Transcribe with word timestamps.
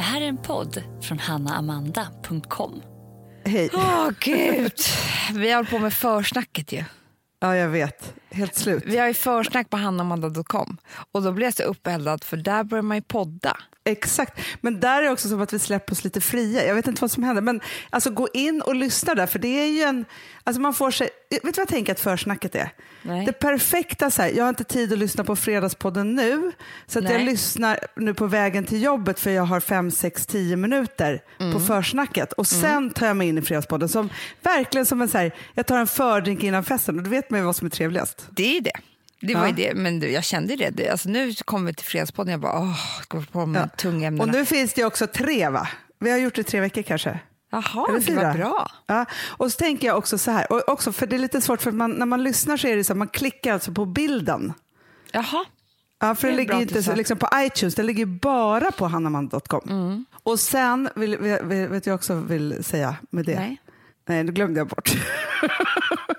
Det 0.00 0.04
här 0.04 0.20
är 0.20 0.26
en 0.28 0.36
podd 0.36 0.82
från 1.02 1.18
hannaamanda.com. 1.18 2.82
Hej. 3.44 3.70
Åh 3.74 4.10
gud, 4.20 4.72
vi 5.34 5.50
har 5.50 5.64
på 5.64 5.78
med 5.78 5.92
försnacket 5.92 6.72
ju. 6.72 6.84
Ja, 7.40 7.56
jag 7.56 7.68
vet. 7.68 8.14
Helt 8.30 8.54
slut. 8.54 8.82
Vi 8.86 8.98
har 8.98 9.06
ju 9.06 9.14
försnack 9.14 9.70
på 9.70 9.76
hannaamanda.com 9.76 10.76
och 11.12 11.22
då 11.22 11.32
blir 11.32 11.46
jag 11.46 11.54
så 11.54 11.62
uppeldad 11.62 12.24
för 12.24 12.36
där 12.36 12.64
börjar 12.64 12.82
man 12.82 12.96
ju 12.96 13.02
podda. 13.02 13.56
Exakt. 13.84 14.40
Men 14.60 14.80
där 14.80 14.98
är 14.98 15.02
det 15.02 15.10
också 15.10 15.28
som 15.28 15.40
att 15.40 15.52
vi 15.52 15.58
släpper 15.58 15.92
oss 15.92 16.04
lite 16.04 16.20
fria. 16.20 16.66
Jag 16.66 16.74
vet 16.74 16.86
inte 16.86 17.00
vad 17.00 17.10
som 17.10 17.22
händer. 17.22 17.42
Men 17.42 17.60
alltså 17.90 18.10
gå 18.10 18.28
in 18.34 18.62
och 18.62 18.74
lyssna 18.74 19.14
där. 19.14 19.26
För 19.26 19.38
det 19.38 19.48
är 19.48 19.66
ju 19.66 19.82
en... 19.82 20.04
Alltså 20.44 20.60
man 20.60 20.74
får 20.74 20.90
sig, 20.90 21.08
vet 21.30 21.42
du 21.42 21.46
vad 21.50 21.58
jag 21.58 21.68
tänker 21.68 21.92
att 21.92 22.00
försnacket 22.00 22.54
är? 22.54 22.70
Nej. 23.02 23.26
Det 23.26 23.32
perfekta 23.32 24.10
så 24.10 24.22
här, 24.22 24.28
jag 24.30 24.44
har 24.44 24.48
inte 24.48 24.64
tid 24.64 24.92
att 24.92 24.98
lyssna 24.98 25.24
på 25.24 25.36
Fredagspodden 25.36 26.14
nu. 26.14 26.52
Så 26.86 26.98
att 26.98 27.04
jag 27.04 27.14
Nej. 27.14 27.24
lyssnar 27.24 27.78
nu 27.96 28.14
på 28.14 28.26
vägen 28.26 28.64
till 28.64 28.82
jobbet 28.82 29.20
för 29.20 29.30
jag 29.30 29.42
har 29.42 29.60
fem, 29.60 29.90
sex, 29.90 30.26
tio 30.26 30.56
minuter 30.56 31.22
Mm. 31.38 31.52
på 31.52 31.60
försnacket. 31.60 32.32
Och 32.32 32.46
sen 32.46 32.90
tar 32.90 33.06
jag 33.06 33.16
mig 33.16 33.28
in 33.28 33.38
i 33.38 33.42
Fredagspodden. 33.42 33.88
Som, 33.88 34.08
verkligen 34.42 34.86
som 34.86 35.02
en 35.02 35.08
så 35.08 35.18
här, 35.18 35.34
jag 35.54 35.66
tar 35.66 35.78
en 35.78 35.86
fördrink 35.86 36.42
innan 36.42 36.64
festen. 36.64 36.96
Och 36.98 37.02
då 37.02 37.10
vet 37.10 37.30
man 37.30 37.40
ju 37.40 37.46
vad 37.46 37.56
som 37.56 37.66
är 37.66 37.70
trevligast. 37.70 38.19
Det 38.30 38.56
är 38.56 38.60
det. 38.60 38.72
Det 39.20 39.34
var 39.34 39.46
Ja. 39.46 39.52
det, 39.52 39.74
men 39.74 40.12
jag 40.12 40.24
kände 40.24 40.56
det. 40.56 40.70
det. 40.70 40.88
Alltså, 40.88 41.08
nu 41.08 41.34
kommer 41.44 41.66
vi 41.66 41.74
till 41.74 41.86
Fredagspodden 41.86 42.30
jag 42.32 42.40
bara, 42.40 42.58
åh, 42.60 42.76
ska 43.02 43.22
på 43.32 43.46
med 43.46 43.62
Ja. 43.62 43.68
tunga 43.76 44.06
ämnena. 44.08 44.24
Och 44.24 44.38
nu 44.38 44.46
finns 44.46 44.72
det 44.72 44.84
också 44.84 45.06
tre 45.06 45.48
va? 45.48 45.68
Vi 45.98 46.10
har 46.10 46.18
gjort 46.18 46.34
det 46.34 46.42
tre 46.42 46.60
veckor 46.60 46.82
kanske. 46.82 47.20
Jaha, 47.52 47.86
Eller 47.88 48.00
det 48.00 48.14
var 48.14 48.34
bra. 48.34 48.70
Ja. 48.86 49.04
Och 49.22 49.52
så 49.52 49.56
tänker 49.56 49.86
jag 49.86 49.98
också 49.98 50.18
så 50.18 50.30
här, 50.30 50.52
och 50.52 50.68
också 50.68 50.92
för 50.92 51.06
det 51.06 51.16
är 51.16 51.20
lite 51.20 51.40
svårt 51.40 51.62
för 51.62 51.72
man, 51.72 51.90
när 51.90 52.06
man 52.06 52.22
lyssnar 52.22 52.56
så 52.56 52.66
är 52.68 52.76
det 52.76 52.84
så 52.84 52.92
att 52.92 52.96
man 52.96 53.08
klickar 53.08 53.52
alltså 53.52 53.72
på 53.72 53.86
bilden. 53.86 54.52
Jaha, 55.12 55.44
Ja, 56.02 56.14
för 56.14 56.26
Det 56.28 56.32
det 56.32 56.36
ligger 56.36 56.60
inte 56.60 56.82
så, 56.82 56.94
liksom 56.94 57.18
på 57.18 57.28
iTunes, 57.36 57.74
det 57.74 57.82
ligger 57.82 58.06
bara 58.06 58.70
på 58.72 58.86
hannamand.com. 58.86 59.60
Mm. 59.70 60.04
Och 60.22 60.40
sen, 60.40 60.88
vill, 60.96 61.16
vet 61.68 61.86
jag 61.86 61.94
också 61.94 62.14
vill 62.14 62.64
säga 62.64 62.96
med 63.10 63.24
det? 63.24 63.34
nej. 63.34 63.60
Nej, 64.08 64.24
nu 64.24 64.32
glömde 64.32 64.60
jag 64.60 64.68
bort. 64.68 64.90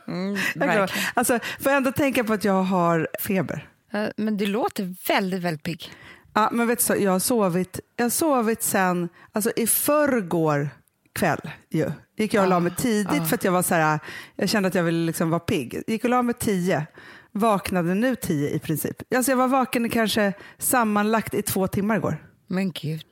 Mm, 0.07 0.35
Jag 0.55 0.69
glömde. 0.71 0.93
alltså, 1.13 1.39
får 1.59 1.71
jag 1.71 1.77
ändå 1.77 1.91
tänka 1.91 2.23
på 2.23 2.33
att 2.33 2.43
jag 2.43 2.63
har 2.63 3.07
feber. 3.19 3.69
Men 4.17 4.37
du 4.37 4.45
låter 4.45 4.95
väldigt, 5.07 5.41
väldigt 5.41 5.63
pigg. 5.63 5.91
Ja, 6.33 6.49
men 6.51 6.67
vet 6.67 6.87
du, 6.87 6.95
jag 6.95 7.11
har 7.11 7.19
sovit, 7.19 7.79
jag 7.95 8.05
har 8.05 8.09
sovit 8.09 8.63
sen, 8.63 9.09
alltså 9.31 9.51
i 9.55 9.67
förrgår 9.67 10.69
kväll 11.13 11.39
ju. 11.69 11.91
Gick 12.17 12.33
jag 12.33 12.43
och 12.43 12.49
la 12.49 12.59
mig 12.59 12.75
tidigt 12.75 13.27
för 13.27 13.35
att 13.35 13.43
jag 13.43 13.51
var 13.51 13.61
så 13.61 13.75
här, 13.75 13.99
jag 14.35 14.49
kände 14.49 14.67
att 14.67 14.75
jag 14.75 14.83
ville 14.83 15.05
liksom 15.05 15.29
vara 15.29 15.39
pigg. 15.39 15.83
Gick 15.87 16.03
och 16.03 16.09
la 16.09 16.21
mig 16.21 16.35
tio, 16.39 16.85
vaknade 17.31 17.95
nu 17.95 18.15
tio 18.15 18.49
i 18.49 18.59
princip. 18.59 19.13
Alltså 19.15 19.31
jag 19.31 19.37
var 19.37 19.47
vaken 19.47 19.89
kanske 19.89 20.33
sammanlagt 20.57 21.33
i 21.33 21.41
två 21.41 21.67
timmar 21.67 21.95
igår. 21.95 22.27
Men 22.47 22.71
gud. 22.71 23.05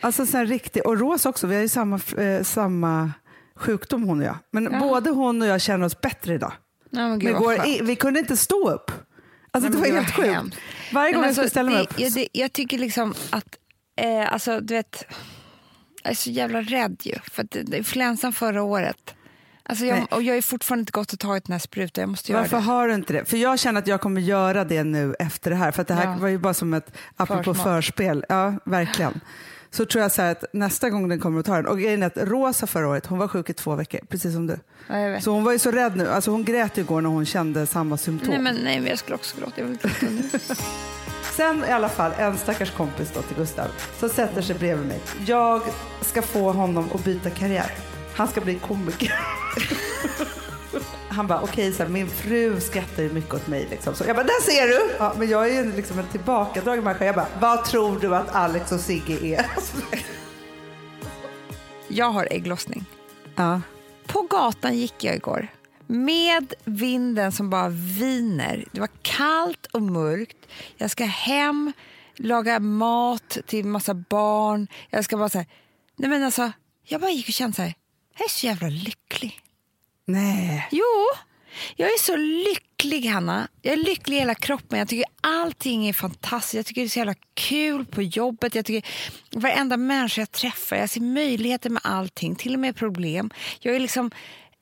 Alltså 0.00 0.26
så 0.26 0.36
här 0.36 0.46
riktigt, 0.46 0.84
och 0.84 0.98
Rosa 0.98 1.28
också, 1.28 1.46
vi 1.46 1.54
har 1.54 1.62
ju 1.62 1.68
samma, 1.68 2.00
eh, 2.18 2.42
samma 2.42 3.12
sjukdom 3.58 4.02
hon 4.02 4.18
och 4.20 4.26
jag. 4.26 4.36
Men 4.50 4.68
Ja. 4.72 4.78
både 4.78 5.10
hon 5.10 5.42
och 5.42 5.48
jag 5.48 5.60
känner 5.60 5.86
oss 5.86 6.00
bättre 6.00 6.34
idag. 6.34 6.52
Nej, 6.90 7.02
men 7.02 7.10
Men 7.10 7.18
gud, 7.18 7.36
skönt. 7.36 7.66
i, 7.66 7.80
vi 7.82 7.96
kunde 7.96 8.20
inte 8.20 8.36
stå 8.36 8.70
upp. 8.70 8.90
Alltså 9.50 9.70
Nej, 9.70 9.80
det 9.80 9.88
men 9.92 9.94
var 9.94 10.02
helt 10.02 10.42
sjukt. 10.42 10.56
Varje 10.92 11.12
gång 11.12 11.20
Men 11.20 11.28
jag 11.28 11.34
skulle 11.34 11.44
alltså, 11.44 11.48
ställa 11.50 11.70
mig 11.70 11.78
det, 11.78 11.84
upp. 11.84 12.00
Jag, 12.00 12.12
det, 12.12 12.28
jag 12.32 12.52
tycker 12.52 12.78
liksom 12.78 13.14
att, 13.30 13.58
eh, 14.00 14.32
alltså 14.32 14.60
du 14.60 14.74
vet, 14.74 15.04
jag 16.02 16.10
är 16.10 16.14
så 16.16 16.30
jävla 16.30 16.60
rädd 16.60 16.96
ju. 17.04 17.14
För 17.32 17.42
att 17.42 17.50
det- 17.50 17.76
influensan 17.76 18.32
förra 18.32 18.62
året, 18.62 19.14
alltså 19.62 19.84
Nej. 19.84 19.94
jag, 20.10 20.16
och 20.16 20.22
jag 20.22 20.36
ju 20.36 20.42
fortfarande 20.42 20.80
inte 20.80 20.92
gått 20.92 21.12
och 21.12 21.18
tagit 21.18 21.44
den 21.44 21.52
här 21.52 21.58
sprutan, 21.58 22.02
jag 22.02 22.08
måste 22.10 22.32
göra 22.32 22.42
Varför 22.42 22.56
det. 22.56 22.62
har 22.62 22.88
du 22.88 22.94
inte 22.94 23.12
det? 23.12 23.24
För 23.24 23.36
jag 23.36 23.58
känner 23.58 23.80
att 23.80 23.86
jag 23.86 24.00
kommer 24.00 24.20
göra 24.20 24.64
det 24.64 24.84
nu 24.84 25.14
efter 25.18 25.50
det 25.50 25.56
här. 25.56 25.70
För 25.70 25.84
det 25.84 25.94
här 25.94 26.04
Ja. 26.04 26.16
var 26.20 26.28
ju 26.28 26.38
bara 26.38 26.54
som 26.54 26.74
ett, 26.74 26.96
apropå 27.16 27.42
Försmak. 27.54 27.66
förspel. 27.66 28.24
Ja, 28.28 28.54
verkligen. 28.64 29.20
Så 29.70 29.84
tror 29.84 30.02
jag 30.02 30.12
så 30.12 30.22
här 30.22 30.32
att 30.32 30.44
nästa 30.52 30.90
gång 30.90 31.08
den 31.08 31.20
kommer 31.20 31.40
att 31.40 31.46
ta 31.46 31.54
den. 31.54 31.66
Och 31.66 31.78
grejen 31.78 32.02
är 32.02 32.06
att 32.06 32.16
Rosa 32.16 32.66
förra 32.66 32.88
året, 32.88 33.06
hon 33.06 33.18
var 33.18 33.28
sjuk 33.28 33.50
i 33.50 33.52
två 33.52 33.74
veckor, 33.74 34.00
precis 34.08 34.34
som 34.34 34.46
du. 34.46 34.58
Ja. 34.88 35.20
Så 35.20 35.30
hon 35.30 35.44
var 35.44 35.52
ju 35.52 35.58
så 35.58 35.70
rädd 35.70 35.96
nu. 35.96 36.08
Alltså 36.08 36.30
hon 36.30 36.44
grät 36.44 36.78
igår 36.78 37.00
när 37.00 37.10
hon 37.10 37.26
kände 37.26 37.66
samma 37.66 37.96
symptom. 37.96 38.30
Nej, 38.30 38.38
men, 38.38 38.56
nej, 38.64 38.80
men 38.80 38.88
jag 38.88 38.98
skulle 38.98 39.14
också 39.14 39.36
gråta. 39.40 39.52
Jag 39.56 39.64
vill 39.66 39.76
gråta 39.76 40.06
nu. 40.06 40.22
Sen 41.36 41.64
i 41.64 41.72
alla 41.72 41.88
fall 41.88 42.12
en 42.18 42.36
stackars 42.36 42.70
kompis 42.70 43.10
då 43.14 43.22
till 43.22 43.36
Gustav 43.36 43.66
som 43.98 44.08
sätter 44.08 44.42
sig 44.42 44.58
bredvid 44.58 44.86
mig. 44.86 45.00
Jag 45.26 45.62
ska 46.00 46.22
få 46.22 46.52
honom 46.52 46.88
att 46.94 47.04
byta 47.04 47.30
karriär. 47.30 47.72
Han 48.14 48.28
ska 48.28 48.40
bli 48.40 48.54
komiker. 48.54 49.14
Han 51.08 51.26
bara, 51.26 51.40
okej, 51.40 51.74
här, 51.78 51.88
min 51.88 52.08
fru 52.08 52.60
skrattar 52.60 53.02
ju 53.02 53.12
mycket 53.12 53.34
åt 53.34 53.46
mig. 53.46 53.66
Liksom. 53.70 53.94
Så 53.94 54.04
jag 54.06 54.16
bara, 54.16 54.26
där 54.26 54.42
ser 54.42 54.68
du! 54.68 54.94
Ja, 54.98 55.14
men 55.18 55.28
jag 55.28 55.48
är 55.48 55.64
ju 55.64 55.72
liksom 55.72 55.98
en 55.98 56.06
tillbakadragen 56.06 56.84
människa. 56.84 57.04
Jag 57.04 57.14
bara, 57.14 57.28
vad 57.40 57.64
tror 57.64 58.00
du 58.00 58.16
att 58.16 58.34
Alex 58.34 58.72
och 58.72 58.80
Sigge 58.80 59.24
är? 59.24 59.46
Jag 61.88 62.10
har 62.10 62.28
ägglossning. 62.30 62.84
Ja. 63.34 63.60
På 64.06 64.22
gatan 64.22 64.78
gick 64.78 65.04
jag 65.04 65.16
igår 65.16 65.48
med 65.88 66.54
vinden 66.64 67.32
som 67.32 67.50
bara 67.50 67.68
viner. 67.68 68.64
Det 68.72 68.80
var 68.80 68.90
kallt 69.02 69.66
och 69.66 69.82
mörkt. 69.82 70.36
Jag 70.76 70.90
ska 70.90 71.04
hem, 71.04 71.72
laga 72.16 72.60
mat 72.60 73.38
till 73.46 73.66
massa 73.66 73.94
barn. 73.94 74.68
Jag 74.90 75.04
ska 75.04 75.16
bara 75.16 75.28
så 75.28 75.38
här, 75.38 75.46
nej 75.96 76.10
men 76.10 76.22
alltså, 76.22 76.52
jag 76.84 77.00
bara 77.00 77.10
gick 77.10 77.28
och 77.28 77.34
kände 77.34 77.56
så 77.56 77.62
här, 77.62 77.74
jag 78.18 78.24
är 78.24 78.30
så 78.30 78.46
jävla 78.46 78.68
lycklig. 78.68 79.40
Nej. 80.08 80.68
Jo, 80.70 81.06
jag 81.76 81.88
är 81.88 81.98
så 81.98 82.16
lycklig 82.16 83.06
Hanna. 83.06 83.48
Jag 83.62 83.72
är 83.72 83.76
lycklig 83.76 84.16
i 84.16 84.20
hela 84.20 84.34
kroppen. 84.34 84.78
Jag 84.78 84.88
tycker 84.88 85.06
allting 85.20 85.88
är 85.88 85.92
fantastiskt. 85.92 86.54
Jag 86.54 86.66
tycker 86.66 86.80
det 86.80 86.86
är 86.86 86.88
så 86.88 86.98
jävla 86.98 87.14
kul 87.34 87.84
på 87.86 88.02
jobbet. 88.02 88.54
Jag 88.54 88.64
tycker 88.64 88.90
varenda 89.38 89.76
människa 89.76 90.20
jag 90.20 90.30
träffar, 90.30 90.76
jag 90.76 90.90
ser 90.90 91.00
möjligheter 91.00 91.70
med 91.70 91.82
allting, 91.84 92.36
till 92.36 92.54
och 92.54 92.60
med 92.60 92.76
problem. 92.76 93.30
Jag 93.60 93.76
är 93.76 93.80
liksom, 93.80 94.10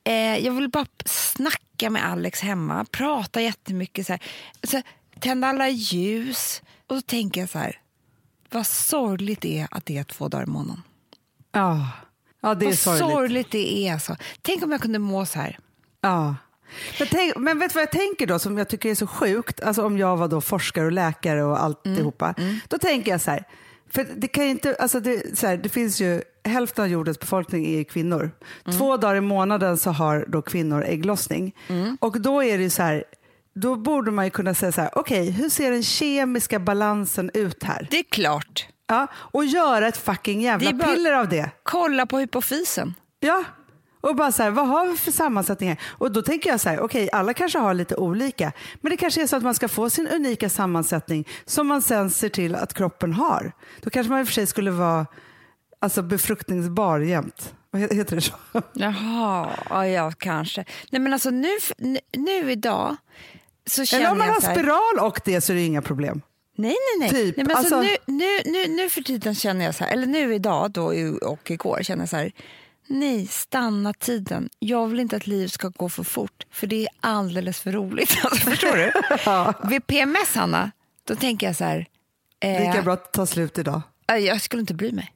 eh, 0.05 0.37
jag 0.39 0.53
vill 0.53 0.69
bara 0.69 0.87
snacka 1.05 1.91
med 1.91 2.07
Alex 2.07 2.41
hemma, 2.41 2.85
prata 2.85 3.41
jättemycket, 3.41 4.07
så 4.07 4.13
här, 4.13 4.23
så, 4.63 4.83
tända 5.21 5.49
alla 5.49 5.69
ljus. 5.69 6.63
Och 6.87 6.95
då 6.95 7.01
tänker 7.01 7.41
jag 7.41 7.51
så 7.51 7.59
här, 7.59 7.81
vad 8.51 8.67
sorgligt 8.67 9.41
det 9.41 9.59
är 9.59 9.69
att 9.71 9.87
det 9.87 9.99
är 9.99 10.05
två 10.05 10.29
dagar 10.29 10.45
i 10.45 10.51
månaden. 10.51 10.83
Ja. 11.53 11.91
Ja, 12.49 12.55
det 12.55 12.65
är 12.65 12.69
Vad 12.69 12.77
sorgligt. 12.79 13.11
sorgligt 13.11 13.51
det 13.51 13.89
är 13.89 13.93
alltså. 13.93 14.17
Tänk 14.43 14.63
om 14.65 14.73
jag 14.73 14.81
kunde 14.81 14.99
må 14.99 15.27
så 15.27 15.39
här. 15.39 15.59
Ja. 16.01 16.35
Men, 16.99 17.09
tänk, 17.11 17.37
men 17.37 17.59
vet 17.59 17.71
du 17.71 17.75
vad 17.75 17.83
jag 17.83 17.91
tänker 17.93 18.27
då 18.27 18.39
som 18.39 18.59
jag 18.59 18.69
tycker 18.69 18.91
är 18.91 18.95
så 18.95 19.07
sjukt? 19.07 19.63
Alltså 19.63 19.87
om 19.87 19.99
jag 19.99 20.17
var 20.17 20.29
då 20.29 20.41
forskare 20.41 20.87
och 20.87 20.93
läkare 20.93 21.45
och 21.45 21.63
alltihopa. 21.63 22.35
Då 22.69 22.79
tänker 22.79 23.11
jag 23.11 23.21
så 23.21 23.31
här, 23.31 23.45
för 23.91 24.07
det 24.17 24.29
kan 24.29 24.45
inte, 24.45 24.77
alltså 24.81 25.01
det, 25.01 25.39
så 25.39 25.47
här, 25.47 25.57
det 25.57 25.69
finns 25.69 26.01
ju, 26.01 26.23
hälften 26.45 26.85
av 26.85 26.91
jordens 26.91 27.21
befolkning 27.21 27.67
är 27.67 27.77
ju 27.77 27.85
kvinnor. 27.85 28.31
Två 28.79 28.97
dagar 28.97 29.15
i 29.17 29.21
månaden 29.21 29.77
så 29.79 29.91
har 29.91 30.25
då 30.29 30.43
kvinnor 30.43 30.85
ägglossning. 30.85 31.55
Och 32.01 32.21
då 32.21 32.43
är 32.45 32.59
det 32.59 32.71
så 32.71 32.83
här, 32.83 33.05
då 33.55 33.77
borde 33.77 34.11
man 34.11 34.25
ju 34.25 34.31
kunna 34.31 34.55
säga 34.55 34.73
så 34.73 34.81
här, 34.81 34.91
okej, 34.99 35.31
hur 35.31 35.49
ser 35.49 35.71
den 35.71 35.83
kemiska 35.83 36.59
balansen 36.59 37.31
ut 37.35 37.63
här? 37.65 37.89
Det 37.91 37.99
är 37.99 38.05
klart. 38.11 38.69
Ja, 38.87 39.07
och 39.15 39.45
göra 39.45 39.89
ett 39.89 39.97
fucking 39.97 40.41
jävla 40.41 40.73
Det 40.73 40.85
piller 40.85 41.13
av 41.13 41.29
det. 41.29 41.51
Kolla 41.63 42.07
på 42.07 42.19
hypofysen. 42.19 42.95
Ja, 43.21 43.45
och 44.01 44.17
bara 44.17 44.33
så 44.33 44.43
här, 44.43 44.51
vad 44.51 44.69
har 44.69 44.87
vi 44.87 44.97
för 44.97 45.13
sammansättningar? 45.13 45.81
Och 45.99 46.13
då 46.13 46.23
tänker 46.23 46.51
jag 46.51 46.61
så 46.61 46.69
här, 46.69 46.81
okej, 46.81 47.09
alla 47.13 47.35
kanske 47.35 47.59
har 47.59 47.75
lite 47.75 47.97
olika, 47.97 48.53
men 48.81 48.91
det 48.91 48.97
kanske 48.97 49.23
är 49.23 49.27
så 49.27 49.37
att 49.37 49.43
man 49.43 49.55
ska 49.55 49.69
få 49.69 49.91
sin 49.91 50.09
unika 50.09 50.49
sammansättning 50.49 51.29
som 51.45 51.67
man 51.67 51.83
sen 51.83 52.11
ser 52.11 52.29
till 52.29 52.55
att 52.55 52.75
kroppen 52.75 53.13
har. 53.13 53.53
Då 53.81 53.91
kanske 53.91 54.11
man 54.11 54.21
i 54.21 54.23
och 54.23 54.27
för 54.27 54.35
sig 54.35 54.47
skulle 54.47 54.71
vara 54.71 55.07
alltså, 55.79 56.03
befruktningsbar 56.03 56.99
jämt. 56.99 57.55
Vad 57.71 57.83
heter 57.83 58.17
det 58.17 58.23
så? 58.23 58.35
Jaha, 58.73 59.87
ja, 59.87 60.13
kanske. 60.19 60.65
Nej 60.91 61.01
men 61.01 61.13
alltså 61.13 61.31
nu, 61.31 61.49
nu, 62.17 62.53
idag 62.53 62.97
så 63.67 63.85
känner 63.85 64.01
Eller 64.01 64.13
om 64.13 64.19
man 64.19 64.27
jag 64.27 64.35
har 64.35 64.41
här, 64.41 64.55
spiral 64.55 65.07
och 65.07 65.21
det 65.25 65.41
så 65.41 65.53
är 65.53 65.57
det 65.57 65.63
inga 65.63 65.83
problem. 65.83 66.23
Nej, 66.57 66.77
nej, 66.99 66.99
nej. 66.99 67.11
Typ, 67.11 67.37
nej 67.37 67.47
men 67.47 67.57
alltså, 67.57 67.77
alltså- 67.77 67.97
nu, 68.07 68.15
nu, 68.15 68.51
nu, 68.53 68.69
nu 68.69 68.89
för 68.91 69.03
tiden 69.03 69.35
känner 69.35 69.65
jag 69.65 69.75
så 69.75 69.85
här, 69.85 69.93
eller 69.93 70.07
nu 70.07 70.35
idag 70.35 70.71
då 70.71 70.85
och 71.23 71.51
igår 71.51 71.81
känner 71.83 72.03
jag 72.03 72.09
så 72.09 72.17
här, 72.17 72.33
nej, 72.87 73.27
stanna 73.27 73.93
tiden. 73.93 74.49
Jag 74.59 74.87
vill 74.87 75.01
inte 75.01 75.17
att 75.17 75.27
livet 75.27 75.53
ska 75.53 75.69
gå 75.69 75.89
för 75.89 76.03
fort, 76.03 76.47
för 76.51 76.67
det 76.67 76.83
är 76.83 76.89
alldeles 77.01 77.61
för 77.61 77.73
roligt. 77.73 78.17
Alltså, 78.25 78.51
förstår 78.51 78.77
du? 78.77 78.93
Vid 79.69 79.87
PMS, 79.87 80.35
Hanna, 80.35 80.71
då 81.05 81.17
tänker 81.17 81.47
jag 81.47 81.57
så 81.57 81.65
här, 81.65 81.87
eh, 82.41 82.67
Lika 82.67 82.83
bra 82.83 82.93
att 82.93 83.13
ta 83.13 83.27
slut 83.27 83.59
idag. 83.59 83.83
jag 84.07 84.41
skulle 84.41 84.61
inte 84.61 84.75
bry 84.75 84.93
mig. 84.93 85.13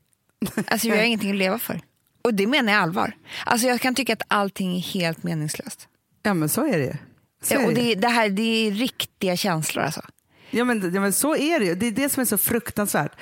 Alltså, 0.66 0.88
jag 0.88 0.96
har 0.96 1.02
ingenting 1.02 1.30
att 1.30 1.36
leva 1.36 1.58
för. 1.58 1.80
Och 2.22 2.34
det 2.34 2.46
menar 2.46 2.72
jag 2.72 2.82
allvar. 2.82 3.16
Alltså, 3.46 3.66
jag 3.66 3.80
kan 3.80 3.94
tycka 3.94 4.12
att 4.12 4.22
allting 4.28 4.76
är 4.76 4.80
helt 4.80 5.22
meningslöst. 5.22 5.88
Ja, 6.22 6.34
men 6.34 6.48
så 6.48 6.66
är 6.66 6.78
det 6.78 6.84
ju. 6.84 6.94
Är 7.56 7.66
och 7.66 7.74
det. 7.74 7.82
det, 7.82 7.94
det 7.94 8.08
här 8.08 8.28
det 8.28 8.42
är 8.42 8.70
riktiga 8.70 9.36
känslor 9.36 9.84
alltså. 9.84 10.02
Ja 10.50 10.64
men, 10.64 10.94
ja 10.94 11.00
men 11.00 11.12
så 11.12 11.36
är 11.36 11.58
det 11.58 11.64
ju. 11.64 11.74
Det 11.74 11.86
är 11.86 11.92
det 11.92 12.08
som 12.08 12.20
är 12.20 12.24
så 12.24 12.38
fruktansvärt. 12.38 13.12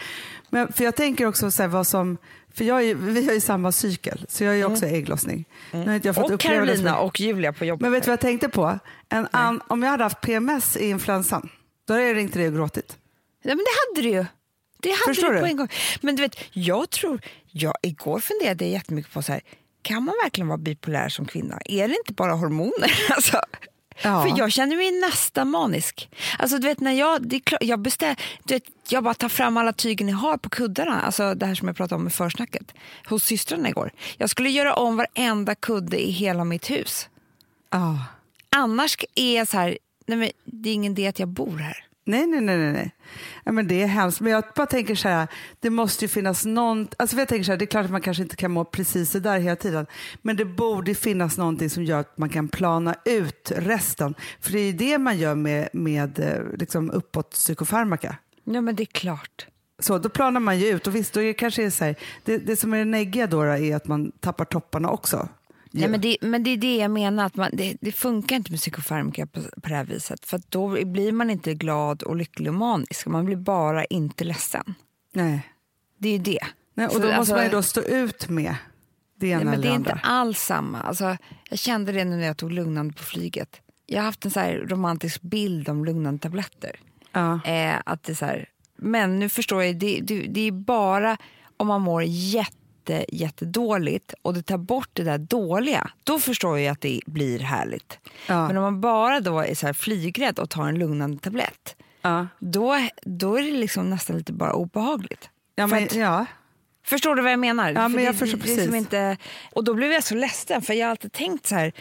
Men, 0.50 0.72
för 0.72 0.84
jag 0.84 0.96
tänker 0.96 1.26
också 1.26 1.50
så 1.50 1.62
här, 1.62 1.68
vad 1.68 1.86
som, 1.86 2.18
för 2.54 2.64
jag 2.64 2.82
är, 2.82 2.94
vi 2.94 3.26
har 3.26 3.32
ju 3.32 3.40
samma 3.40 3.72
cykel, 3.72 4.26
så 4.28 4.44
jag 4.44 4.52
är 4.52 4.56
ju 4.56 4.64
också 4.64 4.86
ägglossning. 4.86 5.44
Nu 5.72 5.86
har 5.86 5.94
inte 5.94 6.08
jag 6.08 6.14
fått 6.14 6.30
Och 6.30 6.40
Carolina 6.40 6.98
och 6.98 7.20
Julia 7.20 7.52
på 7.52 7.64
jobbet. 7.64 7.82
Men 7.82 7.92
vet 7.92 8.02
du 8.02 8.06
vad 8.06 8.12
jag 8.12 8.20
tänkte 8.20 8.48
på? 8.48 8.78
En 9.08 9.28
an, 9.30 9.60
om 9.68 9.82
jag 9.82 9.90
hade 9.90 10.02
haft 10.02 10.20
PMS 10.20 10.76
i 10.76 10.88
influensan, 10.88 11.48
då 11.86 11.94
hade 11.94 12.06
jag 12.06 12.16
ringt 12.16 12.34
dig 12.34 12.46
och 12.46 12.54
gråtit. 12.54 12.96
Ja, 13.42 13.48
men 13.48 13.58
det 13.58 14.00
hade 14.00 14.08
du 14.08 14.14
ju. 14.14 14.26
Det 14.82 14.90
hade 14.90 15.14
Förstår 15.14 15.32
du? 15.32 15.40
på 15.40 15.46
en 15.46 15.56
gång. 15.56 15.68
Men 16.00 16.16
du 16.16 16.22
vet, 16.22 16.36
jag 16.52 16.90
tror... 16.90 17.20
Jag, 17.50 17.74
igår 17.82 18.20
funderade 18.20 18.64
jag 18.64 18.72
jättemycket 18.72 19.12
på 19.12 19.22
så 19.22 19.32
här, 19.32 19.40
kan 19.82 20.02
man 20.04 20.14
verkligen 20.24 20.48
vara 20.48 20.58
bipolär 20.58 21.08
som 21.08 21.26
kvinna? 21.26 21.58
Är 21.64 21.88
det 21.88 21.94
inte 21.94 22.12
bara 22.12 22.32
hormoner? 22.32 22.98
Alltså, 23.10 23.40
Ja. 24.02 24.22
För 24.22 24.38
jag 24.38 24.52
känner 24.52 24.76
mig 24.76 25.00
nästan 25.00 25.50
manisk. 25.50 26.10
Alltså, 26.38 26.58
du 26.58 26.68
vet, 26.68 26.80
när 26.80 26.92
jag, 26.92 27.28
det 27.28 27.36
är 27.36 27.40
klart, 27.40 27.62
jag, 27.62 27.80
bestäm, 27.80 28.16
du 28.44 28.54
vet, 28.54 28.64
jag 28.88 29.04
bara 29.04 29.14
tar 29.14 29.28
fram 29.28 29.56
alla 29.56 29.72
tygen 29.72 30.08
jag 30.08 30.16
har 30.16 30.36
på 30.36 30.48
kuddarna. 30.48 31.00
Alltså, 31.00 31.34
det 31.34 31.46
här 31.46 31.54
som 31.54 31.68
jag 31.68 31.76
pratade 31.76 32.00
om 32.00 32.06
i 32.06 32.10
försnacket. 32.10 32.74
Hos 33.06 33.24
systrarna 33.24 33.68
igår. 33.68 33.90
Jag 34.16 34.30
skulle 34.30 34.50
göra 34.50 34.74
om 34.74 34.96
varenda 34.96 35.54
kudde 35.54 36.08
i 36.08 36.10
hela 36.10 36.44
mitt 36.44 36.70
hus. 36.70 37.08
Ja. 37.70 38.04
Annars 38.50 38.96
är 39.14 39.36
jag 39.36 39.48
så 39.48 39.56
här, 39.56 39.78
nej 40.06 40.18
men 40.18 40.30
det 40.44 40.70
är 40.70 40.74
ingen 40.74 40.92
idé 40.92 41.06
att 41.06 41.18
jag 41.18 41.28
bor 41.28 41.58
här. 41.58 41.87
Nej, 42.08 42.26
nej, 42.26 42.40
nej, 42.40 42.72
nej. 42.72 42.94
Ja, 43.44 43.52
men 43.52 43.68
det 43.68 43.82
är 43.82 43.86
hemskt. 43.86 44.20
Men 44.20 44.32
jag 44.32 44.44
bara 44.54 44.66
tänker 44.66 44.94
så 44.94 45.08
här, 45.08 45.28
det 45.60 45.70
måste 45.70 46.04
ju 46.04 46.08
finnas 46.08 46.44
någon, 46.44 46.88
alltså 46.96 47.16
jag 47.16 47.28
tänker 47.28 47.44
så 47.44 47.52
här, 47.52 47.58
det 47.58 47.64
är 47.64 47.66
klart 47.66 47.84
att 47.84 47.90
man 47.90 48.00
kanske 48.00 48.22
inte 48.22 48.36
kan 48.36 48.50
må 48.50 48.64
precis 48.64 49.10
så 49.10 49.18
där 49.18 49.38
hela 49.38 49.56
tiden, 49.56 49.86
men 50.22 50.36
det 50.36 50.44
borde 50.44 50.94
finnas 50.94 51.38
någonting 51.38 51.70
som 51.70 51.84
gör 51.84 52.00
att 52.00 52.18
man 52.18 52.28
kan 52.28 52.48
plana 52.48 52.94
ut 53.04 53.52
resten. 53.56 54.14
För 54.40 54.52
det 54.52 54.58
är 54.58 54.66
ju 54.66 54.72
det 54.72 54.98
man 54.98 55.18
gör 55.18 55.34
med, 55.34 55.68
med 55.72 56.18
eh, 56.18 56.58
liksom 56.58 56.90
uppåt 56.90 57.30
psykofarmaka. 57.30 58.16
Ja 58.44 58.60
men 58.60 58.76
det 58.76 58.82
är 58.82 58.86
klart. 58.86 59.46
Så 59.78 59.98
då 59.98 60.08
planar 60.08 60.40
man 60.40 60.58
ju 60.58 60.66
ut 60.66 60.86
och 60.86 60.94
visst, 60.94 61.12
då 61.14 61.20
är 61.20 61.24
det 61.24 61.34
kanske 61.34 61.64
är 61.64 61.70
så 61.70 61.84
här, 61.84 61.96
det, 62.24 62.38
det 62.38 62.56
som 62.56 62.74
är 62.74 62.78
det 62.78 62.84
neggiga 62.84 63.26
då 63.26 63.42
är 63.42 63.76
att 63.76 63.86
man 63.86 64.12
tappar 64.20 64.44
topparna 64.44 64.90
också. 64.90 65.28
Nej, 65.80 65.88
men, 65.88 66.00
det, 66.00 66.16
men 66.20 66.42
det 66.42 66.50
är 66.50 66.56
det 66.56 66.76
jag 66.76 66.90
menar, 66.90 67.26
att 67.26 67.36
man, 67.36 67.50
det, 67.52 67.76
det 67.80 67.92
funkar 67.92 68.36
inte 68.36 68.50
med 68.50 68.60
psykofarmaka 68.60 69.26
på, 69.26 69.40
på 69.40 69.68
det 69.68 69.74
här 69.74 69.84
viset. 69.84 70.24
För 70.26 70.40
då 70.48 70.84
blir 70.84 71.12
man 71.12 71.30
inte 71.30 71.54
glad 71.54 72.02
och 72.02 72.16
lycklig 72.16 72.48
och 72.48 72.54
manisk, 72.54 73.06
man 73.06 73.24
blir 73.24 73.36
bara 73.36 73.84
inte 73.84 74.24
ledsen. 74.24 74.74
Nej. 75.12 75.40
Det 75.98 76.08
är 76.08 76.12
ju 76.12 76.18
det. 76.18 76.40
Nej, 76.74 76.86
och 76.86 76.92
Så, 76.92 76.98
då 76.98 77.04
måste 77.04 77.16
alltså- 77.18 77.34
man 77.34 77.44
ju 77.44 77.50
då 77.50 77.62
stå 77.62 77.80
ut 77.82 78.28
med 78.28 78.54
det 79.16 79.26
ena 79.26 79.36
Nej, 79.36 79.44
men 79.44 79.54
eller 79.54 79.62
det 79.62 79.68
är 79.68 79.74
andra. 79.74 79.92
inte 79.92 80.06
alls 80.06 80.38
samma. 80.40 80.80
Alltså, 80.80 81.16
jag 81.50 81.58
kände 81.58 81.92
det 81.92 82.04
nu 82.04 82.16
när 82.16 82.26
jag 82.26 82.36
tog 82.36 82.52
lugnande 82.52 82.94
på 82.94 83.02
flyget. 83.02 83.60
Jag 83.86 83.98
har 83.98 84.04
haft 84.04 84.24
en 84.24 84.30
så 84.30 84.40
romantisk 84.40 85.22
bild 85.22 85.68
om 85.68 85.84
lugnande 85.84 86.20
tabletter. 86.22 86.76
Ja. 87.12 87.40
Eh, 87.44 87.74
att 87.86 88.02
det 88.02 88.12
är 88.12 88.16
så 88.16 88.24
här, 88.24 88.48
men 88.76 89.18
nu 89.18 89.28
förstår 89.28 89.62
jag, 89.62 89.76
det, 89.76 90.00
det, 90.02 90.20
det 90.28 90.40
är 90.40 90.52
bara 90.52 91.16
om 91.56 91.66
man 91.66 91.80
mår 91.80 92.02
jätte, 92.06 92.56
jättedåligt 93.08 94.14
och 94.22 94.34
det 94.34 94.42
tar 94.42 94.58
bort 94.58 94.88
det 94.92 95.02
där 95.02 95.18
dåliga, 95.18 95.90
då 96.04 96.18
förstår 96.18 96.58
jag 96.58 96.72
att 96.72 96.80
det 96.80 97.00
blir 97.06 97.38
härligt. 97.38 97.98
Ja. 98.26 98.46
Men 98.46 98.56
om 98.56 98.62
man 98.62 98.80
bara 98.80 99.20
då 99.20 99.40
är 99.40 99.54
så 99.54 99.66
här 99.66 99.72
flygrädd 99.72 100.38
och 100.38 100.50
tar 100.50 100.68
en 100.68 100.78
lugnande 100.78 101.18
tablett, 101.18 101.76
Ja. 102.02 102.26
då, 102.38 102.88
då 103.02 103.36
är 103.38 103.42
det 103.42 103.50
liksom 103.58 103.90
nästan 103.90 104.16
lite 104.16 104.32
bara 104.32 104.52
obehagligt. 104.52 105.30
Ja, 105.54 105.66
men, 105.66 105.84
att- 105.84 105.94
ja. 105.94 106.26
Förstår 106.84 107.14
du 107.16 107.22
vad 107.22 107.32
jag 107.32 107.38
menar? 107.40 107.72
Ja, 107.72 107.88
men 107.88 108.04
jag 108.04 108.14
det, 108.14 108.18
förstår 108.18 108.38
det, 108.38 108.44
precis. 108.44 108.74
inte, 108.74 109.16
och 109.52 109.64
då 109.64 109.74
blev 109.74 109.92
jag 109.92 110.04
så 110.04 110.14
ledsen, 110.14 110.62
för 110.62 110.74
jag 110.74 110.86
har 110.86 110.90
alltid 110.90 111.12
tänkt 111.12 111.46
så 111.46 111.54
här 111.54 111.72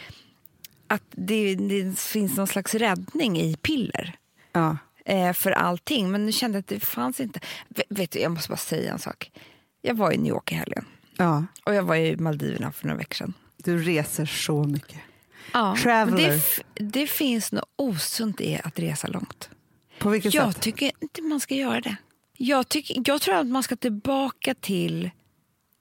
att 0.87 1.03
det, 1.11 1.55
det 1.55 1.99
finns 1.99 2.37
någon 2.37 2.47
slags 2.47 2.75
räddning 2.75 3.39
i 3.39 3.55
piller 3.55 4.15
ja. 4.51 4.77
eh, 5.05 5.33
för 5.33 5.51
allting. 5.51 6.11
Men 6.11 6.25
nu 6.25 6.31
kände 6.31 6.57
jag 6.57 6.59
att 6.61 6.67
det 6.67 6.79
fanns 6.79 7.19
inte. 7.19 7.39
Vet 7.89 8.11
du, 8.11 8.19
jag 8.19 8.31
måste 8.31 8.49
bara 8.49 8.57
säga 8.57 8.91
en 8.93 8.99
sak. 8.99 9.31
Jag 9.81 9.95
var 9.95 10.11
i 10.11 10.17
New 10.17 10.29
York 10.29 10.51
i 10.51 10.55
helgen 10.55 10.85
ja. 11.17 11.45
och 11.63 11.73
jag 11.73 11.83
var 11.83 11.95
i 11.95 12.17
Maldiverna 12.17 12.71
för 12.71 12.87
några 12.87 12.97
veckor 12.97 13.15
sedan. 13.15 13.33
Du 13.57 13.77
reser 13.77 14.25
så 14.25 14.63
mycket. 14.63 14.99
Ja, 15.53 15.77
det, 16.17 16.41
det 16.73 17.07
finns 17.07 17.51
något 17.51 17.69
osunt 17.75 18.41
i 18.41 18.59
att 18.63 18.79
resa 18.79 19.07
långt. 19.07 19.49
På 19.99 20.09
vilket 20.09 20.33
Jag 20.33 20.53
sätt? 20.53 20.61
tycker 20.61 20.91
inte 20.99 21.21
man 21.21 21.39
ska 21.39 21.55
göra 21.55 21.81
det. 21.81 21.95
Jag, 22.37 22.69
tycker, 22.69 23.03
jag 23.05 23.21
tror 23.21 23.35
att 23.35 23.47
man 23.47 23.63
ska 23.63 23.75
tillbaka 23.75 24.53
till 24.53 25.09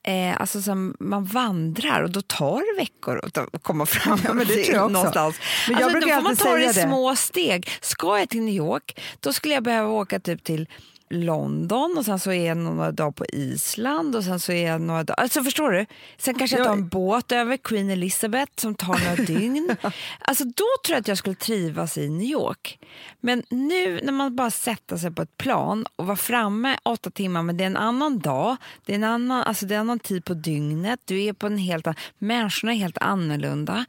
Eh, 0.08 0.40
alltså 0.40 0.62
som 0.62 0.96
man 1.00 1.24
vandrar 1.24 2.02
och 2.02 2.10
då 2.10 2.22
tar 2.22 2.74
det 2.74 2.80
veckor 2.82 3.20
att 3.24 3.62
komma 3.62 3.86
fram 3.86 4.18
Ja, 4.24 4.32
men 4.32 4.46
det 4.46 4.64
till 4.64 4.76
någonstans. 4.76 5.36
Men 5.68 5.80
jag 5.80 5.82
alltså, 5.82 6.00
då 6.00 6.14
får 6.14 6.22
man 6.22 6.36
ta 6.36 6.56
det 6.56 6.64
i 6.64 6.74
små 6.74 7.16
steg. 7.16 7.68
Ska 7.80 8.18
jag 8.18 8.28
till 8.28 8.42
New 8.42 8.54
York, 8.54 9.00
då 9.20 9.32
skulle 9.32 9.54
jag 9.54 9.62
behöva 9.62 9.88
åka 9.88 10.20
typ 10.20 10.44
till 10.44 10.68
London 11.08 11.98
och 11.98 12.04
sen 12.04 12.18
så 12.18 12.32
är 12.32 12.46
jag 12.46 12.56
några 12.56 12.92
dagar 12.92 13.10
på 13.10 13.26
Island 13.26 14.16
och 14.16 14.24
sen 14.24 14.40
så 14.40 14.52
är 14.52 14.66
jag 14.66 14.80
några 14.80 15.04
dagar... 15.04 15.22
Alltså 15.22 15.42
förstår 15.42 15.70
du? 15.70 15.86
Sen 16.18 16.34
kanske 16.34 16.56
jag 16.56 16.66
tar 16.66 16.72
en 16.72 16.88
båt 16.88 17.32
över 17.32 17.56
Queen 17.56 17.90
Elizabeth 17.90 18.52
som 18.56 18.74
tar 18.74 18.98
några 19.04 19.14
dygn. 19.26 19.76
Alltså 20.18 20.44
då 20.44 20.64
tror 20.86 20.94
jag 20.94 21.00
att 21.00 21.08
jag 21.08 21.18
skulle 21.18 21.34
trivas 21.34 21.98
i 21.98 22.08
New 22.08 22.26
York. 22.26 22.78
Men 23.20 23.42
nu 23.50 24.00
när 24.02 24.12
man 24.12 24.36
bara 24.36 24.50
sätter 24.50 24.96
sig 24.96 25.10
på 25.10 25.22
ett 25.22 25.36
plan 25.36 25.86
och 25.96 26.06
var 26.06 26.16
framme 26.16 26.78
åtta 26.82 27.10
timmar, 27.10 27.42
men 27.42 27.56
det 27.56 27.64
är 27.64 27.66
en 27.66 27.76
annan 27.76 28.18
dag, 28.18 28.56
det 28.84 28.92
är 28.92 28.96
en 28.96 29.04
annan, 29.04 29.42
alltså 29.42 29.66
det 29.66 29.74
är 29.74 29.76
en 29.76 29.80
annan 29.80 29.98
tid 29.98 30.24
på 30.24 30.34
dygnet, 30.34 31.00
du 31.04 31.22
är 31.22 31.32
på 31.32 31.46
en 31.46 31.58
helt 31.58 31.86
annan, 31.86 31.96
människorna 32.18 32.72
är 32.72 32.76
helt 32.76 32.98
annorlunda, 32.98 33.84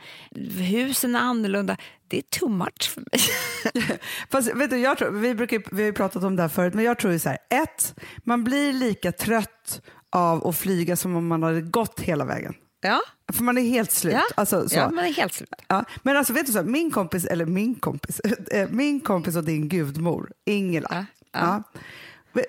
husen 0.57 1.15
är 1.15 1.19
annorlunda. 1.19 1.77
Det 2.07 2.17
är 2.17 2.21
too 2.39 2.49
much 2.49 2.89
för 2.89 3.01
mig. 3.01 3.99
Fast, 4.29 4.53
vet 4.55 4.69
du, 4.69 4.77
jag 4.77 4.97
tror, 4.97 5.11
vi, 5.11 5.35
brukar, 5.35 5.63
vi 5.71 5.85
har 5.85 5.91
pratat 5.91 6.23
om 6.23 6.35
det 6.35 6.41
här 6.41 6.49
förut, 6.49 6.73
men 6.73 6.85
jag 6.85 6.99
tror 6.99 7.13
ju 7.13 7.19
så 7.19 7.29
här. 7.29 7.37
Ett, 7.49 7.95
man 8.23 8.43
blir 8.43 8.73
lika 8.73 9.11
trött 9.11 9.81
av 10.09 10.47
att 10.47 10.57
flyga 10.57 10.95
som 10.95 11.15
om 11.15 11.27
man 11.27 11.43
hade 11.43 11.61
gått 11.61 11.99
hela 11.99 12.25
vägen. 12.25 12.53
Ja, 12.81 12.99
För 13.33 13.43
man 13.43 13.57
är 13.57 13.61
helt 13.61 13.91
slut. 13.91 14.13
ja. 14.13 14.23
Alltså, 14.35 14.69
så. 14.69 14.75
ja 14.77 14.89
man 14.89 15.05
är 15.05 15.13
helt 15.13 15.33
slut. 15.33 15.49
Ja, 15.67 15.85
men 16.03 16.17
alltså 16.17 16.33
vet 16.33 16.45
du 16.45 16.51
så, 16.51 16.63
min 16.63 16.91
kompis, 16.91 17.25
eller 17.25 17.45
min 17.45 17.75
kompis, 17.75 18.19
eh, 18.51 18.69
min 18.69 18.99
kompis 18.99 19.35
och 19.35 19.43
din 19.43 19.69
gudmor, 19.69 20.31
Ingela. 20.45 20.87
Ja, 20.91 21.05
Ja. 21.39 21.63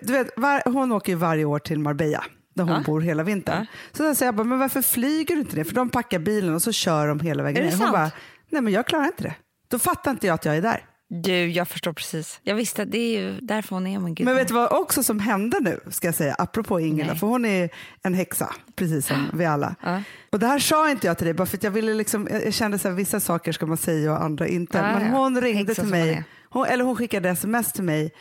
Du 0.03 0.13
vet, 0.13 0.31
var, 0.37 0.63
hon 0.73 0.93
åker 0.93 1.13
ju 1.13 1.19
varje 1.19 1.45
år 1.45 1.59
till 1.59 1.79
Marbella 1.79 2.25
där 2.55 2.65
hon 2.65 2.73
Ja. 2.75 2.83
bor 2.87 3.01
hela 3.01 3.23
vintern. 3.23 3.67
Så 3.93 4.03
då 4.03 4.15
säger 4.15 4.27
jag 4.29 4.35
bara, 4.35 4.45
men 4.45 4.59
varför 4.59 4.83
flyger 4.83 5.35
du 5.35 5.41
inte 5.41 5.57
det? 5.57 5.65
För 5.65 5.75
de 5.75 5.89
packar 5.91 6.19
bilen 6.19 6.55
och 6.55 6.63
så 6.63 6.73
kör 6.73 7.09
de 7.09 7.21
hela 7.21 7.43
vägen 7.43 7.63
Är 7.63 7.65
ner. 7.67 7.71
Hon 7.73 7.79
sant? 7.79 7.93
bara, 7.93 8.11
nej 8.51 8.63
men 8.63 8.73
jag 8.73 8.87
klarar 8.87 9.05
inte 9.07 9.23
det. 9.23 9.35
Då 9.69 9.79
fattar 9.79 10.11
inte 10.11 10.27
jag 10.27 10.35
att 10.35 10.45
jag 10.45 10.57
är 10.57 10.63
där. 10.63 10.85
Du, 11.11 11.47
jag 11.51 11.69
förstår 11.69 11.93
precis. 11.93 12.41
Jag 12.43 12.55
visste 12.55 12.83
att 12.83 12.91
det 12.91 12.99
är 12.99 13.21
ju 13.21 13.41
därför 13.41 13.75
hon 13.77 13.87
är 13.87 13.99
min 13.99 14.15
gud. 14.15 14.25
Men 14.25 14.37
vet 14.37 14.49
du 14.49 14.55
vad 14.55 14.73
också 14.73 15.03
som 15.03 15.21
hände 15.21 15.59
nu, 15.61 15.81
ska 15.91 16.09
jag 16.09 16.15
säga, 16.15 16.35
apropå 16.39 16.81
Ingela, 16.81 17.11
Nej. 17.11 17.19
för 17.19 17.27
hon 17.27 17.45
är 17.45 17.71
en 18.03 18.15
häxa, 18.15 18.55
precis 18.77 19.07
som 19.07 19.31
vi 19.35 19.45
alla. 19.45 19.75
Ja. 19.83 20.03
Och 20.33 20.39
det 20.39 20.47
här 20.47 20.59
sa 20.59 20.91
inte 20.91 21.07
jag 21.07 21.19
till 21.19 21.25
dig, 21.27 21.35
bara 21.35 21.47
för 21.47 21.57
att 21.57 21.63
jag 21.63 21.71
ville 21.71 21.95
liksom, 21.95 22.29
jag 22.31 22.55
kände 22.55 22.77
att 22.77 22.85
vissa 22.99 23.21
saker 23.21 23.53
ska 23.53 23.67
man 23.67 23.77
säga 23.77 24.13
och 24.13 24.23
andra 24.23 24.47
inte. 24.47 24.79
Ja, 24.79 24.83
Men 24.99 25.07
ja. 25.07 25.19
hon 25.19 25.41
ringde 25.41 25.59
Häxa 25.59 25.83
till 25.83 25.91
mig, 25.91 26.25
hon, 26.51 26.67
eller 26.67 26.85
hon 26.85 26.97
skickade 26.97 27.29
sms 27.29 27.73
till 27.73 27.85
mig 27.85 28.13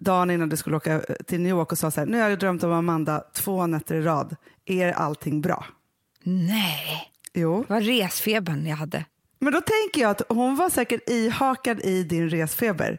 dagen 0.00 0.30
innan 0.30 0.48
du 0.48 0.56
skulle 0.56 0.76
åka 0.76 1.00
till 1.26 1.40
New 1.40 1.50
York 1.50 1.72
och 1.72 1.78
sa 1.78 1.90
så 1.90 2.00
här, 2.00 2.06
nu 2.06 2.20
har 2.20 2.28
jag 2.30 2.38
drömt 2.38 2.62
om 2.62 2.72
Amanda 2.72 3.24
två 3.34 3.66
nätter 3.66 3.94
i 3.94 4.02
rad, 4.02 4.36
är 4.66 4.92
allting 4.92 5.40
bra? 5.40 5.66
Nej, 6.22 7.10
Jo. 7.34 7.64
vad 7.68 7.82
resfebern 7.86 8.66
jag 8.66 8.76
hade. 8.76 9.04
Men 9.46 9.52
då 9.52 9.60
tänker 9.60 10.00
jag 10.00 10.10
att 10.10 10.22
hon 10.28 10.56
var 10.56 10.70
säkert 10.70 11.08
ihakad 11.10 11.80
i 11.80 12.02
din 12.02 12.30
resfeber. 12.30 12.98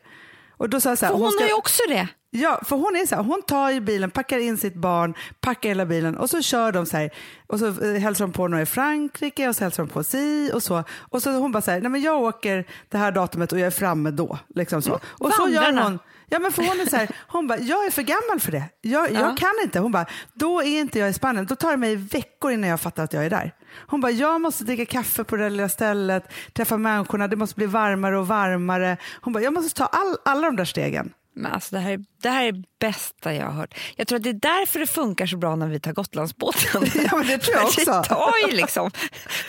Och 0.58 0.70
då 0.70 0.80
sa 0.82 0.90
jag 0.90 0.98
så 0.98 1.06
här, 1.06 1.14
För 1.14 1.20
hon 1.20 1.32
ska- 1.32 1.44
har 1.44 1.48
ju 1.48 1.54
också 1.54 1.82
det. 1.90 2.08
Ja, 2.30 2.60
för 2.66 2.76
hon 2.76 2.96
är 2.96 3.06
så 3.06 3.16
här, 3.16 3.24
hon 3.24 3.42
tar 3.42 3.70
ju 3.70 3.80
bilen, 3.82 4.12
packar 4.12 4.40
in 4.40 4.58
sitt 4.58 4.76
barn, 4.76 5.14
packar 5.42 5.70
hela 5.70 5.86
bilen 5.86 6.18
och 6.18 6.30
så 6.30 6.42
kör 6.42 6.72
de 6.72 6.86
så 6.86 6.98
här 6.98 7.10
och 7.48 7.60
så 7.60 7.68
eh, 7.68 7.94
hälsar 8.02 8.26
de 8.26 8.32
på 8.34 8.48
några 8.48 8.62
i 8.62 8.66
Frankrike 8.66 9.50
och 9.50 9.56
så 9.56 9.64
hälsar 9.64 9.84
de 9.84 9.90
på 9.90 10.04
si 10.04 10.52
och 10.54 10.64
så. 10.64 10.84
Och 11.00 11.22
så 11.24 11.32
hon 11.32 11.52
bara 11.52 11.62
så 11.62 11.72
här, 11.72 11.82
nej 11.82 11.92
men 11.92 12.02
jag 12.02 12.22
åker 12.22 12.66
det 12.90 12.98
här 12.98 13.12
datumet 13.12 13.52
och 13.52 13.60
jag 13.60 13.68
är 13.68 13.72
framme 13.72 14.12
då. 14.12 14.38
Liksom 14.56 14.82
så. 14.82 15.00
Och 15.06 15.34
så 15.34 15.50
gör 15.50 15.74
hon, 15.84 16.00
ja 16.30 16.40
men 16.40 16.52
för 16.52 16.64
hon 16.64 16.80
är 16.80 16.86
så 16.86 16.96
här, 16.96 17.10
hon 17.28 17.48
bara, 17.48 17.60
jag 17.60 17.86
är 17.86 17.92
för 17.92 18.02
gammal 18.02 18.40
för 18.40 18.52
det. 18.52 18.64
Jag, 18.82 19.12
Ja. 19.12 19.20
jag 19.20 19.38
kan 19.38 19.54
inte. 19.64 19.80
Hon 19.80 19.92
bara, 19.92 20.06
då 20.34 20.62
är 20.64 20.80
inte 20.80 21.00
jag 21.00 21.10
i 21.10 21.14
Spanien. 21.14 21.46
Då 21.46 21.56
tar 21.56 21.72
det 21.72 21.78
mig 21.78 21.96
veckor 21.96 22.52
innan 22.52 22.70
jag 22.70 22.82
fattar 22.82 23.04
att 23.04 23.14
jag 23.14 23.26
är 23.26 23.30
där. 23.30 23.54
Hon 23.78 24.02
bara, 24.02 24.12
jag 24.12 24.42
måste 24.42 24.64
dricka 24.64 24.86
kaffe 24.86 25.24
på 25.24 25.36
det 25.36 25.44
där 25.44 25.50
lilla 25.50 25.70
stället, 25.70 26.24
träffa 26.54 26.78
människorna, 26.78 27.28
det 27.28 27.36
måste 27.36 27.56
bli 27.56 27.66
varmare 27.66 28.18
och 28.20 28.28
varmare. 28.28 28.98
Hon 29.22 29.34
bara, 29.34 29.44
jag 29.44 29.54
måste 29.54 29.78
ta 29.78 29.86
all, 29.86 30.18
alla 30.26 30.42
de 30.42 30.56
där 30.56 30.66
stegen. 30.66 31.14
Men 31.40 31.52
alltså 31.52 31.76
det, 31.76 31.82
här, 31.82 31.92
är- 31.92 32.06
det 32.22 32.30
här 32.30 32.46
är 32.46 32.64
bästa 32.80 33.34
jag 33.34 33.46
har 33.46 33.52
hört. 33.54 33.74
Jag 33.96 34.08
tror 34.08 34.18
att 34.18 34.24
det 34.24 34.30
är 34.30 34.34
därför 34.34 34.80
det 34.80 34.88
funkar 34.88 35.26
så 35.26 35.38
bra 35.38 35.56
när 35.56 35.68
vi 35.68 35.80
tar 35.80 35.94
Gotlandsbåten. 35.94 36.84
Ja, 37.12 37.18
men 37.18 37.28
det 37.28 37.38
tror 37.38 37.56
jag 37.56 37.66
också. 37.66 38.04
Tar 38.04 38.48
ju 38.50 38.56
liksom, 38.56 38.92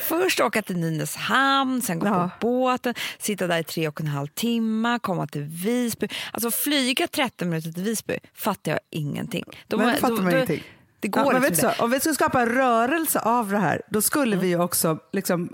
först 0.08 0.40
åka 0.40 0.62
till 0.62 0.76
Nynäshamn, 0.76 1.82
sen 1.82 1.98
gå 1.98 2.06
Ja. 2.06 2.30
på 2.40 2.46
båten, 2.46 2.94
sitta 3.18 3.46
där 3.46 3.58
i 3.58 3.64
tre 3.64 3.88
och 3.88 4.00
en 4.00 4.06
halv 4.06 4.26
timme, 4.26 4.98
komma 5.02 5.26
till 5.26 5.42
Visby. 5.42 6.08
Alltså 6.32 6.50
flyga 6.50 7.06
13 7.06 7.48
minuter 7.48 7.72
till 7.72 7.82
Visby 7.82 8.18
fattar 8.34 8.72
jag 8.72 8.80
ingenting. 8.90 9.44
Då, 9.66 9.76
Men 9.76 9.86
det 9.86 9.96
fattar 10.00 10.22
man 10.22 10.32
ingenting. 10.32 10.62
Det 11.00 11.08
går 11.08 11.24
Ja, 11.24 11.32
men 11.32 11.42
liksom 11.42 11.70
så, 11.76 11.84
om 11.84 11.90
vi 11.90 12.00
skulle 12.00 12.14
skapa 12.14 12.40
en 12.42 12.48
rörelse 12.48 13.20
av 13.20 13.50
det 13.50 13.58
här, 13.58 13.82
då 13.90 14.02
skulle 14.02 14.36
vi 14.36 14.48
ju 14.48 14.60
också 14.60 14.98
liksom 15.12 15.50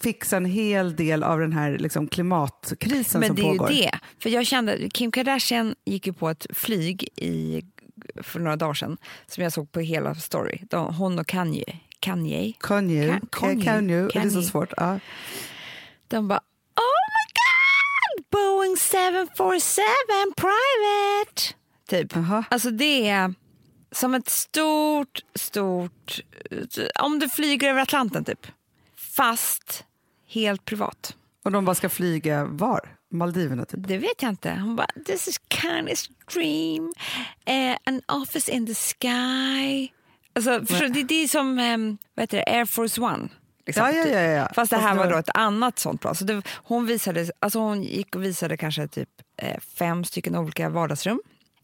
fixa 0.00 0.36
en 0.36 0.44
hel 0.44 0.96
del 0.96 1.22
av 1.22 1.40
den 1.40 1.52
här 1.52 1.78
liksom 1.78 2.08
klimatkrisen 2.08 3.20
Men 3.20 3.26
som 3.28 3.36
det 3.36 3.42
är 3.42 3.52
pågår. 3.58 3.70
ju 3.70 3.76
det. 3.82 3.98
För 4.22 4.30
jag 4.30 4.46
kände, 4.46 4.88
Kim 4.90 5.12
Kardashian 5.12 5.74
gick 5.84 6.06
ju 6.06 6.12
på 6.12 6.28
ett 6.30 6.46
flyg 6.54 7.08
i, 7.16 7.62
för 8.22 8.40
några 8.40 8.56
dagar 8.56 8.74
sedan 8.74 8.96
som 9.26 9.42
jag 9.42 9.52
såg 9.52 9.72
på 9.72 9.80
hela 9.80 10.14
story. 10.14 10.58
De, 10.70 10.94
hon 10.94 11.18
och 11.18 11.26
Kanye. 11.26 11.64
Kanye. 12.00 12.52
Kanye, 12.60 13.08
Kan- 13.08 13.26
Kanye. 13.30 13.64
Kanye, 13.64 13.96
det 13.96 14.18
är 14.18 14.22
så 14.22 14.30
Kanye. 14.34 14.42
svårt. 14.42 14.72
Ja. 14.76 14.98
De 16.08 16.28
bara 16.28 16.38
Oh 16.76 16.98
my 17.14 17.24
god! 17.38 18.24
Boeing 18.30 18.76
747 18.76 19.82
private! 20.36 21.54
Typ. 21.88 22.16
Aha. 22.16 22.44
Alltså 22.50 22.70
det 22.70 23.08
är... 23.08 23.34
som 23.92 24.14
ett 24.14 24.28
stort, 24.28 25.20
stort... 25.34 26.20
Om 27.00 27.18
du 27.18 27.28
flyger 27.28 27.70
över 27.70 27.82
Atlanten, 27.82 28.24
typ. 28.24 28.46
Fast 28.96 29.84
helt 30.28 30.64
privat. 30.64 31.16
Och 31.44 31.52
de 31.52 31.64
bara 31.64 31.74
ska 31.74 31.88
flyga 31.88 32.44
var? 32.44 32.94
Maldiverna 33.10 33.64
typ? 33.64 33.80
Det 33.88 33.98
vet 33.98 34.22
jag 34.22 34.28
inte. 34.28 34.50
Hon 34.50 34.76
bara, 34.76 34.86
this 35.06 35.28
is 35.28 35.40
Kanye's 35.48 36.10
dream. 36.34 36.92
Eh, 37.44 37.76
an 37.84 38.02
office 38.22 38.52
in 38.52 38.66
the 38.66 38.74
sky. 38.74 39.88
Alltså, 40.34 40.66
förstår, 40.66 40.88
det, 40.88 41.02
det 41.02 41.14
är 41.14 41.28
som 41.28 41.58
um, 41.58 41.98
vad 42.14 42.22
heter 42.22 42.36
det, 42.36 42.44
Air 42.52 42.64
Force 42.64 43.00
One. 43.00 43.28
Liksom. 43.66 43.84
Ja, 43.84 43.92
ja, 43.92 44.06
ja, 44.06 44.20
ja. 44.20 44.48
Fast 44.54 44.70
det 44.70 44.76
här 44.76 44.94
var 44.94 45.04
var- 45.04 45.12
då 45.12 45.18
ett 45.18 45.30
annat 45.34 45.78
sånt 45.78 46.00
plan. 46.00 46.14
Så 46.14 46.24
det, 46.24 46.42
hon, 46.54 46.86
visade, 46.86 47.30
alltså 47.40 47.58
hon 47.58 47.82
gick 47.82 48.16
och 48.16 48.24
visade 48.24 48.56
kanske 48.56 48.88
typ 48.88 49.08
eh, 49.36 49.60
fem 49.60 50.04
stycken 50.04 50.36
olika 50.36 50.68
vardagsrum. 50.68 51.20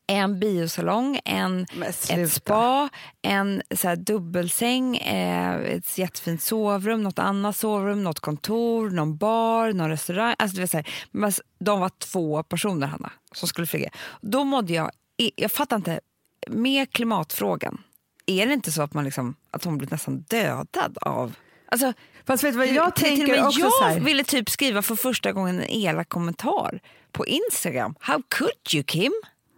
En 0.07 0.41
biosalong, 0.41 1.21
en, 1.25 1.67
ett 2.11 2.33
spa, 2.33 2.89
en 3.23 3.63
så 3.75 3.89
här, 3.89 3.97
dubbelsäng, 3.97 4.97
eh, 4.97 5.55
ett 5.55 5.99
jättefint 5.99 6.43
sovrum, 6.43 7.03
något 7.03 7.19
annat 7.19 7.57
sovrum, 7.57 8.05
något 8.05 8.21
kontor, 8.21 8.91
någon 8.91 9.17
bar, 9.17 9.73
någon 9.73 9.89
restaurang. 9.89 10.35
Alltså, 10.39 10.55
det 10.55 10.63
var 10.63 10.67
så 10.67 10.77
här, 10.77 10.89
men 11.11 11.33
de 11.59 11.81
var 11.81 11.91
två 11.99 12.43
personer, 12.43 12.87
Hanna, 12.87 13.13
som 13.33 13.49
skulle 13.49 13.67
flyga. 13.67 13.91
Då 14.21 14.45
mådde 14.45 14.73
jag... 14.73 14.91
Jag 15.37 15.53
fattar 15.53 15.77
inte. 15.77 16.01
Med 16.49 16.93
klimatfrågan, 16.93 17.83
är 18.27 18.47
det 18.47 18.53
inte 18.53 18.73
så 18.73 18.83
att, 18.83 18.95
man 18.95 19.05
liksom, 19.05 19.35
att 19.51 19.65
hon 19.65 19.79
blir 19.79 19.89
nästan 19.91 20.21
dödad 20.21 20.99
av... 21.01 21.35
Alltså, 21.69 21.93
Fast 22.27 22.45
vet 22.45 22.53
du 22.53 22.59
vad 22.59 22.67
jag 22.67 22.97
tänker 22.97 23.47
också 23.47 23.71
jag 23.81 24.01
ville 24.01 24.25
typ 24.25 24.51
skriva 24.51 24.83
för 24.83 24.97
första 24.97 25.33
gången 25.33 25.61
en 25.61 25.71
elak 25.71 26.09
kommentar 26.09 26.81
på 27.13 27.27
Instagram. 27.27 27.95
How 28.01 28.23
could 28.29 28.75
you, 28.75 28.85
Kim? 28.85 29.13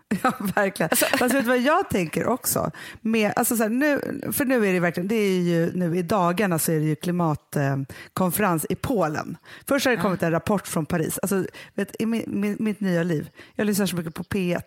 Ja, 0.22 0.32
verkligen. 0.54 0.88
Alltså- 0.90 1.06
Fast 1.06 1.34
vet 1.34 1.44
du 1.44 1.48
vad 1.48 1.58
jag 1.58 1.90
tänker 1.90 2.26
också? 2.26 2.70
Med, 3.00 3.32
alltså 3.36 3.56
så 3.56 3.62
här, 3.62 3.70
nu, 3.70 4.00
för 4.32 4.44
nu 4.44 4.66
är 4.68 4.72
det 4.72 4.80
verkligen, 4.80 5.08
det 5.08 5.14
är 5.14 5.40
ju 5.40 5.72
nu 5.74 5.96
i 5.96 6.02
dagarna 6.02 6.58
så 6.58 6.72
är 6.72 6.76
det 6.78 6.84
ju 6.86 6.96
klimatkonferens 6.96 8.66
i 8.68 8.74
Polen. 8.74 9.36
Först 9.68 9.86
har 9.86 9.96
det 9.96 10.02
kommit 10.02 10.22
en 10.22 10.30
rapport 10.30 10.66
från 10.66 10.86
Paris. 10.86 11.18
Alltså, 11.22 11.44
vet, 11.74 11.96
I 12.02 12.06
min, 12.06 12.24
min, 12.26 12.56
mitt 12.60 12.80
nya 12.80 13.02
liv, 13.02 13.28
jag 13.54 13.64
lyssnar 13.66 13.86
så 13.86 13.96
mycket 13.96 14.14
på 14.14 14.22
P1. 14.22 14.60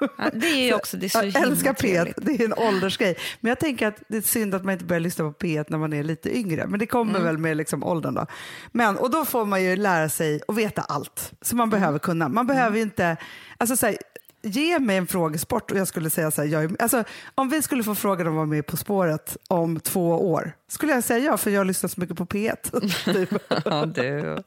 Ja, 0.00 0.30
det 0.32 0.46
är 0.46 0.66
ju 0.66 0.74
också 0.74 0.96
det 0.96 1.06
är 1.06 1.10
så 1.10 1.18
Jag 1.18 1.42
älskar 1.48 1.72
P1, 1.72 1.76
trevligt. 1.76 2.16
det 2.22 2.32
är 2.40 2.44
en 2.44 2.54
åldersgrej. 2.54 3.16
Men 3.40 3.48
jag 3.48 3.58
tänker 3.58 3.86
att 3.88 4.02
det 4.08 4.16
är 4.16 4.20
synd 4.22 4.54
att 4.54 4.64
man 4.64 4.72
inte 4.72 4.84
börjar 4.84 5.00
lyssna 5.00 5.24
på 5.24 5.32
P1 5.46 5.64
när 5.68 5.78
man 5.78 5.92
är 5.92 6.02
lite 6.02 6.36
yngre. 6.38 6.66
Men 6.66 6.78
det 6.78 6.86
kommer 6.86 7.10
Mm. 7.14 7.24
väl 7.24 7.38
med 7.38 7.56
liksom 7.56 7.84
åldern 7.84 8.14
då. 8.14 8.26
Men, 8.72 8.96
och 8.96 9.10
då 9.10 9.24
får 9.24 9.44
man 9.44 9.62
ju 9.62 9.76
lära 9.76 10.08
sig 10.08 10.40
och 10.48 10.58
veta 10.58 10.82
allt 10.82 11.32
som 11.40 11.58
man 11.58 11.68
Mm. 11.68 11.80
behöver 11.80 11.98
kunna. 11.98 12.28
Man 12.28 12.46
behöver 12.46 12.76
ju 12.76 12.82
inte, 12.82 13.16
alltså 13.58 13.76
så 13.76 13.86
här, 13.86 13.96
ge 14.42 14.78
mig 14.78 14.96
en 14.96 15.06
frågesport 15.06 15.70
och 15.70 15.78
jag 15.78 15.88
skulle 15.88 16.10
säga 16.10 16.30
så 16.30 16.42
här, 16.42 16.48
jag 16.48 16.64
är, 16.64 16.82
alltså, 16.82 17.04
om 17.34 17.48
vi 17.48 17.62
skulle 17.62 17.82
få 17.82 17.94
frågan 17.94 18.26
om 18.26 18.32
att 18.32 18.36
vara 18.36 18.46
med 18.46 18.66
På 18.66 18.76
spåret 18.76 19.36
om 19.48 19.80
två 19.80 20.30
år, 20.32 20.52
skulle 20.68 20.92
jag 20.92 21.04
säga 21.04 21.24
ja 21.24 21.36
för 21.36 21.50
jag 21.50 21.66
lyssnar 21.66 21.88
så 21.88 22.00
mycket 22.00 22.16
på 22.16 22.26
P1. 22.26 22.80
typ. 23.12 23.42
Ja, 23.64 23.86
du. 23.86 24.42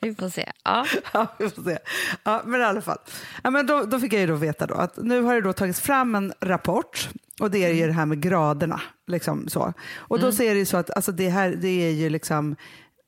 Vi 0.00 0.14
får 0.14 0.28
se. 0.28 0.52
Ja. 0.64 0.86
Ja, 1.12 1.26
vi 1.38 1.50
får 1.50 1.62
se. 1.62 1.78
Ja, 2.22 2.42
men 2.44 2.60
i 2.60 2.64
alla 2.64 2.80
fall. 2.80 2.98
Ja, 3.44 3.50
men 3.50 3.66
då, 3.66 3.82
då 3.82 4.00
fick 4.00 4.12
jag 4.12 4.20
ju 4.20 4.26
då 4.26 4.34
veta 4.34 4.66
då 4.66 4.74
att 4.74 4.96
nu 4.96 5.20
har 5.22 5.34
det 5.34 5.40
då 5.40 5.52
tagits 5.52 5.80
fram 5.80 6.14
en 6.14 6.32
rapport 6.40 7.08
och 7.40 7.50
det 7.50 7.64
är 7.64 7.72
ju 7.72 7.86
det 7.86 7.92
här 7.92 8.06
med 8.06 8.20
graderna. 8.20 8.80
Liksom 9.06 9.48
så. 9.48 9.72
Och 9.96 10.20
då 10.20 10.32
ser 10.32 10.54
det 10.54 10.58
ju 10.58 10.66
så 10.66 10.76
att 10.76 10.90
alltså 10.90 11.12
det 11.12 11.28
här 11.28 11.50
det 11.50 11.88
är 11.88 11.90
ju 11.90 12.08
liksom 12.08 12.56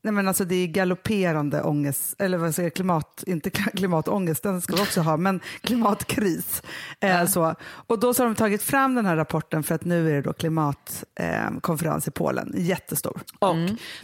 Nej, 0.02 0.12
men 0.12 0.28
alltså 0.28 0.44
det 0.44 0.54
är 0.54 0.66
galopperande 0.66 1.62
ångest, 1.62 2.14
eller 2.18 2.38
vad 2.38 2.54
säger 2.54 2.66
jag, 2.66 2.74
klimat, 2.74 3.24
inte 3.26 3.50
kl- 3.50 3.76
klimatångest, 3.76 4.42
den 4.42 4.60
ska 4.60 4.76
vi 4.76 4.82
också 4.82 5.00
ha, 5.00 5.16
men 5.16 5.40
klimatkris. 5.60 6.62
Eh, 7.00 7.26
så. 7.26 7.54
Och 7.62 7.98
då 8.00 8.14
så 8.14 8.22
har 8.22 8.28
de 8.28 8.34
tagit 8.34 8.62
fram 8.62 8.94
den 8.94 9.06
här 9.06 9.16
rapporten 9.16 9.62
för 9.62 9.74
att 9.74 9.84
nu 9.84 10.10
är 10.10 10.14
det 10.14 10.22
då 10.22 10.32
klimatkonferens 10.32 12.06
eh, 12.06 12.08
i 12.08 12.10
Polen, 12.10 12.52
jättestor. 12.56 13.20
Och 13.38 13.56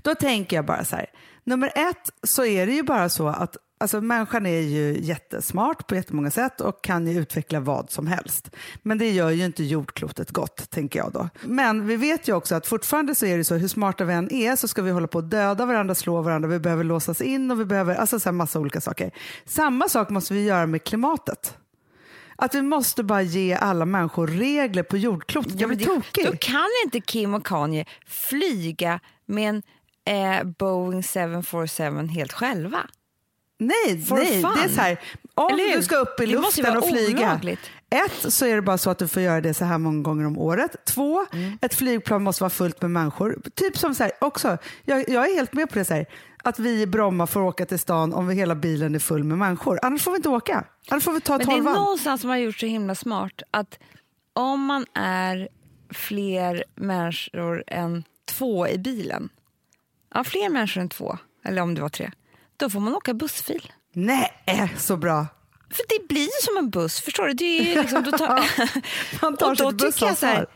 då 0.03 0.15
tänker 0.15 0.57
jag 0.57 0.65
bara 0.67 0.85
så 0.85 0.97
här, 0.97 1.07
nummer 1.45 1.73
ett 1.75 2.11
så 2.23 2.45
är 2.45 2.67
det 2.67 2.73
ju 2.73 2.83
bara 2.83 3.09
så 3.09 3.29
att 3.29 3.57
Alltså 3.79 4.01
människan 4.01 4.47
är 4.47 4.61
ju 4.61 4.99
jättesmart 5.01 5.87
på 5.87 5.95
jättemånga 5.95 6.31
sätt 6.31 6.61
och 6.61 6.85
kan 6.85 7.07
ju 7.07 7.19
utveckla 7.21 7.61
vad 7.61 7.91
som 7.91 8.07
helst. 8.07 8.51
Men 8.83 8.99
det 8.99 9.11
gör 9.11 9.31
ju 9.31 9.45
inte 9.45 9.65
jordklotet 9.65 10.31
gott, 10.31 10.71
tänker 10.71 10.99
jag 10.99 11.13
då. 11.13 11.29
Men 11.43 11.87
vi 11.87 11.97
vet 11.97 12.29
ju 12.29 12.37
också 12.37 12.55
att 12.55 12.67
fortfarande 12.67 13.15
så 13.15 13.27
är 13.27 13.37
det 13.37 13.45
så, 13.45 13.55
hur 13.55 13.69
smarta 13.69 14.05
vi 14.05 14.15
än 14.15 14.33
är 14.33 14.57
så 14.57 14.69
ska 14.69 14.83
vi 14.83 14.91
hålla 14.91 15.07
på 15.07 15.19
att 15.19 15.31
döda 15.31 15.67
varandra, 15.67 15.95
slå 15.95 16.23
varandra, 16.23 16.49
vi 16.49 16.59
behöver 16.59 16.85
låsas 16.85 17.21
in 17.21 17.51
och 17.51 17.61
vi 17.61 17.65
behöver, 17.65 17.95
alltså 17.95 18.21
så 18.21 18.29
här 18.29 18.33
massa 18.33 18.61
olika 18.61 18.81
saker. 18.81 19.11
Samma 19.45 19.89
sak 19.89 20.11
måste 20.11 20.35
vi 20.35 20.45
göra 20.45 20.67
med 20.67 20.85
klimatet. 20.85 21.57
Att 22.37 22.55
vi 22.55 22.63
måste 22.63 23.03
bara 23.03 23.23
ge 23.23 23.55
alla 23.55 23.87
människor 23.87 24.27
regler 24.27 24.83
på 24.83 24.97
jordklotet. 24.97 25.61
Jag 25.61 25.77
blir 25.77 25.87
tokig. 25.87 26.27
Då 26.27 26.37
kan 26.41 26.69
inte 26.85 27.01
Kim 27.01 27.35
och 27.35 27.47
Kanye 27.47 27.87
flyga 28.07 29.01
med 29.27 29.49
en 29.49 29.63
eh, 30.05 30.45
Boeing 30.59 31.03
747 31.03 32.07
helt 32.07 32.33
själva. 32.33 32.79
Nej, 33.59 34.05
For 34.09 34.17
nej 34.17 34.43
fun. 34.43 34.53
det 34.57 34.65
är 34.65 34.69
så 34.69 34.81
här. 34.81 35.01
Om 35.35 35.57
du 35.77 35.83
ska 35.83 35.97
upp 35.97 36.21
i 36.21 36.27
luften 36.27 36.77
och 36.77 36.89
flyga. 36.89 37.19
olagligt. 37.27 37.61
Ett, 37.91 38.33
så 38.33 38.47
är 38.47 38.55
det 38.57 38.63
bara 38.63 38.79
så 38.79 38.91
att 38.91 38.99
du 38.99 39.09
får 39.09 39.23
göra 39.23 39.41
det 39.41 39.55
så 39.55 39.65
här 39.65 39.79
många 39.79 40.03
gånger 40.03 40.27
om 40.27 40.39
året. 40.39 40.77
Två, 40.87 41.27
Mm. 41.33 41.59
ett 41.63 41.75
flygplan 41.75 42.23
måste 42.23 42.43
vara 42.43 42.51
fullt 42.51 42.83
med 42.83 42.91
människor. 42.91 43.39
Typ 43.55 43.79
som 43.79 43.95
så 43.95 44.03
här, 44.03 44.13
också, 44.21 44.59
jag, 44.85 45.09
jag 45.09 45.31
är 45.31 45.35
helt 45.35 45.53
med 45.53 45.69
på 45.71 45.79
det 45.79 45.85
så 45.85 45.95
här, 45.95 46.07
att 46.43 46.59
vi 46.59 46.81
i 46.83 46.87
Bromma 46.87 47.27
får 47.27 47.41
åka 47.41 47.67
till 47.67 47.79
stan 47.79 48.15
om 48.15 48.27
vi 48.27 48.35
hela 48.35 48.55
bilen 48.55 48.95
är 48.95 48.99
full 48.99 49.25
med 49.25 49.39
människor. 49.39 49.79
Annars 49.83 50.03
får 50.03 50.11
vi 50.11 50.17
inte 50.17 50.29
åka. 50.29 50.65
Annars 50.91 51.05
får 51.05 51.13
vi 51.13 51.21
ta 51.21 51.39
Men 51.39 51.47
det 51.47 51.53
är 51.53 51.57
tolvan. 51.57 51.75
någonstans 51.75 52.21
som 52.21 52.31
har 52.31 52.37
gjort 52.37 52.59
så 52.59 52.67
himla 52.67 52.95
smart 52.95 53.43
att 53.51 53.79
om 54.33 54.65
man 54.65 54.87
är 54.95 55.49
fler 55.95 56.65
människor 56.75 57.65
än 57.67 58.05
två 58.29 58.69
i 58.69 58.79
bilen, 58.79 59.29
ja, 60.15 60.25
fler 60.25 60.49
människor 60.49 60.81
än 60.81 60.89
två, 60.89 61.19
eller 61.45 61.63
om 61.63 61.75
det 61.75 61.83
var 61.83 61.89
tre, 61.89 62.11
då 62.57 62.71
får 62.71 62.81
man 62.81 62.95
åka 62.95 63.15
bussfil. 63.15 63.73
Nej, 63.93 64.33
så 64.79 64.97
bra. 64.97 65.27
För 65.71 65.85
det 65.89 66.09
blir 66.09 66.23
ju 66.23 66.43
som 66.43 66.57
en 66.57 66.71
buss, 66.71 67.01
förstår 67.01 67.27
du? 67.27 67.33
Det 67.33 67.75
är 67.75 67.83
liksom, 67.83 68.03
då 68.03 68.11
tar, 68.11 68.51
Man 69.23 69.37
tar 69.37 69.51
och 69.51 69.57
då 69.57 69.71
sitt 69.71 69.79
bussansvar. 69.79 70.47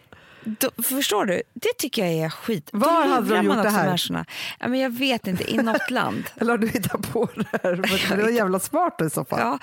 Då, 0.44 0.82
förstår 0.82 1.24
du? 1.24 1.42
Det 1.54 1.72
tycker 1.78 2.04
jag 2.06 2.14
är 2.14 2.30
skit. 2.30 2.68
Då 2.72 2.78
Var 2.78 3.06
hade 3.06 3.34
de 3.34 3.44
gjort 3.46 3.54
det 3.54 3.60
också 3.60 3.70
här? 3.70 3.86
människorna. 3.86 4.24
Ja, 4.58 4.68
men 4.68 4.80
jag 4.80 4.90
vet 4.90 5.26
inte, 5.26 5.52
i 5.52 5.56
något 5.56 5.90
land. 5.90 6.24
Eller 6.36 6.50
har 6.50 6.58
du 6.58 6.68
hittat 6.68 7.12
på 7.12 7.28
det 7.34 7.46
här? 7.62 7.76
Det 8.16 8.22
var 8.22 8.30
jävla 8.30 8.58
smart 8.60 9.00
i 9.06 9.10
så 9.10 9.24
fall. 9.24 9.40
Ja, 9.40 9.58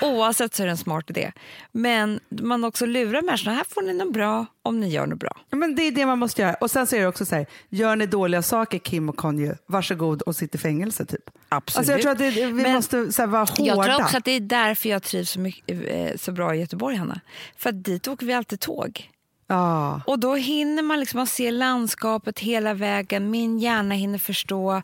oavsett 0.00 0.54
så 0.54 0.62
är 0.62 0.66
det 0.66 0.70
en 0.70 0.76
smart 0.78 1.10
idé. 1.10 1.32
Men 1.72 2.20
man 2.28 2.64
också 2.64 2.86
lurar 2.86 3.22
människorna. 3.22 3.56
Här 3.56 3.64
får 3.68 3.82
ni 3.82 3.92
något 3.92 4.12
bra 4.12 4.46
om 4.62 4.80
ni 4.80 4.88
gör 4.88 5.06
något 5.06 5.18
bra. 5.18 5.36
Ja, 5.50 5.56
Men 5.56 5.74
det 5.74 5.82
är 5.82 5.90
det 5.92 6.06
man 6.06 6.18
måste 6.18 6.42
göra. 6.42 6.54
Och 6.54 6.70
sen 6.70 6.86
så 6.86 6.96
är 6.96 7.00
det 7.00 7.06
också 7.06 7.24
så 7.26 7.34
här, 7.34 7.46
gör 7.68 7.96
ni 7.96 8.06
dåliga 8.06 8.42
saker 8.42 8.78
Kim 8.78 9.08
och 9.08 9.16
Kanye, 9.18 9.56
varsågod 9.66 10.22
och 10.22 10.36
sitt 10.36 10.54
i 10.54 10.58
fängelse 10.58 11.04
typ. 11.04 11.30
Absolut. 11.48 11.78
Alltså 11.78 11.92
jag 11.92 12.02
tror 12.02 12.12
att 12.12 12.18
det, 12.18 12.30
vi 12.46 12.52
Men 12.52 12.72
måste 12.72 13.12
så 13.12 13.22
här, 13.22 13.26
vara 13.26 13.44
hårda. 13.44 13.64
Jag 13.64 13.84
tror 13.84 14.02
också 14.04 14.16
att 14.16 14.24
det 14.24 14.30
är 14.30 14.40
därför 14.40 14.88
jag 14.88 15.02
trivs 15.02 15.30
så, 15.30 15.40
mycket, 15.40 15.80
eh, 15.88 16.16
så 16.16 16.32
bra 16.32 16.54
i 16.54 16.60
Göteborg, 16.60 16.96
Hanna. 16.96 17.20
För 17.56 17.70
att 17.70 17.84
dit 17.84 18.08
åker 18.08 18.26
vi 18.26 18.32
alltid 18.32 18.60
tåg. 18.60 19.10
Ja. 19.50 20.00
Och 20.06 20.18
då 20.18 20.34
hinner 20.34 20.82
man 20.82 21.00
liksom 21.00 21.26
se 21.26 21.50
landskapet 21.50 22.38
hela 22.38 22.74
vägen. 22.74 23.30
Min 23.30 23.58
hjärna 23.58 23.94
hinner 23.94 24.18
förstå. 24.18 24.82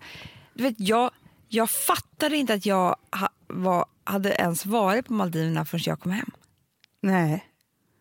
Du 0.55 0.63
vet, 0.63 0.75
jag, 0.79 1.11
jag 1.49 1.71
fattade 1.71 2.37
inte 2.37 2.55
att 2.55 2.67
jag 2.67 2.97
ha, 3.21 3.29
var, 3.47 3.85
hade 4.05 4.31
ens 4.33 4.67
varit 4.67 5.07
på 5.07 5.13
Maldiverna 5.13 5.65
förrän 5.65 5.83
jag 5.87 6.01
kom 6.01 6.13
hem. 6.13 6.31
Nej. 7.03 7.45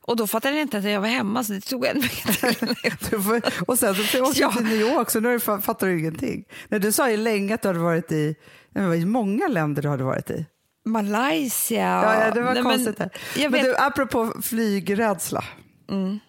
Och 0.08 0.16
då 0.16 0.28
fattade 0.28 0.56
jag 0.56 0.62
inte 0.62 0.78
att 0.78 0.84
jag 0.84 1.02
var 1.02 1.08
hemma, 1.08 1.44
så 1.44 1.54
det 1.54 1.62
tog 1.62 1.86
en 1.86 2.00
vecka 2.02 2.34
till. 2.34 3.42
Och 3.68 3.80
sen 3.80 3.96
så 3.96 4.24
åkte 4.24 4.42
Ja. 4.42 4.48
du 4.50 4.56
till 4.58 4.66
New 4.66 4.80
York 4.80 5.10
så 5.10 5.20
nu 5.20 5.40
fattar 5.40 5.88
du 5.88 6.00
ingenting. 6.00 6.44
Nej, 6.68 6.80
du 6.80 6.92
sa 6.92 7.10
ju 7.12 7.18
länge 7.18 7.56
att 7.56 7.62
du 7.62 7.68
hade 7.68 7.80
varit 7.80 8.12
i, 8.12 8.36
nej, 8.70 8.88
men 8.88 9.10
många 9.10 9.48
länder 9.48 9.82
du 9.82 9.90
hade 9.90 10.04
varit 10.04 10.30
i. 10.30 10.46
Malaysia. 10.86 11.82
Ja, 11.82 12.26
ja 12.26 12.32
det 12.32 12.42
var 12.42 12.54
Nej, 12.54 12.64
men 12.64 12.72
konstigt. 12.72 13.00
Jag 13.38 13.52
men 13.52 13.52
vet, 13.52 13.64
du, 13.64 13.78
apropå 13.78 14.34
flygrädsla. 14.42 15.44
Mm. 15.90 16.20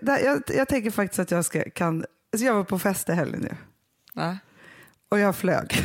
Jag, 0.00 0.42
jag 0.48 0.68
tänker 0.68 0.90
faktiskt 0.90 1.18
att 1.18 1.30
jag 1.30 1.44
ska, 1.44 1.62
kan, 1.70 2.04
alltså 2.32 2.46
jag 2.46 2.54
var 2.54 2.64
på 2.64 2.78
fest 2.78 3.08
i 3.08 3.12
helgen 3.12 3.40
nu 3.40 3.56
Va? 4.14 4.38
och 5.10 5.18
jag 5.18 5.36
flög. 5.36 5.84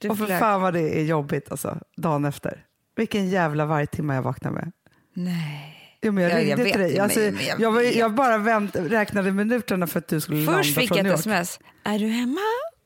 Du 0.00 0.08
och 0.08 0.18
för 0.18 0.26
flög. 0.26 0.38
fan 0.38 0.62
vad 0.62 0.74
det 0.74 0.98
är 1.00 1.04
jobbigt 1.04 1.50
alltså, 1.50 1.78
dagen 1.96 2.24
efter. 2.24 2.64
Vilken 2.96 3.28
jävla 3.30 3.66
vargtimme 3.66 4.14
jag 4.14 4.22
vaknade 4.22 4.54
med. 4.54 4.72
Nej. 5.14 5.78
Jo, 6.02 6.12
men 6.12 6.22
jag 6.24 6.32
Ja, 6.32 6.36
jag 6.38 6.46
ringde 6.48 6.62
vet 6.64 6.72
till 6.72 6.80
dig. 6.82 6.98
Alltså, 6.98 7.20
men- 7.20 7.34
men 7.34 7.44
jag 7.46 7.60
jag, 7.60 7.72
var, 7.72 7.82
jag 7.82 8.14
bara 8.14 8.38
vänt, 8.38 8.76
räknade 8.76 9.32
minuterna 9.32 9.86
för 9.86 9.98
att 9.98 10.08
du 10.08 10.20
skulle 10.20 10.46
Först 10.46 10.48
landa 10.76 10.80
fick 10.80 10.88
från 10.88 10.96
jag 10.98 11.04
New 11.04 11.12
ett 11.12 11.26
York. 11.26 11.36
sms. 11.36 11.58
Är 11.84 11.98
du 11.98 12.06
hemma? 12.06 12.40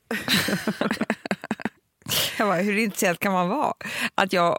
jag 2.38 2.48
bara, 2.48 2.56
hur 2.56 2.76
intresserad 2.76 3.18
kan 3.18 3.32
man 3.32 3.48
vara? 3.48 3.72
Att 4.14 4.32
jag 4.32 4.58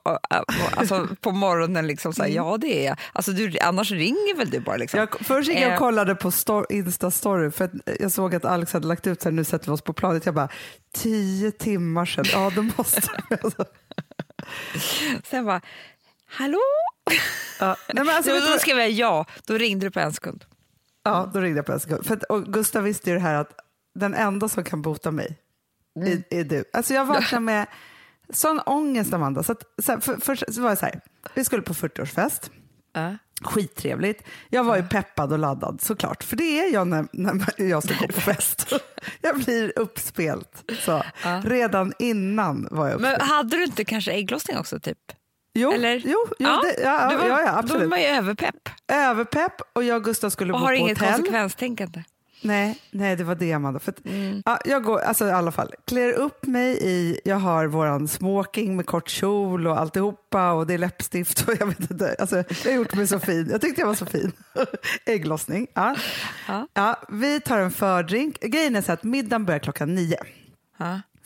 alltså, 0.75 1.07
på 1.21 1.31
morgonen 1.31 1.87
liksom 1.87 2.13
säger 2.13 2.35
ja 2.35 2.57
det 2.57 2.67
är 2.81 2.85
jag. 2.87 2.97
Alltså, 3.13 3.31
du, 3.31 3.59
annars 3.59 3.91
ringer 3.91 4.37
väl 4.37 4.49
du 4.49 4.59
bara? 4.59 4.77
Liksom. 4.77 4.99
Jag, 4.99 5.09
först 5.21 5.49
gick 5.49 5.57
jag 5.59 5.67
Eh. 5.67 5.73
och 5.73 5.79
kollade 5.79 6.15
på 6.15 6.31
stor, 6.31 6.65
Insta-story 6.69 7.51
för 7.51 7.69
jag 7.99 8.11
såg 8.11 8.35
att 8.35 8.45
Alex 8.45 8.73
hade 8.73 8.87
lagt 8.87 9.07
ut 9.07 9.21
så 9.21 9.29
här, 9.29 9.33
nu 9.33 9.43
sätter 9.43 9.65
vi 9.65 9.71
oss 9.71 9.81
på 9.81 9.93
planet. 9.93 10.25
Jag 10.25 10.35
bara, 10.35 10.49
tio 10.93 11.51
timmar 11.51 12.05
sedan, 12.05 12.25
ja 12.33 12.51
då 12.55 12.61
måste. 12.77 13.01
Alltså. 13.43 13.65
Sen 15.23 15.45
bara, 15.45 15.61
hallå? 16.29 16.59
Ja, 17.59 17.75
nej, 17.93 18.05
men 18.05 18.15
alltså, 18.15 18.31
Så 18.31 18.39
då 18.45 18.51
vad- 18.51 18.61
skrev 18.61 18.77
jag 18.79 18.91
ja, 18.91 19.25
då 19.47 19.53
ringde 19.57 19.85
du 19.85 19.91
på 19.91 19.99
en 19.99 20.13
sekund. 20.13 20.45
Ja, 21.03 21.31
då 21.33 21.39
ringde 21.39 21.57
jag 21.57 21.65
på 21.65 21.71
en 21.71 21.79
sekund. 21.79 22.05
För 22.05 22.31
och 22.31 22.45
Gustav 22.45 22.83
visste 22.83 23.09
ju 23.09 23.15
det 23.15 23.21
här 23.21 23.35
att 23.35 23.51
den 23.95 24.13
enda 24.13 24.49
som 24.49 24.63
kan 24.63 24.81
bota 24.81 25.11
mig 25.11 25.37
är, 26.03 26.23
är 26.29 26.43
du. 26.43 26.63
Alltså 26.73 26.93
jag 26.93 27.05
vaknade 27.05 27.39
med 27.45 27.65
sån 28.29 28.59
ångest, 28.59 29.13
Amanda. 29.13 29.43
Så 29.43 29.51
att, 29.51 29.63
så 29.83 29.91
här, 29.91 29.99
för, 29.99 30.17
först 30.21 30.43
så 30.53 30.61
var 30.61 30.69
det 30.69 30.75
så 30.75 30.85
här, 30.85 31.01
vi 31.33 31.43
skulle 31.43 31.61
på 31.61 31.73
40-årsfest. 31.73 32.49
Ja. 32.93 33.17
Skittrevligt. 33.41 34.23
Jag 34.49 34.63
var 34.63 34.77
ju 34.77 34.83
peppad 34.83 35.33
och 35.33 35.39
laddad 35.39 35.81
såklart, 35.81 36.23
för 36.23 36.35
det 36.35 36.59
är 36.59 36.73
jag 36.73 36.87
när, 36.87 37.07
när 37.11 37.61
jag 37.69 37.83
ska 37.83 37.93
gå 37.93 38.07
på 38.07 38.21
fest. 38.21 38.73
Jag 39.21 39.35
blir 39.39 39.73
uppspelt. 39.75 40.71
Så, 40.79 41.03
Redan 41.43 41.93
innan 41.99 42.67
var 42.71 42.87
jag 42.87 42.95
uppspelt. 42.95 43.17
Men 43.19 43.27
hade 43.27 43.57
du 43.57 43.63
inte 43.63 43.85
kanske 43.85 44.11
ägglossning 44.11 44.57
också? 44.57 44.79
typ? 44.79 44.97
jo, 45.53 45.71
eller? 45.71 46.01
jo, 46.05 46.17
jo 46.29 46.35
Ja, 46.39 46.61
det, 46.63 46.81
ja, 46.83 47.09
du 47.09 47.15
var, 47.17 47.27
ja, 47.27 47.41
ja, 47.41 47.45
Då 47.45 47.51
var 47.51 47.59
absolut. 47.59 47.89
man 47.89 48.01
ju 48.01 48.05
överpepp 48.05 48.69
Överpepp 48.87 49.61
och 49.73 49.83
jag 49.83 49.97
och 49.97 50.03
Gustav 50.03 50.29
skulle 50.29 50.53
och 50.53 50.59
bo 50.59 50.65
har 50.65 50.73
på 50.73 50.77
inget 50.77 50.97
hotell. 50.97 51.13
konsekvenstänkande. 51.15 52.03
Nej, 52.41 52.79
nej, 52.91 53.15
det 53.15 53.23
var 53.23 53.35
det 53.35 53.53
Amanda. 53.53 53.79
För 53.79 53.91
att, 53.91 54.05
Mm. 54.05 54.43
ja, 54.45 54.59
jag 54.65 54.83
går, 54.83 54.99
alltså 54.99 55.27
i 55.27 55.31
alla 55.31 55.51
fall, 55.51 55.73
klär 55.85 56.11
upp 56.13 56.45
mig 56.45 56.77
i, 56.81 57.19
jag 57.25 57.35
har 57.35 57.67
våran 57.67 58.07
smoking 58.07 58.75
med 58.75 58.85
kort 58.85 59.09
kjol 59.09 59.67
och 59.67 59.79
alltihopa 59.79 60.51
och 60.51 60.67
det 60.67 60.73
är 60.73 60.77
läppstift 60.77 61.47
och 61.47 61.53
jag 61.59 61.65
vet 61.67 61.91
inte. 61.91 62.15
Alltså, 62.19 62.35
jag 62.35 62.71
har 62.71 62.71
gjort 62.77 62.93
mig 62.93 63.07
så 63.07 63.19
fin. 63.19 63.47
Jag 63.51 63.61
tyckte 63.61 63.81
jag 63.81 63.87
var 63.87 63.95
så 63.95 64.05
fin. 64.05 64.31
Ägglossning. 65.05 65.67
Ja. 65.73 65.95
Ja. 66.47 66.67
Ja, 66.73 66.99
vi 67.09 67.39
tar 67.41 67.59
en 67.59 67.71
fördrink. 67.71 68.39
Grejen 68.41 68.75
är 68.75 68.81
så 68.81 68.91
att 68.91 69.03
middagen 69.03 69.45
börjar 69.45 69.59
klockan 69.59 69.95
nio. 69.95 70.17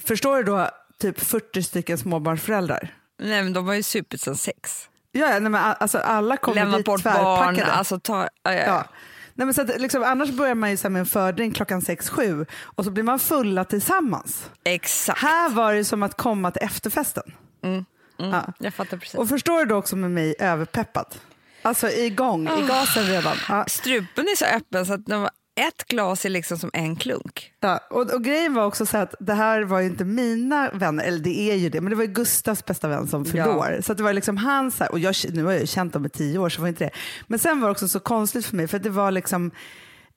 Förstår 0.06 0.38
du 0.38 0.44
då 0.44 0.70
typ 1.00 1.20
40 1.20 1.64
stycken 1.64 1.98
småbarnsföräldrar? 1.98 2.94
Nej, 3.20 3.44
men 3.44 3.54
de 3.54 3.66
var 3.66 3.74
ju 3.74 3.84
supit 3.84 4.22
som 4.22 4.36
sex. 4.36 4.88
Ja, 5.12 5.28
nej, 5.28 5.42
men 5.42 5.56
alltså 5.56 5.98
alla 5.98 6.38
kommer 6.38 6.56
Lämnat 6.56 6.78
dit 6.78 6.86
bort 6.86 7.04
barn. 7.04 7.14
tvärpackade. 7.14 7.72
Alltså, 7.72 8.00
ta, 8.00 8.28
ja, 8.44 8.54
ja. 8.54 8.64
Ja. 8.66 8.86
Nej, 9.42 9.46
men 9.46 9.54
så 9.54 9.62
att, 9.62 9.82
liksom, 9.82 10.04
annars 10.04 10.30
börjar 10.30 10.56
man 10.56 10.72
ju 10.72 10.78
så 10.78 10.90
med 10.90 11.00
en 11.00 11.06
fördrink 11.06 11.56
klockan 11.56 11.82
6-7 11.82 12.46
och 12.64 12.86
så 12.86 12.92
blir 12.92 13.04
man 13.04 13.20
fulla 13.20 13.64
tillsammans. 13.64 14.50
Exakt. 14.64 15.20
Här 15.20 15.50
var 15.50 15.74
det 15.74 15.86
som 15.86 16.04
att 16.04 16.18
komma 16.18 16.52
till 16.52 16.62
efterfesten. 16.62 17.24
Ja. 18.18 18.54
Jag 18.58 18.74
fattar 18.74 18.98
precis. 18.98 19.16
Och 19.16 19.30
förstår 19.30 19.60
du 19.60 19.66
då 19.66 19.76
också 19.76 19.96
med 19.96 20.12
mig 20.12 20.36
överpeppad? 20.40 21.16
Alltså 21.62 21.90
igång, 21.90 22.48
i 22.48 22.68
gasen 22.68 23.08
redan. 23.08 23.38
Ja. 23.50 23.66
Strupen 23.68 24.26
är 24.26 24.36
så 24.36 24.46
öppen 24.46 24.86
så 24.86 24.94
att 24.94 25.10
var, 25.10 25.30
ett 25.56 25.88
glas 25.88 26.26
är 26.26 26.30
liksom 26.30 26.58
som 26.58 26.70
en 26.74 26.96
klunk. 26.96 27.54
Ja. 27.60 27.80
Och, 27.90 28.14
och 28.14 28.24
grejen 28.24 28.54
var 28.54 28.66
också 28.66 28.86
så 28.86 28.98
att 28.98 29.16
det 29.20 29.34
här 29.34 29.62
var 29.62 29.80
ju 29.80 29.86
inte 29.88 30.06
mina 30.06 30.70
vänner, 30.74 31.04
eller 31.04 31.20
det 31.20 31.52
är 31.52 31.56
ju 31.56 31.70
det, 31.70 31.82
men 31.82 31.90
det 31.90 31.96
var 31.96 32.04
ju 32.04 32.12
Gustavs 32.12 32.66
bästa 32.66 32.88
vän 32.88 33.08
som 33.08 33.26
fyllde 33.26 33.40
Ja. 33.50 33.56
år. 33.58 33.80
Så 33.82 33.94
det 33.94 34.04
var 34.04 34.14
liksom 34.14 34.38
hans, 34.38 34.82
och 34.82 35.00
jag, 35.00 35.16
nu 35.34 35.44
har 35.44 35.52
jag 35.52 35.62
ju 35.62 35.68
känt 35.68 35.94
dem 35.94 36.06
i 36.06 36.10
tio 36.10 36.40
år 36.40 36.50
så 36.50 36.62
var 36.62 36.68
inte 36.68 36.84
det. 36.84 36.92
Men 37.28 37.40
sen 37.40 37.62
var 37.62 37.68
det 37.68 37.72
också 37.72 37.88
så 37.88 38.00
konstigt 38.00 38.46
för 38.46 38.56
mig, 38.56 38.68
för 38.68 38.80
det 38.80 38.90
var 38.90 39.12
liksom, 39.12 39.52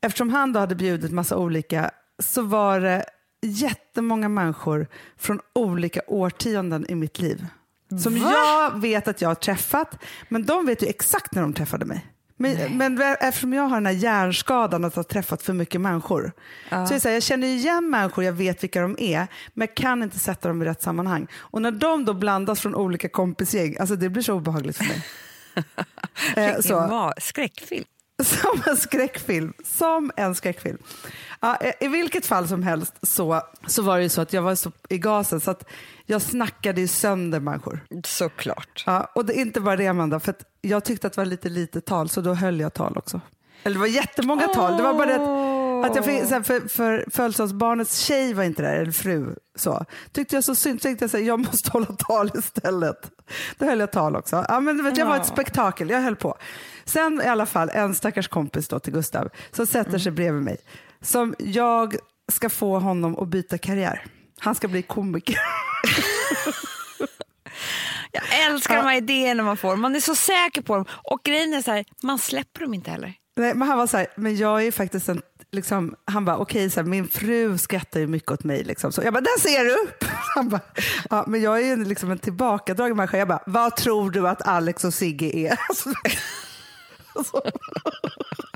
eftersom 0.02 0.30
han 0.30 0.52
då 0.52 0.60
hade 0.60 0.74
bjudit 0.74 1.12
massa 1.12 1.36
olika, 1.36 1.90
så 2.22 2.42
var 2.42 2.80
det 2.80 3.04
jättemånga 3.42 4.28
människor 4.28 4.86
från 5.18 5.40
olika 5.54 6.00
årtionden 6.06 6.86
i 6.88 6.94
mitt 6.94 7.18
liv. 7.18 7.46
Som 8.02 8.16
jag 8.16 8.80
vet 8.80 9.08
att 9.08 9.20
jag 9.20 9.28
har 9.30 9.34
träffat, 9.34 9.98
men 10.28 10.44
de 10.46 10.66
vet 10.66 10.82
ju 10.82 10.86
exakt 10.86 11.34
när 11.34 11.42
de 11.42 11.52
träffade 11.52 11.84
mig. 11.84 12.06
Men, 12.36 12.78
men 12.78 13.02
eftersom 13.20 13.52
jag 13.52 13.62
har 13.62 13.76
den 13.76 13.86
här 13.86 13.92
hjärnskadan 13.92 14.84
att 14.84 14.96
ha 14.96 15.02
träffat 15.02 15.42
för 15.42 15.52
mycket 15.52 15.80
människor. 15.80 16.32
Så 16.68 16.94
är 16.94 16.98
så 16.98 17.08
här, 17.08 17.14
jag 17.14 17.22
känner 17.22 17.46
igen 17.46 17.90
människor, 17.90 18.24
jag 18.24 18.32
vet 18.32 18.62
vilka 18.62 18.80
de 18.80 18.96
är, 18.98 19.26
men 19.54 19.68
jag 19.68 19.76
kan 19.76 20.02
inte 20.02 20.18
sätta 20.18 20.48
dem 20.48 20.62
i 20.62 20.64
rätt 20.64 20.82
sammanhang. 20.82 21.26
Och 21.34 21.62
när 21.62 21.70
de 21.70 22.04
då 22.04 22.14
blandas 22.14 22.60
från 22.60 22.74
olika 22.74 23.08
kompisgäng, 23.08 23.76
alltså 23.80 23.96
det 23.96 24.08
blir 24.08 24.22
så 24.22 24.34
obehagligt 24.34 24.76
för 24.76 24.84
mig. 24.84 25.04
eh, 26.54 26.60
så. 26.60 27.12
Skräckfilm. 27.18 27.84
Som 28.22 28.62
en 28.66 28.76
skräckfilm. 28.76 29.52
Som 29.64 30.10
en 30.16 30.34
skräckfilm. 30.34 30.78
Ja, 31.40 31.58
I 31.80 31.88
vilket 31.88 32.26
fall 32.26 32.48
som 32.48 32.62
helst 32.62 32.94
så, 33.02 33.42
så 33.66 33.82
var 33.82 33.96
det 33.96 34.02
ju 34.02 34.08
så 34.08 34.20
att 34.20 34.32
jag 34.32 34.42
var 34.42 34.54
så 34.54 34.72
i 34.88 34.98
gasen 34.98 35.40
så 35.40 35.50
att 35.50 35.64
jag 36.06 36.22
snackade 36.22 36.80
ju 36.80 36.88
sönder 36.88 37.40
människor. 37.40 37.80
Såklart. 38.04 38.84
Ja, 38.86 39.10
och 39.14 39.24
det 39.26 39.38
är 39.38 39.40
inte 39.40 39.60
bara 39.60 39.76
det 39.76 39.86
Amanda, 39.86 40.20
för 40.20 40.34
jag 40.60 40.84
tyckte 40.84 41.06
att 41.06 41.12
det 41.12 41.20
var 41.20 41.26
lite 41.26 41.48
lite 41.48 41.80
tal 41.80 42.08
så 42.08 42.20
då 42.20 42.34
höll 42.34 42.60
jag 42.60 42.74
tal 42.74 42.98
också. 42.98 43.20
Eller 43.62 43.74
det 43.74 43.80
var 43.80 43.86
jättemånga 43.86 44.48
tal, 44.48 44.76
det 44.76 44.82
var 44.82 44.94
bara 44.94 45.06
det 45.06 45.14
att, 45.14 45.90
att 45.90 45.96
jag 45.96 46.04
fick, 46.04 46.30
här, 46.30 46.42
för, 46.42 46.68
för 46.68 47.04
födelsedagsbarnets 47.10 47.98
tjej 47.98 48.34
var 48.34 48.44
inte 48.44 48.62
där, 48.62 48.76
eller 48.76 48.92
fru. 48.92 49.34
Så. 49.54 49.84
Tyckte 50.12 50.34
jag 50.36 50.44
så 50.44 50.54
synd, 50.54 50.80
tänkte 50.80 51.02
jag 51.02 51.10
så 51.10 51.16
här, 51.16 51.24
jag 51.24 51.38
måste 51.38 51.70
hålla 51.72 51.86
tal 51.86 52.30
istället. 52.34 53.10
Då 53.58 53.66
höll 53.66 53.80
jag 53.80 53.92
tal 53.92 54.16
också. 54.16 54.44
Ja, 54.48 54.60
men 54.60 54.84
vet, 54.84 54.98
jag 54.98 55.06
var 55.06 55.16
ett 55.16 55.26
spektakel, 55.26 55.90
jag 55.90 56.00
höll 56.00 56.16
på. 56.16 56.34
Sen 56.84 57.20
i 57.24 57.26
alla 57.26 57.46
fall 57.46 57.70
en 57.72 57.94
stackars 57.94 58.28
kompis 58.28 58.68
då 58.68 58.78
till 58.78 58.92
Gustav 58.92 59.28
som 59.50 59.66
sätter 59.66 59.98
sig 59.98 60.12
bredvid 60.12 60.42
mig. 60.42 60.56
Som 61.00 61.34
jag 61.38 61.96
ska 62.32 62.50
få 62.50 62.78
honom 62.78 63.18
att 63.18 63.28
byta 63.28 63.58
karriär. 63.58 64.06
Han 64.40 64.54
ska 64.54 64.68
bli 64.68 64.82
komiker. 64.82 65.36
Jag 68.12 68.22
älskar 68.46 68.76
de 68.76 68.82
här 68.82 68.96
idéerna 68.96 69.42
man 69.42 69.56
får. 69.56 69.76
Man 69.76 69.96
är 69.96 70.00
så 70.00 70.14
säker 70.14 70.62
på 70.62 70.76
dem. 70.76 70.84
Och 70.90 71.20
grejen 71.24 71.54
är 71.54 71.62
så 71.62 71.70
här, 71.70 71.84
man 72.02 72.18
släpper 72.18 72.60
dem 72.60 72.74
inte 72.74 72.90
heller. 72.90 73.14
Nej, 73.36 73.54
men 73.54 73.68
han 73.68 73.78
var 73.78 73.86
så 73.86 73.96
här, 73.96 74.06
men 74.16 74.36
jag 74.36 74.62
är 74.66 74.72
faktiskt 74.72 75.08
en, 75.08 75.22
liksom, 75.52 75.94
han 76.04 76.24
bara 76.24 76.36
okej, 76.36 76.70
så 76.70 76.80
här, 76.80 76.86
min 76.88 77.08
fru 77.08 77.58
skrattar 77.58 78.00
ju 78.00 78.06
mycket 78.06 78.30
åt 78.30 78.44
mig. 78.44 78.64
Liksom. 78.64 78.92
Så 78.92 79.02
jag 79.02 79.12
bara, 79.14 79.20
där 79.20 79.40
ser 79.40 79.64
du! 79.64 79.76
Han 80.34 80.48
bara, 80.48 80.60
ja, 81.10 81.24
men 81.26 81.42
jag 81.42 81.56
är 81.60 81.64
ju 81.64 81.72
en- 81.72 81.88
liksom 81.88 82.10
en 82.10 82.18
tillbakadragen 82.18 82.96
människa. 82.96 83.16
Jag 83.18 83.28
bara, 83.28 83.42
vad 83.46 83.76
tror 83.76 84.10
du 84.10 84.28
att 84.28 84.42
Alex 84.42 84.84
och 84.84 84.94
Sigge 84.94 85.36
är? 85.36 85.58
Alltså, 87.16 87.42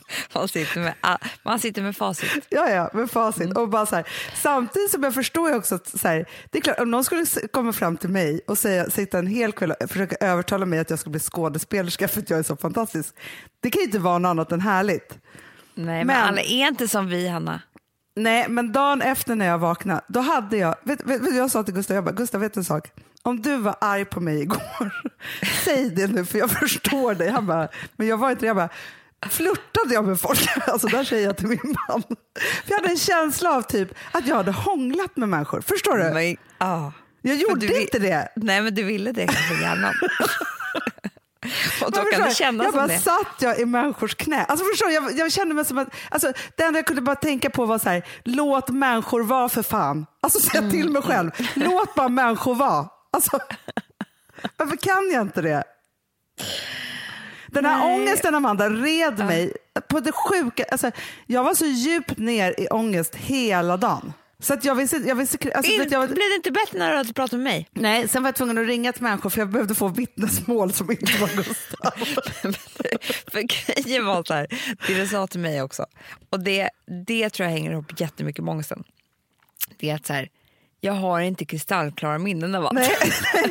Man 0.34 0.48
sitter 0.48 0.80
med, 0.80 0.94
man 1.42 1.58
sitter 1.58 1.82
med 1.82 1.96
facit. 1.96 2.46
ja, 2.48 2.70
ja, 2.70 2.90
med 2.92 3.10
facit. 3.10 3.56
Och 3.56 3.68
bara 3.68 3.86
så 3.86 3.96
här, 3.96 4.08
samtidigt 4.42 4.90
som 4.90 5.02
jag 5.02 5.14
förstår 5.14 5.50
ju 5.50 5.56
också 5.56 5.74
att 5.74 5.88
så 6.00 6.08
här, 6.08 6.26
det 6.50 6.58
är 6.58 6.62
klart, 6.62 6.80
om 6.80 6.90
någon 6.90 7.04
skulle 7.04 7.24
komma 7.52 7.72
fram 7.72 7.96
till 7.96 8.08
mig 8.10 8.40
och 8.46 8.58
säga, 8.58 8.90
sitta 8.90 9.18
en 9.18 9.26
hel 9.26 9.52
kväll 9.52 9.70
och 9.70 9.90
försöka 9.90 10.16
övertala 10.26 10.66
mig 10.66 10.78
att 10.78 10.90
jag 10.90 10.98
ska 10.98 11.10
bli 11.10 11.20
skådespelerska 11.20 12.08
för 12.08 12.20
att 12.20 12.30
jag 12.30 12.38
är 12.38 12.42
så 12.42 12.56
fantastisk. 12.56 13.14
Det 13.60 13.70
kan 13.70 13.80
ju 13.80 13.86
inte 13.86 13.98
vara 13.98 14.18
något 14.18 14.30
annat 14.30 14.52
än 14.52 14.60
härligt. 14.60 15.18
Nej, 15.74 15.84
men, 16.04 16.06
Men- 16.06 16.16
alla 16.16 16.40
är 16.40 16.68
inte 16.68 16.88
som 16.88 17.06
vi, 17.06 17.28
Hanna. 17.28 17.62
Nej, 18.16 18.46
men 18.48 18.72
dagen 18.72 19.02
efter 19.02 19.34
när 19.34 19.46
jag 19.46 19.58
vaknade, 19.58 20.00
då 20.08 20.20
hade 20.20 20.56
jag, 20.56 20.74
vet, 20.82 21.04
vet, 21.06 21.34
jag 21.36 21.50
sa 21.50 21.62
till 21.62 21.74
Gustav, 21.74 21.94
jag 21.94 22.04
bara, 22.04 22.12
Gustav 22.14 22.40
vet 22.40 22.54
du 22.54 22.60
en 22.60 22.64
sak? 22.64 22.90
Om 23.22 23.42
du 23.42 23.56
var 23.56 23.76
arg 23.80 24.04
på 24.04 24.20
mig 24.20 24.40
igår, 24.42 24.92
säg 25.64 25.90
det 25.90 26.06
nu 26.06 26.24
för 26.24 26.38
jag 26.38 26.50
förstår 26.50 27.14
dig. 27.14 27.30
Han 27.30 27.46
bara, 27.46 27.68
men 27.96 28.06
jag 28.06 28.16
var 28.16 28.30
inte 28.30 28.40
det. 28.40 28.46
Jag 28.46 28.56
bara, 28.56 28.68
flörtade 29.30 29.94
jag 29.94 30.04
med 30.04 30.20
folk? 30.20 30.48
Alltså 30.66 30.86
där 30.86 31.04
säger 31.04 31.26
jag 31.26 31.36
till 31.36 31.46
min 31.46 31.76
man. 31.88 32.02
För 32.64 32.70
jag 32.70 32.76
hade 32.76 32.88
en 32.88 32.96
känsla 32.96 33.50
av 33.50 33.62
typ 33.62 33.94
att 34.12 34.26
jag 34.26 34.36
hade 34.36 34.52
hånglat 34.52 35.16
med 35.16 35.28
människor. 35.28 35.60
Förstår 35.60 35.98
du? 35.98 36.04
Men, 36.04 36.36
ah. 36.58 36.92
jag 37.22 37.36
gjorde 37.36 37.66
du 37.66 37.80
inte 37.80 37.98
det. 37.98 38.28
Nej, 38.36 38.62
men 38.62 38.74
du 38.74 38.84
ville 38.84 39.12
det 39.12 39.26
kanske 39.26 39.54
i 39.54 39.60
hjärnan. 39.60 39.94
Och 41.84 41.92
då 41.92 42.04
kan 42.04 42.22
det 42.22 42.34
kännas 42.34 42.64
jag 42.64 42.74
bara 42.74 42.86
det. 42.86 42.98
satt 42.98 43.34
jag 43.40 43.58
i 43.58 43.64
människors 43.64 44.14
knä. 44.14 44.44
Alltså 44.44 44.64
förstår 44.64 44.90
jag, 44.90 45.18
jag 45.18 45.32
kände 45.32 45.54
mig 45.54 45.64
som 45.64 45.78
att, 45.78 45.88
alltså, 46.10 46.32
det 46.56 46.62
enda 46.62 46.78
jag 46.78 46.86
kunde 46.86 47.02
bara 47.02 47.16
tänka 47.16 47.50
på 47.50 47.66
var 47.66 47.78
så 47.78 47.88
här, 47.88 48.02
låt 48.24 48.68
människor 48.68 49.22
vara 49.22 49.48
för 49.48 49.62
fan. 49.62 50.06
Alltså 50.20 50.40
säga 50.40 50.70
till 50.70 50.90
mig 50.90 51.02
själv, 51.02 51.30
låt 51.54 51.94
bara 51.94 52.08
människor 52.08 52.54
vara. 52.54 52.88
Alltså, 53.12 53.38
varför 54.56 54.76
kan 54.76 55.10
jag 55.12 55.22
inte 55.22 55.42
det? 55.42 55.64
Den 57.52 57.64
här 57.64 57.78
Nej. 57.78 57.94
ångesten 57.94 58.34
Amanda 58.34 58.70
red 58.70 59.18
mig 59.18 59.52
på 59.88 60.00
det 60.00 60.12
sjuka, 60.12 60.64
alltså, 60.64 60.90
jag 61.26 61.44
var 61.44 61.54
så 61.54 61.66
djupt 61.66 62.18
ner 62.18 62.54
i 62.60 62.68
ångest 62.68 63.14
hela 63.14 63.76
dagen. 63.76 64.12
Så 64.40 64.54
att 64.54 64.64
jag 64.64 64.74
visste, 64.74 64.96
jag 64.96 65.14
visste, 65.14 65.52
alltså, 65.54 65.72
In, 65.72 65.88
jag, 65.90 66.08
Blev 66.08 66.28
det 66.30 66.36
inte 66.36 66.50
bättre 66.50 66.78
när 66.78 66.90
du 66.90 66.96
hade 66.96 67.12
pratat 67.12 67.32
med 67.32 67.40
mig? 67.44 67.68
Nej, 67.72 68.08
sen 68.08 68.22
var 68.22 68.28
jag 68.28 68.34
tvungen 68.34 68.58
att 68.58 68.66
ringa 68.66 68.92
till 68.92 69.02
människor 69.02 69.30
för 69.30 69.40
jag 69.40 69.48
behövde 69.48 69.74
få 69.74 69.88
vittnesmål 69.88 70.72
som 70.72 70.90
inte 70.90 71.18
var 71.20 71.28
Gustav. 71.28 71.92
För 73.32 73.42
grejen 73.42 74.06
var 74.06 74.24
så 74.24 74.34
här, 74.34 74.46
det 74.86 74.94
du 74.94 75.06
sa 75.06 75.26
till 75.26 75.40
mig 75.40 75.62
också, 75.62 75.86
och 76.30 76.40
det, 76.40 76.70
det 77.06 77.30
tror 77.30 77.48
jag 77.48 77.52
hänger 77.52 77.70
ihop 77.70 78.00
jättemycket 78.00 78.44
med 78.44 78.52
ångesten. 78.52 78.84
Det 79.78 79.90
är 79.90 79.94
att 79.94 80.06
så 80.06 80.12
här, 80.12 80.28
jag 80.80 80.92
har 80.92 81.20
inte 81.20 81.44
kristallklara 81.44 82.18
minnen 82.18 82.54
av 82.54 82.66
allt. 82.66 82.72
Nej, 82.72 82.88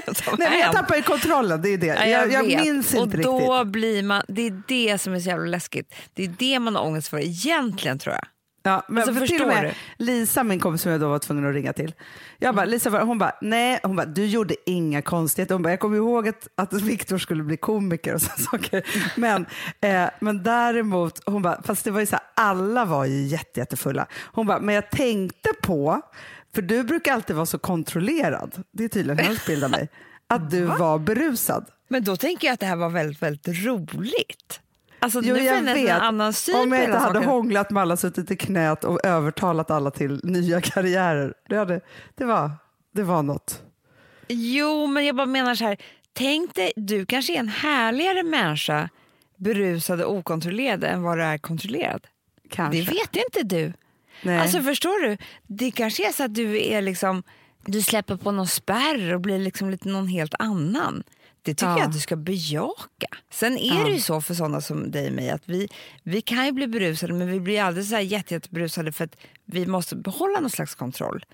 som 0.06 0.36
Nej, 0.40 0.50
men 0.50 0.60
jag 0.60 0.74
tappar 0.74 0.96
ju 0.96 1.02
kontrollen, 1.02 1.62
det 1.62 1.70
är 1.70 1.78
det. 1.78 1.88
Ja, 1.88 2.06
jag, 2.06 2.32
jag 2.32 2.44
vet. 2.44 2.64
minns 2.64 2.94
och 2.94 3.04
inte 3.04 3.18
då 3.18 3.38
riktigt. 3.40 3.72
Blir 3.72 4.04
man, 4.04 4.24
det 4.28 4.48
är 4.48 4.62
det 4.68 4.98
som 4.98 5.14
är 5.14 5.20
så 5.20 5.30
jävla 5.30 5.46
läskigt. 5.46 5.96
Det 6.14 6.24
är 6.24 6.34
det 6.40 6.60
man 6.60 6.76
har 6.76 6.84
ångest 6.84 7.08
för 7.08 7.20
egentligen 7.20 8.00
tror 8.00 8.16
jag. 8.16 8.28
Ja, 8.64 8.84
men 8.88 8.98
Alltså, 8.98 9.14
för 9.14 9.28
till 9.28 9.42
och 9.42 9.48
med 9.48 9.76
Lisa, 9.98 10.44
min 10.44 10.60
kompis 10.60 10.82
som 10.82 10.92
jag 10.92 11.02
då 11.02 11.10
var 11.10 11.20
tvungen 11.20 11.46
att 11.50 11.54
ringa 11.54 11.74
till. 11.74 11.94
Jag 12.40 12.56
bara, 12.56 12.66
Lisa, 12.66 12.90
hon 12.90 13.18
bara, 13.18 13.36
nej, 13.42 13.80
hon 13.84 13.96
bara, 13.96 14.06
du 14.06 14.26
gjorde 14.26 14.56
inga 14.66 15.02
konstigheter. 15.02 15.56
Hon 15.56 15.62
bara, 15.62 15.70
jag 15.70 15.80
kommer 15.80 15.98
ihåg 15.98 16.28
att, 16.28 16.48
att 16.56 16.74
Viktor 16.74 17.18
skulle 17.18 17.44
bli 17.44 17.58
komiker 17.58 18.14
och 18.14 18.22
sådana 18.22 18.38
saker. 18.52 18.84
Men, 19.16 19.46
eh, 19.82 20.10
men 20.20 20.44
däremot, 20.44 21.22
hon 21.26 21.42
bara, 21.42 21.62
fast 21.64 21.84
det 21.84 21.92
var 21.92 22.00
ju 22.00 22.06
så 22.06 22.16
här, 22.16 22.26
alla 22.36 22.86
var 22.86 23.06
ju 23.06 23.22
jätte, 23.22 23.60
jättefulla. 23.60 24.08
Hon 24.24 24.48
bara, 24.48 24.60
men 24.60 24.76
jag 24.76 24.90
tänkte 24.90 25.50
på, 25.62 26.02
för 26.58 26.62
du 26.62 26.84
brukar 26.84 27.14
alltid 27.14 27.36
vara 27.36 27.46
så 27.46 27.60
kontrollerad, 27.60 28.64
det 28.72 28.84
är 28.84 28.88
tydligen 28.88 29.18
hennes 29.26 29.46
bild 29.46 29.64
av 29.64 29.72
mig, 29.72 29.90
att 30.28 30.52
du 30.52 30.64
var 30.64 31.00
berusad. 31.00 31.66
Men 31.88 32.04
då 32.04 32.16
tänker 32.18 32.48
jag 32.48 32.54
att 32.54 32.60
det 32.60 32.66
här 32.66 32.76
var 32.76 32.90
väldigt, 32.90 33.22
väldigt 33.22 33.66
roligt. 33.66 34.60
Alltså, 35.00 35.22
Jo, 35.24 35.36
nu 35.36 35.44
jag 35.44 35.62
vet. 35.62 35.90
en 35.90 36.02
annan 36.02 36.34
syn 36.34 36.56
Om 36.56 36.72
jag 36.72 36.84
inte 36.84 36.98
hade 36.98 37.14
saken. 37.14 37.30
hånglat 37.30 37.70
med 37.72 37.82
alla, 37.82 37.98
suttit 37.98 38.32
i 38.32 38.36
knät 38.36 38.84
och 38.84 39.06
övertalat 39.06 39.72
alla 39.72 39.92
till 39.92 40.20
nya 40.24 40.62
karriärer. 40.64 41.34
Det, 41.50 41.56
hade, 41.56 41.82
det, 42.16 42.26
var, 42.26 42.52
det 42.94 43.04
var 43.04 43.24
något. 43.24 43.64
Jo, 44.28 44.88
men 44.88 45.06
jag 45.06 45.16
bara 45.16 45.28
menar 45.28 45.56
så 45.56 45.66
här. 45.66 45.78
Tänk 46.14 46.56
dig, 46.56 46.72
du 46.76 47.06
kanske 47.06 47.36
är 47.36 47.40
en 47.40 47.50
härligare 47.50 48.24
människa 48.24 48.90
berusad 49.36 50.02
och 50.02 50.14
okontrollerad 50.14 50.84
än 50.84 51.02
vad 51.04 51.18
du 51.18 51.24
är 51.24 51.38
kontrollerad. 51.38 52.08
Kanske. 52.50 52.80
Det 52.80 52.86
vet 52.86 53.16
inte 53.16 53.56
du. 53.56 53.74
Nej. 54.22 54.38
Alltså 54.40 54.62
förstår 54.62 55.10
du? 55.10 55.18
Det 55.48 55.72
kanske 55.72 56.08
är 56.08 56.12
så 56.12 56.24
att 56.24 56.36
du 56.36 56.62
är 56.64 56.82
liksom 56.82 57.24
du 57.66 57.82
släpper 57.82 58.16
på 58.18 58.32
någon 58.32 58.48
spärr 58.48 59.14
och 59.14 59.22
blir 59.22 59.40
liksom 59.40 59.70
lite 59.70 59.90
någon 59.90 60.08
helt 60.08 60.34
annan. 60.40 61.04
Det 61.42 61.54
tycker 61.54 61.72
Ja. 61.72 61.78
jag 61.78 61.88
att 61.88 61.94
du 61.94 62.00
ska 62.00 62.16
bejaka. 62.16 63.08
Sen 63.32 63.58
är 63.58 63.78
Ja. 63.80 63.84
det 63.86 63.92
ju 63.92 64.00
så 64.00 64.22
för 64.22 64.34
sådana 64.34 64.62
som 64.62 64.92
dig 64.92 65.08
och 65.08 65.14
mig 65.14 65.30
att 65.30 65.42
vi, 65.46 65.68
vi 66.04 66.22
kan 66.22 66.46
ju 66.46 66.52
bli 66.52 66.68
berusade 66.68 67.14
men 67.14 67.32
vi 67.32 67.40
blir 67.40 67.62
aldrig 67.62 67.86
så 67.86 67.96
här 67.96 68.02
jätte, 68.02 68.34
jätteberusade 68.34 68.92
för 68.92 69.04
att 69.06 69.16
vi 69.46 69.66
måste 69.66 69.96
behålla 69.96 70.40
någon 70.40 70.50
slags 70.50 70.76
kontroll. 70.76 71.26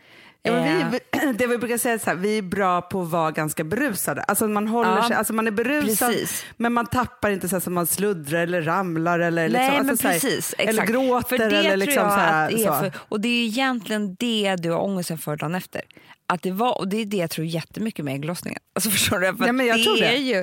Ja, 0.45 0.51
men 0.51 0.81
Eh, 0.81 0.89
vi, 0.91 1.33
det 1.37 1.47
vi 1.47 1.57
brukar 1.57 1.77
säga 1.77 1.93
är 1.93 1.97
så 1.97 2.05
här, 2.09 2.15
vi 2.17 2.37
är 2.37 2.41
bra 2.41 2.81
på 2.81 3.01
att 3.01 3.09
vara 3.09 3.31
ganska 3.31 3.63
berusade. 3.63 4.21
Alltså 4.23 4.47
man, 4.47 4.67
håller 4.67 4.95
Ja, 4.97 5.07
sig, 5.07 5.15
alltså 5.17 5.33
man 5.33 5.47
är 5.47 5.51
berusad 5.51 6.09
precis. 6.11 6.45
men 6.57 6.73
man 6.73 6.85
tappar 6.85 7.29
inte 7.31 7.49
så 7.49 7.59
som 7.59 7.73
man 7.73 7.87
sluddrar 7.87 8.39
eller 8.43 8.61
ramlar 8.61 9.19
eller, 9.19 9.49
liksom, 9.49 9.61
Nej, 9.67 9.69
alltså 9.77 9.85
men 9.85 9.97
så 9.97 10.07
här, 10.07 10.13
precis. 10.13 10.55
eller 10.57 10.85
gråter. 10.85 11.27
För 11.37 11.37
det 11.49 11.57
eller 11.57 11.77
liksom 11.77 12.09
så 12.09 12.15
här, 12.15 12.43
att 12.45 12.49
det 12.51 12.63
är 12.63 12.67
så. 12.67 12.73
för, 12.73 12.91
Och 13.09 13.21
det 13.21 13.27
är 13.27 13.45
egentligen 13.45 14.15
det 14.19 14.55
du 14.59 14.71
har 14.71 14.79
ångesten 14.79 15.17
för 15.17 15.35
dagen 15.35 15.55
efter. 15.55 15.81
Att 16.27 16.41
det 16.41 16.51
var, 16.51 16.77
och 16.77 16.87
det 16.87 16.97
är 16.97 17.05
det 17.05 17.17
jag 17.17 17.29
tror 17.29 17.47
jättemycket 17.47 18.05
med 18.05 18.15
ägglossningen. 18.15 18.59
Alltså 18.75 18.89
förstår 18.97 19.19
du? 19.19 19.25
För 19.37 19.43
Ja, 19.43 19.49
att 19.49 19.55
men 19.55 19.65
jag 19.65 19.77
det 19.77 19.83
tror 19.83 19.97
det. 19.97 20.05
är 20.07 20.17
ju 20.17 20.35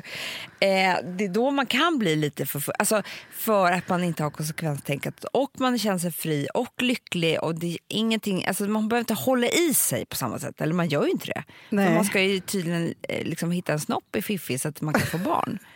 eh, 0.60 0.96
det 1.18 1.24
är 1.24 1.28
då 1.28 1.50
man 1.50 1.66
kan 1.66 1.98
bli 1.98 2.16
lite 2.16 2.46
för 2.46 2.60
full. 2.60 2.74
Alltså 2.78 3.02
för 3.32 3.72
att 3.72 3.88
man 3.88 4.04
inte 4.04 4.22
har 4.22 4.30
konsekvenstänkat 4.30 5.24
och 5.24 5.50
man 5.58 5.78
känner 5.78 5.98
sig 5.98 6.12
fri 6.12 6.48
och 6.54 6.82
lycklig 6.82 7.42
och 7.42 7.54
det 7.54 7.66
är 7.66 7.78
ingenting, 7.88 8.46
alltså 8.46 8.64
man 8.64 8.88
behöver 8.88 9.00
inte 9.00 9.14
hålla 9.14 9.46
i 9.48 9.74
sig 9.74 9.89
på 10.08 10.16
samma 10.16 10.38
sätt. 10.38 10.60
Eller 10.60 10.74
man 10.74 10.88
gör 10.88 11.04
ju 11.04 11.10
inte 11.10 11.26
det. 11.26 11.44
Man 11.94 12.04
ska 12.04 12.22
ju 12.22 12.40
tydligen 12.40 12.94
eh, 13.08 13.24
liksom 13.24 13.50
hitta 13.50 13.72
en 13.72 13.80
snopp 13.80 14.16
i 14.16 14.22
fiffi 14.22 14.58
så 14.58 14.68
att 14.68 14.80
man 14.80 14.94
kan 14.94 15.06
få 15.06 15.18
barn. 15.18 15.58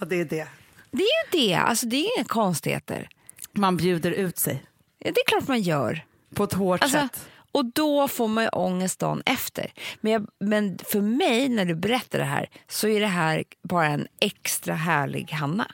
Ja, 0.00 0.06
det 0.06 0.16
är 0.20 0.24
det. 0.24 0.46
Det 0.90 1.02
är 1.02 1.38
ju 1.38 1.46
det, 1.48 1.54
alltså 1.54 1.86
det 1.86 1.96
är 1.96 2.18
inga 2.18 2.24
konstigheter. 2.24 3.08
Man 3.52 3.76
bjuder 3.76 4.10
ut 4.10 4.38
sig 4.38 4.62
Ja, 4.98 5.10
Det 5.14 5.20
är 5.20 5.26
klart 5.26 5.48
man 5.48 5.62
gör. 5.62 6.04
på 6.34 6.44
ett 6.44 6.52
hårt 6.52 6.82
Alltså, 6.82 6.98
sätt. 6.98 7.26
och 7.52 7.64
då 7.64 8.08
får 8.08 8.28
man 8.28 8.44
ju 8.44 8.48
ångest 8.50 8.98
dagen 8.98 9.22
efter. 9.26 9.72
Men, 10.00 10.12
jag, 10.12 10.26
men 10.40 10.78
för 10.78 11.00
mig, 11.00 11.48
när 11.48 11.64
du 11.64 11.74
berättar 11.74 12.18
det 12.18 12.24
här, 12.24 12.48
så 12.68 12.88
är 12.88 13.00
det 13.00 13.06
här 13.06 13.44
bara 13.62 13.86
en 13.86 14.06
extra 14.20 14.74
härlig 14.74 15.30
Hanna. 15.30 15.72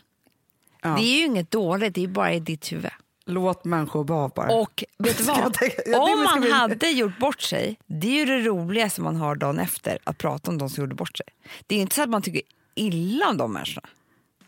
Ja. 0.83 0.89
Det 0.89 1.03
är 1.03 1.19
ju 1.19 1.25
inget 1.25 1.51
dåligt, 1.51 1.95
det 1.95 2.05
är 2.05 2.09
bara 2.09 2.33
i 2.35 2.41
ditt 2.41 2.73
huvud. 2.73 2.91
Låt 3.31 3.65
människor 3.65 4.05
vara 4.05 4.29
bara. 4.29 4.53
Och 4.53 4.85
vet 4.99 5.19
du 5.19 5.25
vad? 5.25 5.57
Om 5.95 6.25
man 6.25 6.53
hade 6.53 6.91
gjort 6.91 7.19
bort 7.19 7.41
sig, 7.41 7.79
det 7.87 8.07
är 8.07 8.13
ju 8.13 8.25
det 8.25 8.49
roligaste 8.49 9.01
man 9.01 9.17
har 9.17 9.35
dagen 9.35 9.59
efter, 9.59 9.99
att 10.05 10.19
prata 10.19 10.51
om 10.51 10.59
de 10.59 10.71
som 10.71 10.83
gjorde 10.83 10.95
bort 10.95 11.17
sig. 11.17 11.27
Det 11.67 11.75
är 11.75 11.77
ju 11.77 11.83
inte 11.83 11.95
så 11.95 12.03
att 12.03 12.09
man 12.09 12.23
tycker 12.23 12.43
illa 12.75 13.29
om 13.29 13.37
de 13.37 13.53
människorna. 13.53 13.89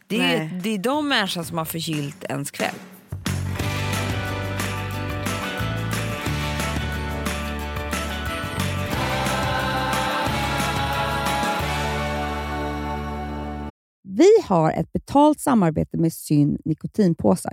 Det 0.07 0.21
är, 0.21 0.43
ju, 0.43 0.61
det 0.61 0.71
är 0.71 0.79
de 0.79 1.09
människorna 1.09 1.45
som 1.45 1.59
har 1.59 1.65
förgyllt 1.65 2.25
ens 2.25 2.51
kväll. 2.51 2.75
Vi 14.03 14.29
har 14.45 14.73
ett 14.73 14.93
betalt 14.93 15.41
samarbete 15.41 15.97
med 15.97 16.13
Syn 16.13 16.59
nikotinpåsar. 16.65 17.53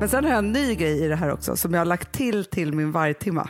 Men 0.00 0.08
sen 0.08 0.24
har 0.24 0.30
jag 0.30 0.38
en 0.38 0.52
ny 0.52 0.74
grej 0.74 1.04
i 1.04 1.08
det 1.08 1.16
här 1.16 1.30
också, 1.32 1.56
som 1.56 1.72
jag 1.74 1.80
har 1.80 1.84
lagt 1.84 2.12
till 2.12 2.44
till 2.44 2.72
min 2.72 2.92
vargtimma. 2.92 3.48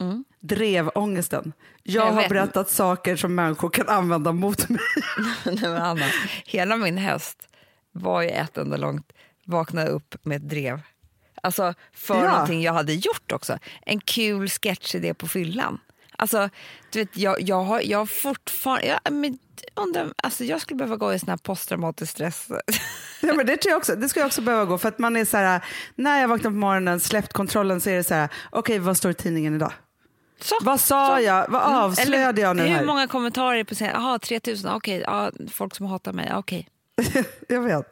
Mm. 0.00 0.24
Drevångesten. 0.40 1.52
Jag, 1.82 2.06
Jag 2.06 2.12
har 2.12 2.20
vet. 2.20 2.28
berättat 2.28 2.70
saker 2.70 3.16
som 3.16 3.34
människor 3.34 3.70
kan 3.70 3.88
använda 3.88 4.32
mot 4.32 4.68
mig. 4.68 4.80
Nej, 5.44 5.58
men 5.62 5.76
Anna, 5.76 6.06
hela 6.44 6.76
min 6.76 6.98
höst 6.98 7.48
var 7.92 8.22
ju 8.22 8.28
ett 8.28 8.58
enda 8.58 8.76
långt 8.76 9.12
vakna 9.44 9.86
upp 9.86 10.14
med 10.22 10.36
ett 10.36 10.48
drev. 10.48 10.80
Alltså 11.42 11.74
för 11.92 12.24
Ja. 12.24 12.30
någonting 12.32 12.62
jag 12.62 12.72
hade 12.72 12.92
gjort 12.94 13.32
också. 13.32 13.58
En 13.86 14.00
kul 14.00 14.48
sketchidé 14.48 15.14
på 15.14 15.28
fyllan. 15.28 15.78
Alltså, 16.18 16.48
du 16.90 16.98
vet, 16.98 17.16
jag, 17.16 17.40
jag 17.40 17.62
har 17.64 17.80
jag 17.80 17.98
har 17.98 18.06
fortfarande... 18.06 18.86
Jag, 18.86 19.12
men, 19.12 19.38
undrar, 19.74 20.12
alltså, 20.22 20.44
jag 20.44 20.60
skulle 20.60 20.76
behöva 20.78 20.96
gå 20.96 21.14
i 21.14 21.18
sån 21.18 21.28
här 21.28 21.36
posttraumatisk 21.36 22.12
stress. 22.12 22.48
Ja, 23.22 23.34
men 23.34 23.46
det, 23.46 23.56
tror 23.56 23.70
jag 23.70 23.78
också, 23.78 23.96
det 23.96 24.08
ska 24.08 24.20
jag 24.20 24.26
också 24.26 24.40
behöva 24.42 24.64
gå. 24.64 24.78
För 24.78 24.88
att 24.88 24.98
man 24.98 25.16
är 25.16 25.24
så 25.24 25.36
här, 25.36 25.64
när 25.94 26.20
jag 26.20 26.28
vaknar 26.28 26.50
på 26.50 26.56
morgonen, 26.56 27.00
släppt 27.00 27.32
kontrollen, 27.32 27.80
så 27.80 27.90
är 27.90 27.96
det 27.96 28.04
så 28.04 28.14
här, 28.14 28.28
okej 28.50 28.78
vad 28.78 28.96
står 28.96 29.10
i 29.10 29.14
tidningen 29.14 29.54
idag? 29.54 29.72
Så, 30.40 30.54
Vad 30.62 30.80
sa 30.80 31.16
så. 31.16 31.22
jag? 31.22 31.46
Vad 31.48 31.62
Mm, 31.66 31.74
avslöjade 31.78 32.40
jag 32.40 32.56
nu 32.56 32.62
Hur 32.62 32.68
här? 32.68 32.84
många 32.84 33.06
kommentarer 33.06 33.64
på 33.64 33.74
scenen? 33.74 33.92
Jaha, 34.02 34.18
3000, 34.18 34.70
okej. 34.72 35.02
ja, 35.06 35.30
folk 35.52 35.74
som 35.74 35.86
hatar 35.86 36.12
mig, 36.12 36.32
okej. 36.34 36.68
Jag 37.48 37.60
vet. 37.60 37.86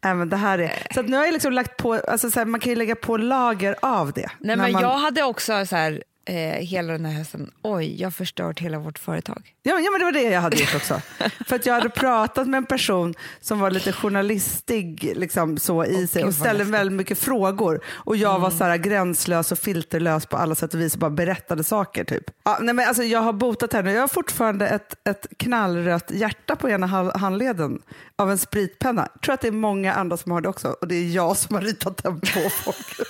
Men 0.00 0.28
det 0.28 0.36
här 0.36 0.58
är, 0.58 0.72
så 0.94 1.02
nu 1.02 1.16
har 1.16 1.24
jag 1.24 1.32
liksom 1.32 1.52
lagt 1.52 1.76
på, 1.76 1.94
alltså 1.94 2.30
så 2.30 2.38
här, 2.40 2.46
man 2.46 2.60
kan 2.60 2.70
ju 2.70 2.76
lägga 2.76 2.94
på 2.96 3.16
lager 3.16 3.76
av 3.82 4.12
det. 4.12 4.30
Nej, 4.38 4.56
men 4.56 4.72
man, 4.72 4.82
Jag 4.82 4.98
hade 4.98 5.22
också 5.22 5.66
så 5.66 5.76
här, 5.76 6.02
eh, 6.26 6.34
hela 6.34 6.92
den 6.92 7.04
här 7.04 7.12
hösten, 7.12 7.50
oj, 7.62 8.00
jag 8.00 8.06
har 8.06 8.10
förstört 8.10 8.60
hela 8.60 8.78
vårt 8.78 8.98
företag. 8.98 9.54
ja, 9.62 9.80
ja, 9.80 9.90
men 9.90 9.98
det 9.98 10.04
var 10.04 10.12
det 10.12 10.22
jag 10.22 10.40
hade 10.40 10.56
gjort 10.56 10.74
också. 10.74 11.00
För 11.46 11.56
att 11.56 11.66
jag 11.66 11.74
hade 11.74 11.88
pratat 11.88 12.48
med 12.48 12.58
en 12.58 12.66
person 12.66 13.14
som 13.40 13.58
var 13.60 13.70
lite 13.70 13.92
journalistig 13.92 15.12
liksom, 15.16 15.58
så, 15.58 15.84
i 15.84 15.96
Åh, 16.02 16.06
sig 16.06 16.24
och 16.24 16.34
ställde 16.34 16.64
väldigt 16.64 16.96
mycket 16.96 17.18
frågor. 17.18 17.80
Och 17.86 18.16
jag 18.16 18.38
var 18.38 18.50
så 18.50 18.64
här, 18.64 18.76
gränslös 18.76 19.52
och 19.52 19.58
filterlös 19.58 20.26
på 20.26 20.36
alla 20.36 20.54
sätt 20.54 20.74
och 20.74 20.80
vis 20.80 20.94
och 20.94 21.00
bara 21.00 21.10
berättade 21.10 21.64
saker. 21.64 22.04
Typ. 22.04 22.24
Ja, 22.44 22.58
nej, 22.60 22.74
men 22.74 22.88
alltså, 22.88 23.02
jag 23.02 23.20
har 23.20 23.32
botat 23.32 23.72
här 23.72 23.82
nu. 23.82 23.92
Jag 23.92 24.00
har 24.00 24.08
fortfarande 24.08 24.68
ett, 24.68 25.08
ett 25.08 25.26
knallrött 25.36 26.10
hjärta 26.10 26.56
på 26.56 26.68
ena 26.68 26.86
handleden 27.16 27.82
av 28.16 28.30
en 28.30 28.38
spritpenna. 28.38 29.08
Jag 29.14 29.22
tror 29.22 29.34
att 29.34 29.40
det 29.40 29.48
är 29.48 29.52
många 29.52 29.94
andra 29.94 30.16
som 30.16 30.32
har 30.32 30.40
det 30.40 30.48
också 30.48 30.76
och 30.80 30.88
det 30.88 30.94
är 30.94 31.08
jag 31.08 31.36
som 31.36 31.54
har 31.54 31.62
ritat 31.62 32.02
den 32.02 32.20
på 32.20 32.50
folk. 32.50 33.08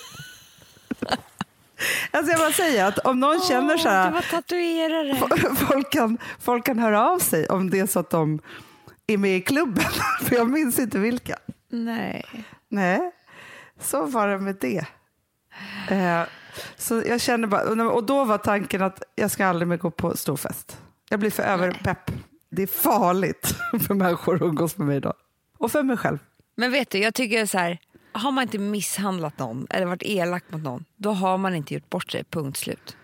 Alltså 2.16 2.32
jag 2.32 2.40
bara 2.40 2.52
säger 2.52 2.84
att 2.84 2.98
om 2.98 3.20
någon 3.20 3.40
känner 3.40 3.76
så 3.76 3.88
här, 3.88 4.06
Du 4.06 4.14
var 4.14 4.22
tatuerare. 4.22 5.14
folk 5.68 5.92
kan, 5.92 6.18
folk 6.40 6.66
kan 6.66 6.78
höra 6.78 7.10
av 7.10 7.18
sig 7.18 7.48
om 7.48 7.70
det 7.70 7.78
är 7.78 7.86
så 7.86 8.00
att 8.00 8.10
de 8.10 8.40
är 9.06 9.16
med 9.16 9.36
i 9.36 9.40
klubben. 9.40 9.84
För 10.22 10.36
jag 10.36 10.50
minns 10.50 10.78
inte 10.78 10.98
vilka. 10.98 11.36
Nej. 11.68 12.24
Nej, 12.68 13.10
så 13.80 14.06
var 14.06 14.28
det 14.28 14.38
med 14.38 14.56
det. 14.60 14.84
Eh, 15.90 16.22
så 16.76 17.02
jag 17.06 17.20
känner 17.20 17.48
bara, 17.48 17.90
och 17.90 18.04
då 18.04 18.24
var 18.24 18.38
tanken 18.38 18.82
att 18.82 19.02
jag 19.14 19.30
ska 19.30 19.46
aldrig 19.46 19.68
mer 19.68 19.76
gå 19.76 19.90
på 19.90 20.16
storfest. 20.16 20.78
Jag 21.08 21.20
blir 21.20 21.30
för 21.30 21.42
överpepp. 21.42 22.10
Det 22.50 22.62
är 22.62 22.66
farligt 22.66 23.54
för 23.86 23.94
människor 23.94 24.34
att 24.34 24.42
umgås 24.42 24.76
med 24.78 24.86
mig 24.86 25.00
då. 25.00 25.12
Och 25.58 25.72
för 25.72 25.82
mig 25.82 25.96
själv. 25.96 26.18
Men 26.54 26.72
vet 26.72 26.90
du, 26.90 26.98
jag 26.98 27.14
tycker 27.14 27.46
så 27.46 27.58
här, 27.58 27.78
har 28.18 28.32
man 28.32 28.42
inte 28.42 28.58
misshandlat 28.58 29.38
någon 29.38 29.66
eller 29.70 29.86
varit 29.86 30.02
elak 30.02 30.44
mot 30.48 30.62
någon, 30.62 30.84
då 30.96 31.12
har 31.12 31.38
man 31.38 31.54
inte 31.54 31.74
gjort 31.74 31.90
bort 31.90 32.10
sig, 32.12 32.24
punkt 32.30 32.58
slut. 32.58 32.96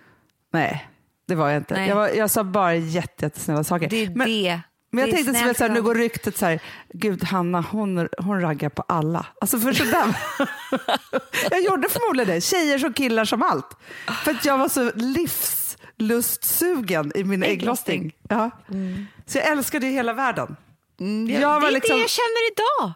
Nej, 0.53 0.89
det 1.29 1.35
var 1.35 1.49
jag 1.49 1.57
inte. 1.57 1.75
Nej. 1.75 1.89
Jag, 1.89 1.97
var, 1.97 2.09
jag 2.09 2.31
sa 2.31 2.45
bara 2.45 2.75
jätte, 2.75 3.25
jättesnälla 3.25 3.65
saker. 3.65 3.89
Det 3.89 3.97
är 4.05 4.11
men, 4.15 4.27
det. 4.29 4.61
men 4.91 5.01
jag 5.01 5.09
Det 5.09 5.13
tänkte 5.17 5.35
snällt 5.35 5.59
så 5.59 5.65
här, 5.65 5.71
nu 5.71 5.83
går 5.83 5.95
ryktet 5.95 6.37
så 6.37 6.47
här, 6.47 6.61
gud 6.93 7.25
Hanna 7.25 7.61
hon, 7.61 8.09
hon 8.19 8.41
raggar 8.41 8.69
på 8.69 8.83
alla. 8.89 9.27
Alltså 9.41 9.59
för 9.59 9.73
sådär. 9.73 10.17
jag 11.51 11.63
gjorde 11.63 11.89
förmodligen 11.89 12.35
det, 12.35 12.41
tjejer 12.41 12.79
som 12.79 12.93
killar 12.93 13.25
som 13.25 13.43
allt. 13.43 13.77
För 14.25 14.31
att 14.31 14.45
jag 14.45 14.59
var 14.59 14.69
så 14.69 14.91
livslustsugen 14.95 17.13
i 17.15 17.25
min 17.25 17.43
Ägglossning. 17.43 18.13
Ja. 18.29 18.51
Så 19.27 19.39
jag 19.39 19.49
älskade 19.49 19.87
ju 19.87 19.93
hela 19.93 20.13
världen. 20.13 20.57
Mm, 21.01 21.41
Jag 21.41 21.63
det 21.63 21.67
är 21.69 21.73
liksom- 21.73 21.97
det 21.97 22.01
jag 22.01 22.11
känner 22.11 22.53
idag. 22.53 22.93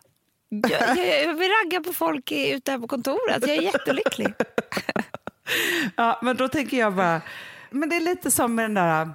Jag, 0.48 0.70
jag, 0.98 1.24
jag 1.24 1.34
vill 1.34 1.50
ragga 1.64 1.80
på 1.80 1.92
folk 1.92 2.32
ute 2.32 2.70
här 2.70 2.78
på 2.78 2.88
kontoret. 2.88 3.38
Jag 3.40 3.50
är 3.50 3.62
jättelycklig. 3.62 4.34
Ja, 5.96 6.20
men 6.22 6.36
då 6.36 6.48
tänker 6.48 6.76
jag 6.76 6.94
bara, 6.94 7.20
men 7.70 7.88
det 7.88 7.96
är 7.96 8.00
lite 8.00 8.30
som 8.30 8.54
med 8.54 8.64
den 8.64 8.74
där 8.74 9.02
äh, 9.02 9.08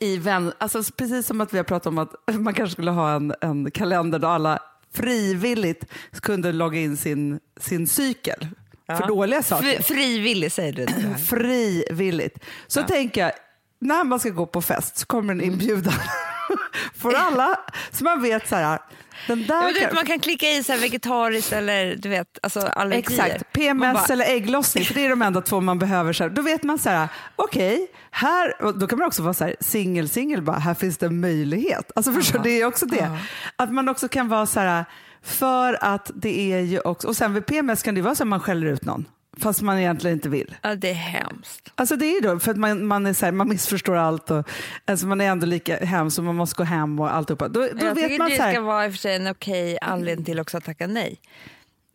i 0.00 0.16
vän, 0.16 0.52
alltså 0.58 0.82
precis 0.96 1.26
som 1.26 1.40
att 1.40 1.52
vi 1.54 1.56
har 1.56 1.64
pratat 1.64 1.86
om 1.86 1.98
att 1.98 2.14
man 2.34 2.54
kanske 2.54 2.72
skulle 2.72 2.90
ha 2.90 3.10
en, 3.16 3.34
en 3.40 3.70
kalender 3.70 4.18
där 4.18 4.28
alla 4.28 4.58
frivilligt 4.94 5.84
kunde 6.22 6.52
logga 6.52 6.78
in 6.80 6.96
sin, 6.96 7.40
sin 7.60 7.86
cykel 7.86 8.48
för 8.86 9.06
dåliga 9.06 9.42
saker. 9.42 9.66
Fri- 9.66 9.82
Frivillig 9.82 10.52
säger 10.52 10.72
du. 10.72 10.84
det. 10.86 11.18
Frivilligt. 11.28 12.38
Så 12.66 12.82
tänker 12.82 13.20
jag, 13.20 13.32
när 13.78 14.04
man 14.04 14.20
ska 14.20 14.28
gå 14.30 14.46
på 14.46 14.62
fest 14.62 14.96
så 14.98 15.06
kommer 15.06 15.32
en 15.34 15.40
inbjudan. 15.40 15.94
Får 16.94 17.14
alla, 17.14 17.58
så 17.90 18.04
man 18.04 18.22
vet 18.22 18.48
så 18.48 18.56
här, 18.56 18.78
den 19.26 19.46
där 19.46 19.54
Ja, 19.62 19.66
vet, 19.66 19.78
kan- 19.78 19.94
man 19.94 20.06
kan 20.06 20.18
klicka 20.18 20.46
i 20.46 20.62
så 20.62 20.72
här 20.72 20.78
vegetariskt 20.80 21.52
eller 21.52 21.96
du 21.96 22.08
vet, 22.08 22.38
alltså 22.42 22.60
allergier. 22.60 23.24
Exakt, 23.26 23.52
PMS 23.52 23.94
bara, 23.94 24.04
eller 24.12 24.24
ägglossning, 24.24 24.84
för 24.84 24.94
det 24.94 25.04
är 25.04 25.10
de 25.10 25.22
enda 25.22 25.40
två 25.40 25.60
man 25.60 25.78
behöver. 25.78 26.12
Så 26.12 26.22
här. 26.24 26.30
Då 26.30 26.42
vet 26.42 26.62
man 26.62 26.78
så 26.78 26.90
här, 26.90 27.08
okej, 27.36 27.86
här, 28.10 28.62
och 28.62 28.78
då 28.78 28.86
kan 28.86 28.98
man 28.98 29.08
också 29.08 29.22
vara 29.22 29.34
så 29.34 29.44
här, 29.44 29.56
singel, 29.60 30.08
singel, 30.08 30.42
bara, 30.42 30.58
här 30.58 30.74
finns 30.74 30.98
det 30.98 31.06
en 31.06 31.20
möjlighet. 31.20 31.90
Alltså 31.96 32.12
förstår, 32.12 32.38
det 32.38 32.60
är 32.60 32.64
också 32.66 32.86
det. 32.86 33.10
Att 33.56 33.72
man 33.72 33.88
också 33.88 34.08
kan 34.08 34.28
vara 34.28 34.46
så 34.46 34.60
här, 34.60 34.84
för 35.22 35.84
att 35.84 36.10
det 36.14 36.52
är 36.52 36.60
ju 36.60 36.80
också, 36.80 37.08
och 37.08 37.16
sen 37.16 37.34
vid 37.34 37.46
PMS 37.46 37.82
kan 37.82 37.94
det 37.94 38.02
vara 38.02 38.14
så 38.14 38.22
att 38.22 38.28
man 38.28 38.40
skäller 38.40 38.66
ut 38.66 38.84
någon. 38.84 39.04
Fast 39.40 39.62
man 39.62 39.78
egentligen 39.78 40.16
inte 40.16 40.28
vill. 40.28 40.54
Ja, 40.62 40.74
det 40.74 40.90
är 40.90 40.94
hemskt. 40.94 41.72
Alltså 41.74 41.96
det 41.96 42.06
är 42.06 42.22
då, 42.22 42.38
för 42.38 42.50
att 42.50 42.56
man, 42.56 42.86
man, 42.86 43.06
är 43.06 43.12
så 43.12 43.24
här, 43.24 43.32
man 43.32 43.48
missförstår 43.48 43.96
allt 43.96 44.30
och 44.30 44.48
alltså 44.84 45.06
man 45.06 45.20
är 45.20 45.30
ändå 45.30 45.46
lika 45.46 45.76
hemsk 45.76 46.18
och 46.18 46.24
man 46.24 46.34
måste 46.36 46.56
gå 46.56 46.64
hem 46.64 47.00
och 47.00 47.14
alltihopa. 47.14 47.48
Då, 47.48 47.60
då 47.60 47.86
jag 47.86 47.94
vet 47.94 48.18
man 48.18 48.30
det 48.30 48.36
så 48.36 48.42
här, 48.42 48.52
ska 48.52 48.60
vara 48.60 48.86
i 48.86 48.88
och 48.88 48.92
för 48.92 48.98
sig 48.98 49.16
en 49.16 49.26
okej 49.26 49.78
anledning 49.80 50.24
till 50.24 50.40
också 50.40 50.56
att 50.56 50.64
tacka 50.64 50.86
nej. 50.86 51.20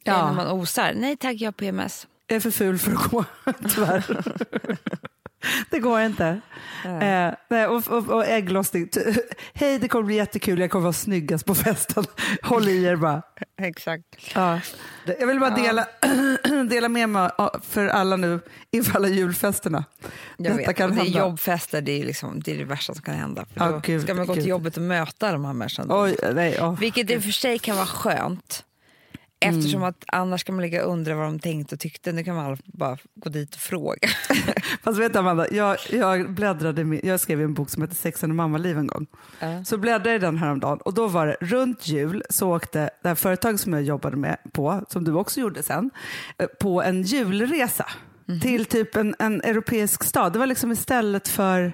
Ja. 0.03 0.25
När 0.25 0.33
man 0.33 0.47
osar. 0.47 0.93
Nej 0.95 1.17
tack, 1.17 1.35
jag 1.35 1.47
har 1.47 1.51
PMS. 1.51 2.07
jag 2.27 2.35
är 2.35 2.39
för 2.39 2.51
ful 2.51 2.77
för 2.77 2.91
att 2.91 3.11
gå, 3.11 3.25
tyvärr. 3.75 4.03
Det 5.69 5.79
går 5.79 6.01
inte. 6.01 6.41
Eh, 6.85 7.33
nej, 7.49 7.67
och, 7.67 7.87
och, 7.87 8.09
och 8.09 8.25
ägglossning. 8.25 8.89
Hej, 9.53 9.79
det 9.79 9.87
kommer 9.87 10.03
bli 10.05 10.15
jättekul, 10.15 10.59
jag 10.59 10.71
kommer 10.71 10.83
vara 10.83 10.93
snyggast 10.93 11.45
på 11.45 11.55
festen. 11.55 12.03
Håll 12.43 12.67
i 12.67 12.83
er 12.83 12.95
bara. 12.95 13.21
Exakt. 13.61 14.03
Ja. 14.35 14.59
Jag 15.19 15.27
vill 15.27 15.39
bara 15.39 15.49
dela, 15.55 15.87
dela 16.69 16.89
med 16.89 17.09
mig 17.09 17.29
för 17.69 17.87
alla 17.87 18.15
nu 18.15 18.39
inför 18.71 18.95
alla 18.95 19.07
julfesterna. 19.07 19.83
Jag 20.37 20.45
Detta 20.57 20.57
vet. 20.67 20.75
kan 20.77 20.89
och 20.89 20.95
det 20.95 21.01
är 21.01 21.03
hända. 21.05 21.19
jobbfester, 21.19 21.81
det 21.81 21.91
är, 22.01 22.05
liksom, 22.05 22.39
det 22.39 22.51
är 22.53 22.57
det 22.57 22.63
värsta 22.63 22.93
som 22.93 23.03
kan 23.03 23.15
hända. 23.15 23.45
För 23.53 23.65
Ja, 23.65 23.71
då 23.71 23.79
gud, 23.83 24.01
ska 24.01 24.13
man 24.13 24.25
gå 24.27 24.33
gud. 24.33 24.43
till 24.43 24.49
jobbet 24.49 24.77
och 24.77 24.83
möta 24.83 25.31
de 25.31 25.45
här 25.45 25.53
människorna. 25.53 26.01
Oj, 26.01 26.15
nej, 26.33 26.57
åh. 26.61 26.79
Vilket 26.79 27.09
i 27.11 27.17
och 27.17 27.23
för 27.23 27.31
sig 27.31 27.59
kan 27.59 27.75
vara 27.75 27.85
skönt. 27.87 28.63
Mm. 29.41 29.59
Eftersom 29.59 29.83
att 29.83 30.03
annars 30.07 30.43
kan 30.43 30.55
man 30.55 30.61
ligga 30.61 30.85
och 30.85 30.93
undra 30.93 31.15
vad 31.15 31.25
de 31.25 31.39
tänkte 31.39 31.75
och 31.75 31.79
tyckte. 31.79 32.11
Nu 32.11 32.23
kan 32.23 32.35
man 32.35 32.57
bara 32.65 32.97
gå 33.15 33.29
dit 33.29 33.55
och 33.55 33.61
fråga. 33.61 34.09
Fast 34.83 34.99
vet 34.99 35.13
du 35.13 35.19
Amanda, 35.19 35.47
jag, 35.51 35.77
jag, 35.89 36.31
bläddrade, 36.31 36.99
jag 37.03 37.19
skrev 37.19 37.41
en 37.41 37.53
bok 37.53 37.69
som 37.69 37.81
heter 37.81 37.95
Sexen 37.95 38.29
och 38.29 38.35
mammaliv 38.35 38.77
en 38.77 38.87
gång. 38.87 39.07
Ja. 39.39 39.63
Så 39.63 39.77
bläddrade 39.77 40.09
jag 40.09 40.15
i 40.15 40.19
den 40.19 40.37
häromdagen 40.37 40.77
och 40.77 40.93
då 40.93 41.07
var 41.07 41.27
det 41.27 41.37
runt 41.41 41.87
jul 41.87 42.23
så 42.29 42.55
åkte 42.55 42.89
det 43.01 43.07
här 43.07 43.15
företaget 43.15 43.61
som 43.61 43.73
jag 43.73 43.83
jobbade 43.83 44.17
med 44.17 44.37
på, 44.51 44.85
som 44.89 45.03
du 45.03 45.13
också 45.13 45.39
gjorde 45.39 45.63
sen, 45.63 45.91
eh, 46.37 46.47
på 46.59 46.83
en 46.83 47.01
julresa 47.01 47.85
till 48.41 48.65
typ 48.65 48.95
en, 48.95 49.15
en 49.19 49.41
europeisk 49.41 50.03
stad. 50.03 50.33
Det 50.33 50.39
var 50.39 50.47
liksom 50.47 50.71
istället 50.71 51.27
för 51.27 51.73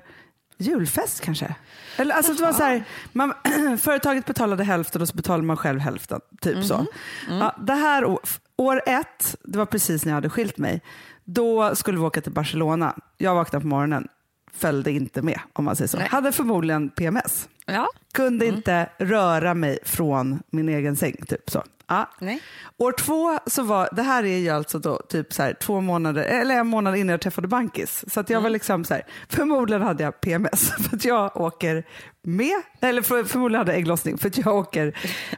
julfest 0.57 1.21
kanske. 1.21 1.55
Eller, 1.97 2.15
alltså 2.15 2.33
det 2.33 2.41
var 2.41 2.53
så 2.53 2.63
här, 2.63 2.83
man, 3.13 3.33
företaget 3.81 4.25
betalade 4.25 4.63
hälften 4.63 5.01
och 5.01 5.07
så 5.07 5.15
betalade 5.15 5.43
man 5.43 5.57
själv 5.57 5.79
hälften. 5.79 6.21
Typ 6.41 6.65
så. 6.65 6.85
Ja, 7.29 7.55
det 7.59 7.73
här 7.73 8.17
år 8.57 8.81
ett, 8.85 9.35
det 9.43 9.57
var 9.57 9.65
precis 9.65 10.05
när 10.05 10.11
jag 10.11 10.15
hade 10.15 10.29
skilt 10.29 10.57
mig, 10.57 10.81
då 11.23 11.75
skulle 11.75 11.97
vi 11.97 12.03
åka 12.03 12.21
till 12.21 12.31
Barcelona. 12.31 12.95
Jag 13.17 13.35
vaknade 13.35 13.61
på 13.61 13.67
morgonen, 13.67 14.07
följde 14.53 14.91
inte 14.91 15.21
med 15.21 15.39
om 15.53 15.65
man 15.65 15.75
säger 15.75 15.87
så. 15.87 15.97
Nej. 15.97 16.07
Hade 16.07 16.31
förmodligen 16.31 16.89
PMS. 16.89 17.49
Ja. 17.65 17.87
Kunde 18.13 18.45
inte 18.45 18.89
röra 18.97 19.53
mig 19.53 19.79
från 19.83 20.39
min 20.49 20.69
egen 20.69 20.95
säng. 20.95 21.15
Typ 21.27 21.49
så. 21.49 21.63
Ja. 21.87 22.09
Nej. 22.19 22.41
År 22.77 22.91
två 22.91 23.39
så 23.45 23.63
var, 23.63 23.89
det 23.91 24.01
här 24.01 24.23
är 24.23 24.37
ju 24.37 24.49
alltså 24.49 24.79
då 24.79 24.97
typ 25.09 25.33
så 25.33 25.43
här, 25.43 25.53
två 25.53 25.81
månader, 25.81 26.23
eller 26.23 26.55
en 26.55 26.67
månad 26.67 26.95
innan 26.95 27.09
jag 27.09 27.21
träffade 27.21 27.47
Bankis. 27.47 28.05
Så 28.07 28.19
att 28.19 28.29
jag 28.29 28.41
var 28.41 28.49
liksom 28.49 28.85
så 28.85 28.93
här, 28.93 29.03
förmodligen 29.29 29.81
hade 29.81 30.03
jag 30.03 30.21
PMS 30.21 30.71
för 30.89 30.95
att 30.95 31.05
jag 31.05 31.37
åker 31.37 31.83
med, 32.23 32.61
eller 32.81 33.01
för, 33.01 33.23
förmodligen 33.23 33.59
hade 33.59 33.71
jag 33.71 33.79
ägglossning 33.79 34.17
för 34.17 34.27
att 34.27 34.37
jag 34.37 34.55
åker 34.55 34.97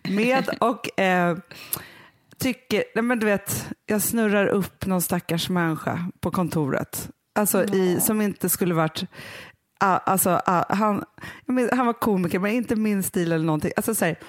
med 0.10 0.50
och 0.60 1.00
eh, 1.00 1.38
tycker, 2.38 2.84
nej 2.96 3.04
men 3.04 3.20
du 3.20 3.26
vet, 3.26 3.68
jag 3.86 4.02
snurrar 4.02 4.48
upp 4.48 4.86
någon 4.86 5.02
stackars 5.02 5.50
människa 5.50 6.06
på 6.20 6.32
kontoret. 6.32 7.10
Alltså 7.36 7.64
i, 7.64 8.00
som 8.02 8.22
inte 8.22 8.50
skulle 8.50 8.74
varit 8.74 9.04
alltså, 9.80 10.42
han, 10.70 11.04
han 11.72 11.86
var 11.86 12.00
komiker, 12.00 12.40
men 12.40 12.52
inte 12.52 12.76
min 12.76 13.04
stil 13.04 13.32
eller 13.32 13.46
någonting. 13.46 13.72
Alltså, 13.76 13.96
så 13.96 14.06
här, 14.06 14.20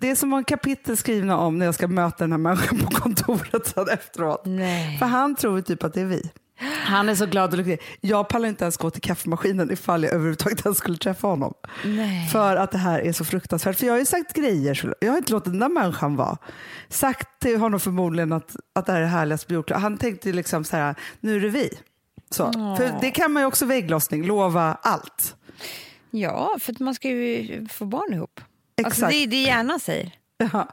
det 0.00 0.10
är 0.10 0.14
som 0.14 0.32
en 0.32 0.44
kapitel 0.44 0.96
skrivna 0.96 1.38
om 1.38 1.58
när 1.58 1.66
jag 1.66 1.74
ska 1.74 1.88
möta 1.88 2.16
den 2.24 2.32
här 2.32 2.38
människan 2.38 2.78
på 2.78 2.90
kontoret 2.90 3.66
sen 3.66 3.88
efteråt. 3.88 4.42
Nej. 4.44 4.98
För 4.98 5.06
han 5.06 5.34
tror 5.34 5.60
typ 5.60 5.84
att 5.84 5.94
det 5.94 6.00
är 6.00 6.06
vi. 6.06 6.30
Han 6.84 7.08
är 7.08 7.14
så 7.14 7.26
glad 7.26 7.50
och 7.50 7.58
lycklig. 7.58 7.80
Jag 8.00 8.28
pallar 8.28 8.48
inte 8.48 8.64
ens 8.64 8.76
gå 8.76 8.90
till 8.90 9.02
kaffemaskinen 9.02 9.72
ifall 9.72 10.02
jag 10.02 10.12
överhuvudtaget 10.12 10.66
ens 10.66 10.78
skulle 10.78 10.96
träffa 10.96 11.26
honom. 11.26 11.54
Nej. 11.84 12.28
För 12.28 12.56
att 12.56 12.72
det 12.72 12.78
här 12.78 13.00
är 13.00 13.12
så 13.12 13.24
fruktansvärt. 13.24 13.76
För 13.76 13.86
jag 13.86 13.92
har 13.92 13.98
ju 13.98 14.04
sagt 14.04 14.32
grejer, 14.32 14.74
så 14.74 14.94
jag 15.00 15.10
har 15.10 15.18
inte 15.18 15.32
låtit 15.32 15.52
den 15.52 15.58
där 15.58 15.68
människan 15.68 16.16
vara. 16.16 16.36
Sagt 16.88 17.40
till 17.40 17.58
honom 17.58 17.80
förmodligen 17.80 18.32
att, 18.32 18.56
att 18.74 18.86
det 18.86 18.92
här 18.92 18.98
är 18.98 19.04
det 19.04 19.10
härligaste 19.10 19.46
på 19.46 19.54
jordklotet. 19.54 19.82
Han 19.82 19.98
tänkte 19.98 20.28
ju 20.28 20.34
liksom 20.34 20.64
så 20.64 20.76
här, 20.76 20.94
nu 21.20 21.36
är 21.36 21.40
det 21.40 21.48
vi. 21.48 21.78
Så. 22.30 22.52
För 22.52 23.00
det 23.00 23.10
kan 23.10 23.32
man 23.32 23.42
ju 23.42 23.46
också 23.46 23.66
vid 23.66 23.78
ägglossning, 23.78 24.26
lova 24.26 24.78
allt. 24.82 25.36
Ja, 26.10 26.56
för 26.60 26.72
att 26.72 26.78
man 26.78 26.94
ska 26.94 27.08
ju 27.08 27.68
få 27.68 27.84
barn 27.84 28.14
ihop. 28.14 28.40
Alltså, 28.84 28.98
Exakt. 29.06 29.12
det 29.12 29.22
är 29.22 29.26
det 29.26 29.42
hjärnan 29.42 29.80
säger. 29.80 30.10
Ja. 30.52 30.68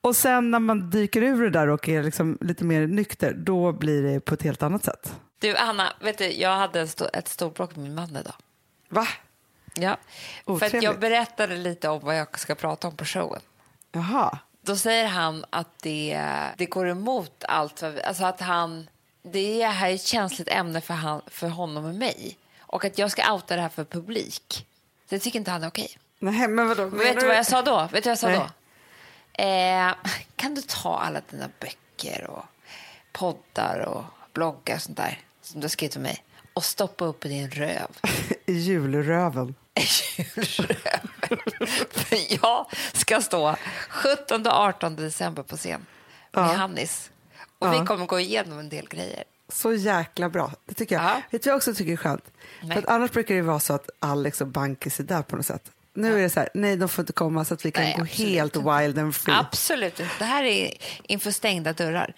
Och 0.00 0.16
sen 0.16 0.50
när 0.50 0.58
man 0.58 0.90
dyker 0.90 1.22
ur 1.22 1.42
det 1.42 1.50
där 1.50 1.68
och 1.68 1.88
är 1.88 2.02
liksom 2.02 2.38
lite 2.40 2.64
mer 2.64 2.86
nykter, 2.86 3.32
då 3.34 3.72
blir 3.72 4.02
det 4.02 4.20
på 4.20 4.34
ett 4.34 4.42
helt 4.42 4.62
annat 4.62 4.84
sätt. 4.84 5.14
Du, 5.40 5.56
Anna, 5.56 5.92
vet 6.00 6.18
du, 6.18 6.32
jag 6.32 6.56
hade 6.56 6.80
en 6.80 6.86
sto- 6.86 7.10
ett 7.12 7.28
stort 7.28 7.54
bråk 7.54 7.76
med 7.76 7.82
min 7.84 7.94
man 7.94 8.16
idag. 8.16 8.34
Va? 8.88 9.06
Ja. 9.74 9.96
För 10.46 10.52
att 10.52 10.62
Otrevligt. 10.62 10.82
jag 10.82 11.00
berättade 11.00 11.56
lite 11.56 11.88
om 11.88 12.00
vad 12.02 12.18
jag 12.18 12.38
ska 12.38 12.54
prata 12.54 12.88
om 12.88 12.96
på 12.96 13.04
showen. 13.04 13.40
Jaha. 13.92 14.38
Då 14.62 14.76
säger 14.76 15.06
han 15.06 15.44
att 15.50 15.78
det, 15.82 16.26
det 16.56 16.66
går 16.66 16.88
emot 16.88 17.44
allt. 17.48 17.82
Alltså 17.82 18.24
att 18.24 18.40
han, 18.40 18.88
det 19.22 19.66
här 19.66 19.90
är 19.90 19.94
ett 19.94 20.02
känsligt 20.06 20.48
ämne 20.48 20.80
för, 20.80 20.94
han, 20.94 21.22
för 21.26 21.48
honom 21.48 21.84
och 21.84 21.94
mig. 21.94 22.36
Och 22.60 22.84
att 22.84 22.98
jag 22.98 23.10
ska 23.10 23.32
outa 23.32 23.56
det 23.56 23.62
här 23.62 23.68
för 23.68 23.84
publik. 23.84 24.66
Det 25.08 25.18
tycker 25.18 25.38
inte 25.38 25.50
han 25.50 25.62
är 25.62 25.68
okej. 25.68 25.98
Nej, 26.22 26.48
men 26.48 26.68
vadå? 26.68 26.82
Men 26.90 26.98
vet 26.98 27.20
du 27.20 27.26
vad 27.26 27.36
jag 27.36 27.46
sa 27.46 27.62
då? 27.62 27.88
Vet 27.92 28.04
du 28.04 28.08
vad 28.08 28.12
jag 28.12 28.18
sa 28.18 28.28
Nej. 28.28 28.38
då? 28.38 29.42
Eh, 29.44 29.94
kan 30.36 30.54
du 30.54 30.62
ta 30.62 30.98
alla 30.98 31.20
dina 31.30 31.48
böcker 31.60 32.26
och 32.30 32.44
poddar 33.12 33.78
och 33.78 34.04
bloggar 34.32 34.74
och 34.76 34.82
sånt 34.82 34.96
där 34.96 35.18
som 35.42 35.60
du 35.60 35.64
har 35.64 35.68
skrivit 35.68 35.96
om 35.96 36.02
mig 36.02 36.24
och 36.54 36.64
stoppa 36.64 37.04
upp 37.04 37.24
i 37.26 37.28
din 37.28 37.50
röv? 37.50 37.86
I 38.46 38.52
julröven. 38.52 39.54
Julröv. 39.74 41.10
För 41.90 42.16
jag 42.44 42.66
ska 42.92 43.20
stå 43.20 43.56
17 43.90 44.46
och 44.46 44.52
18 44.52 44.96
december 44.96 45.42
på 45.42 45.56
scen 45.56 45.86
med 46.32 46.44
Ja. 46.44 46.52
Hannis. 46.52 47.10
Och 47.58 47.66
Ja. 47.68 47.80
vi 47.80 47.86
kommer 47.86 48.06
gå 48.06 48.20
igenom 48.20 48.58
en 48.58 48.68
del 48.68 48.88
grejer. 48.88 49.24
Så 49.48 49.72
jäkla 49.72 50.28
bra. 50.28 50.52
Det 50.66 50.74
tycker 50.74 50.94
jag. 50.94 51.04
Ja. 51.04 51.22
Vet 51.30 51.42
du 51.42 51.48
vad 51.48 51.52
jag 51.52 51.56
också 51.56 51.74
tycker 51.74 51.92
är 51.92 51.96
skönt? 51.96 52.24
Nej. 52.62 52.72
För 52.72 52.78
att 52.82 52.88
annars 52.88 53.10
brukar 53.10 53.34
det 53.34 53.42
vara 53.42 53.60
så 53.60 53.72
att 53.72 53.90
Alex 53.98 54.40
och 54.40 54.46
Bankis 54.46 55.00
är 55.00 55.04
där 55.04 55.22
på 55.22 55.36
något 55.36 55.46
sätt. 55.46 55.70
Nu 55.94 56.18
är 56.18 56.22
det 56.22 56.30
så 56.30 56.40
här, 56.40 56.48
nej 56.54 56.76
de 56.76 56.88
får 56.88 57.02
inte 57.02 57.12
komma 57.12 57.44
så 57.44 57.54
att 57.54 57.64
vi 57.64 57.70
kan 57.70 57.82
Nej, 57.84 57.94
gå 57.98 58.04
helt 58.04 58.56
inte. 58.56 58.78
wild 58.78 58.98
and 58.98 59.14
free. 59.14 59.34
Absolut. 59.34 59.96
Det 60.18 60.24
här 60.24 60.44
är 60.44 60.72
inför 61.02 61.30
stängda 61.30 61.72
dörrar. 61.72 62.14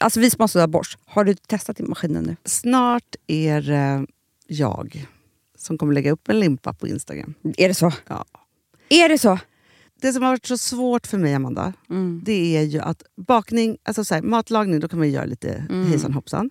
Alltså 0.00 0.20
vi 0.20 0.30
som 0.30 0.40
har 0.40 0.48
sådär 0.48 0.66
borst, 0.66 0.98
har 1.06 1.24
du 1.24 1.34
testat 1.34 1.80
i 1.80 1.82
maskinen 1.82 2.24
nu? 2.24 2.36
Snart 2.44 3.16
är 3.26 3.60
det 3.60 4.06
jag 4.46 5.06
som 5.58 5.78
kommer 5.78 5.94
lägga 5.94 6.10
upp 6.12 6.28
en 6.28 6.40
limpa 6.40 6.72
på 6.72 6.88
Instagram. 6.88 7.34
Är 7.56 7.68
det 7.68 7.74
så? 7.74 7.92
Ja. 8.08 8.24
Är 8.88 9.08
det 9.08 9.18
så? 9.18 9.38
Det 10.00 10.12
som 10.12 10.22
har 10.22 10.30
varit 10.30 10.46
så 10.46 10.58
svårt 10.58 11.06
för 11.06 11.18
mig, 11.18 11.34
Amanda, 11.34 11.72
det 12.22 12.56
är 12.56 12.62
ju 12.62 12.80
att 12.80 13.02
bakning, 13.16 13.78
alltså 13.82 14.04
så 14.04 14.14
här, 14.14 14.22
matlagning, 14.22 14.80
då 14.80 14.88
kan 14.88 14.98
man 14.98 15.08
ju 15.08 15.14
göra 15.14 15.24
lite 15.24 15.64
hejsan 15.90 16.12
hoppsan. 16.12 16.50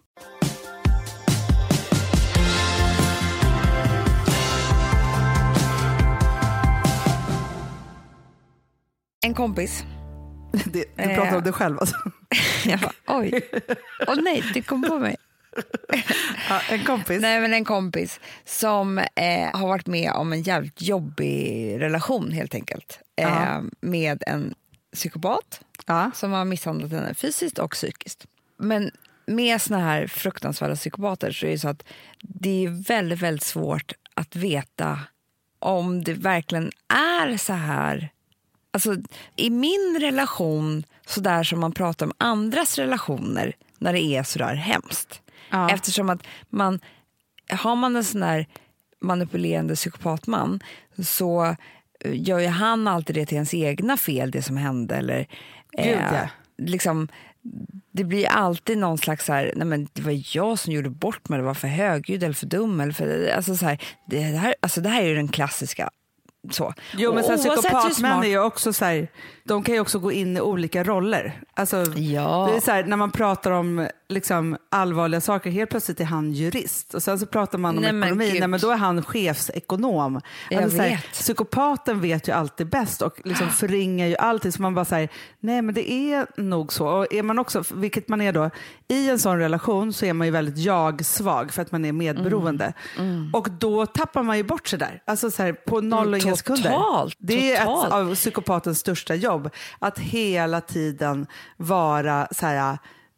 En 9.21 9.33
kompis. 9.33 9.83
Det, 10.65 10.85
du 10.95 11.03
Eh. 11.03 11.15
pratar 11.15 11.37
om 11.37 11.43
dig 11.43 11.53
själv 11.53 11.79
alltså. 11.79 11.95
Jag 12.65 12.79
bara, 12.79 12.93
oj. 13.07 13.41
Åh 14.07 14.15
nej, 14.21 14.43
det 14.53 14.61
kom 14.61 14.81
på 14.83 14.99
mig. 14.99 15.15
Ja, 16.49 16.61
en 16.69 16.85
kompis. 16.85 17.21
Nej, 17.21 17.41
men 17.41 17.53
en 17.53 17.65
kompis 17.65 18.19
som 18.45 18.97
eh, 18.97 19.49
har 19.53 19.67
varit 19.67 19.87
med 19.87 20.11
om 20.11 20.33
en 20.33 20.41
jävligt 20.41 20.81
jobbig 20.81 21.75
relation 21.81 22.31
helt 22.31 22.55
enkelt. 22.55 22.99
Eh. 23.15 23.59
Med 23.81 24.23
en 24.27 24.53
psykopat 24.93 25.61
Ja. 25.85 26.11
som 26.15 26.31
har 26.31 26.45
misshandlat 26.45 26.91
henne 26.91 27.13
fysiskt 27.13 27.59
och 27.59 27.71
psykiskt. 27.71 28.25
Men 28.57 28.91
med 29.25 29.61
såna 29.61 29.79
här 29.79 30.07
fruktansvärda 30.07 30.75
psykopater 30.75 31.31
så 31.31 31.45
är 31.45 31.51
det 31.51 31.59
så 31.59 31.67
att 31.69 31.83
det 32.21 32.65
är 32.65 32.69
väldigt, 32.87 33.19
väldigt 33.19 33.43
svårt 33.45 33.93
att 34.13 34.35
veta 34.35 34.99
om 35.59 36.03
det 36.03 36.13
verkligen 36.13 36.71
är 36.93 37.37
så 37.37 37.53
här. 37.53 38.09
Alltså, 38.73 38.95
I 39.35 39.49
min 39.49 39.97
relation, 40.01 40.83
så 41.05 41.21
där 41.21 41.43
som 41.43 41.59
man 41.59 41.71
pratar 41.71 42.05
om 42.05 42.13
andras 42.17 42.77
relationer 42.77 43.55
när 43.79 43.93
det 43.93 44.01
är 44.01 44.23
så 44.23 44.39
där 44.39 44.55
hemskt. 44.55 45.21
Ja. 45.49 45.69
Eftersom 45.69 46.09
att 46.09 46.27
man, 46.49 46.79
har 47.49 47.75
man 47.75 47.95
en 47.95 48.03
sån 48.03 48.21
där 48.21 48.47
manipulerande 49.01 49.75
psykopatman 49.75 50.59
så 51.03 51.45
eh, 51.99 52.21
gör 52.21 52.39
ju 52.39 52.47
han 52.47 52.87
alltid 52.87 53.15
det 53.15 53.25
till 53.25 53.35
ens 53.35 53.53
egna 53.53 53.97
fel, 53.97 54.31
det 54.31 54.41
som 54.41 54.57
hände. 54.57 54.95
Eller, 54.95 55.27
eh, 55.77 55.85
Gud, 55.85 55.99
ja. 56.11 56.29
liksom, 56.57 57.07
det 57.91 58.03
blir 58.03 58.27
alltid 58.27 58.77
någon 58.77 58.97
slags 58.97 59.25
så 59.25 59.33
här, 59.33 59.53
nej 59.55 59.67
men 59.67 59.87
det 59.93 60.01
var 60.01 60.37
jag 60.37 60.59
som 60.59 60.73
gjorde 60.73 60.89
bort 60.89 61.29
mig, 61.29 61.39
det 61.39 61.45
var 61.45 61.53
för 61.53 61.67
högljudd 61.67 62.23
eller 62.23 62.33
för 62.33 62.45
dum. 62.45 62.79
Eller 62.79 62.93
för, 62.93 63.27
alltså 63.35 63.55
så 63.55 63.65
här, 63.65 63.83
det, 64.07 64.19
här, 64.19 64.55
alltså 64.61 64.81
det 64.81 64.89
här 64.89 65.01
är 65.01 65.07
ju 65.07 65.15
den 65.15 65.27
klassiska. 65.27 65.89
Så. 66.51 66.73
Jo, 66.97 67.13
men 67.13 67.23
sen 67.23 67.37
psykopatmän 67.37 68.23
är 68.23 68.27
ju 68.27 68.39
också 68.39 68.73
så 68.73 68.85
här, 68.85 69.07
de 69.43 69.63
kan 69.63 69.75
ju 69.75 69.81
också 69.81 69.99
gå 69.99 70.11
in 70.11 70.37
i 70.37 70.41
olika 70.41 70.83
roller. 70.83 71.41
Alltså, 71.53 71.77
Ja. 71.95 72.47
det 72.51 72.57
är 72.57 72.61
så 72.61 72.71
här, 72.71 72.83
när 72.83 72.97
man 72.97 73.11
pratar 73.11 73.51
om 73.51 73.87
liksom, 74.09 74.57
allvarliga 74.69 75.21
saker, 75.21 75.49
helt 75.49 75.69
plötsligt 75.69 75.99
är 75.99 76.05
han 76.05 76.31
jurist 76.33 76.93
och 76.93 77.03
sen 77.03 77.19
så 77.19 77.25
pratar 77.25 77.57
man 77.57 77.75
om 77.77 77.81
Nej, 77.83 77.91
men 77.93 78.03
ekonomi, 78.07 78.29
gud. 78.31 78.39
nej, 78.39 78.47
men 78.47 78.59
då 78.59 78.69
är 78.71 78.75
han 78.77 79.03
chefsekonom. 79.03 80.21
Jag 80.49 80.63
Alltså, 80.63 80.81
här, 80.81 80.89
vet. 80.89 81.11
psykopaten 81.11 82.01
vet 82.01 82.27
ju 82.27 82.31
alltid 82.31 82.69
bäst 82.69 83.01
och 83.01 83.21
liksom 83.23 83.49
förringar 83.49 84.07
ju 84.07 84.15
alltid, 84.17 84.53
så 84.53 84.61
man 84.61 84.75
bara 84.75 84.85
säger 84.85 85.09
nej 85.39 85.61
men 85.61 85.75
det 85.75 85.91
är 85.91 86.27
nog 86.37 86.73
så. 86.73 86.87
Och 86.87 87.13
är 87.13 87.23
man 87.23 87.39
också, 87.39 87.63
vilket 87.73 88.07
man 88.07 88.21
är 88.21 88.33
då, 88.33 88.49
i 88.87 89.09
en 89.09 89.19
sån 89.19 89.39
relation 89.39 89.93
så 89.93 90.05
är 90.05 90.13
man 90.13 90.27
ju 90.27 90.31
väldigt 90.31 90.57
jag-svag 90.57 91.51
för 91.51 91.61
att 91.61 91.71
man 91.71 91.85
är 91.85 91.91
medberoende. 91.91 92.73
Mm. 92.97 93.29
Och 93.33 93.47
då 93.59 93.85
tappar 93.85 94.23
man 94.23 94.37
ju 94.37 94.43
bort 94.43 94.67
sig 94.67 94.79
där, 94.79 95.01
alltså 95.05 95.31
så 95.31 95.43
här, 95.43 95.53
på 95.53 95.81
noll 95.81 96.13
och 96.13 96.19
sekunder. 96.37 96.69
Totalt, 96.69 97.15
Det 97.19 97.53
är 97.53 97.65
totalt. 97.65 97.87
ett 97.87 97.93
av 97.93 98.15
psykopatens 98.15 98.79
största 98.79 99.15
jobb. 99.15 99.49
Att 99.79 99.99
hela 99.99 100.61
tiden 100.61 101.27
vara 101.57 102.27
så 102.31 102.45
här, 102.45 102.77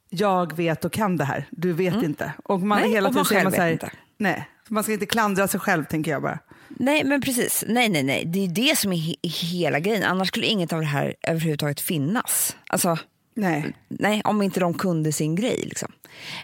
jag 0.09 0.55
vet 0.55 0.85
och 0.85 0.91
kan 0.93 1.17
det 1.17 1.23
här, 1.25 1.47
du 1.51 1.73
vet 1.73 2.03
inte. 2.03 2.33
Och 2.43 2.59
man 2.61 2.77
Mm. 2.77 2.89
Nej, 2.89 2.95
hela 2.95 3.09
tiden 3.09 3.15
man 3.15 3.25
själv 3.25 3.43
man 3.43 3.53
så 3.53 3.61
här, 3.61 3.71
inte. 3.71 3.91
nej, 4.17 4.49
man 4.69 4.83
ska 4.83 4.93
inte 4.93 5.05
klandra 5.05 5.47
sig 5.47 5.59
själv 5.59 5.85
tänker 5.85 6.11
jag 6.11 6.21
bara. 6.21 6.39
Nej, 6.67 7.03
men 7.03 7.21
precis. 7.21 7.63
Nej, 7.67 7.89
nej, 7.89 8.03
nej. 8.03 8.23
Det 8.25 8.43
är 8.43 8.47
det 8.47 8.77
som 8.77 8.93
är 8.93 8.97
he- 8.97 9.29
hela 9.51 9.79
grejen. 9.79 10.03
Annars 10.03 10.27
skulle 10.27 10.45
inget 10.45 10.73
av 10.73 10.79
det 10.79 10.85
här 10.85 11.15
överhuvudtaget 11.21 11.81
finnas. 11.81 12.55
Alltså, 12.67 12.97
Nej. 13.35 13.73
nej, 13.87 14.21
om 14.25 14.41
inte 14.41 14.59
de 14.59 14.73
kunde 14.73 15.11
sin 15.11 15.35
grej. 15.35 15.61
Liksom. 15.65 15.91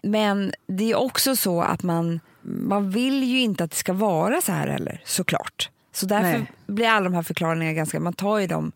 Men 0.04 0.54
det 0.68 0.92
är 0.92 0.96
också 1.00 1.36
så 1.36 1.62
att 1.62 1.84
man, 1.84 2.20
man 2.42 2.92
vill 2.92 3.24
ju 3.24 3.40
inte 3.40 3.64
att 3.64 3.72
det 3.72 3.78
ska 3.78 3.94
vara 3.94 4.42
så 4.42 4.52
här 4.52 4.68
heller, 4.68 5.02
såklart. 5.06 5.70
Så 6.00 6.06
därför 6.06 6.38
Nej. 6.38 6.52
blir 6.68 6.88
alla 6.88 7.04
de 7.04 7.14
här 7.14 7.24
förklaringarna 7.24 7.74
ganska, 7.74 8.00
man 8.00 8.14
tar 8.14 8.38
ju 8.38 8.48
dem 8.48 8.72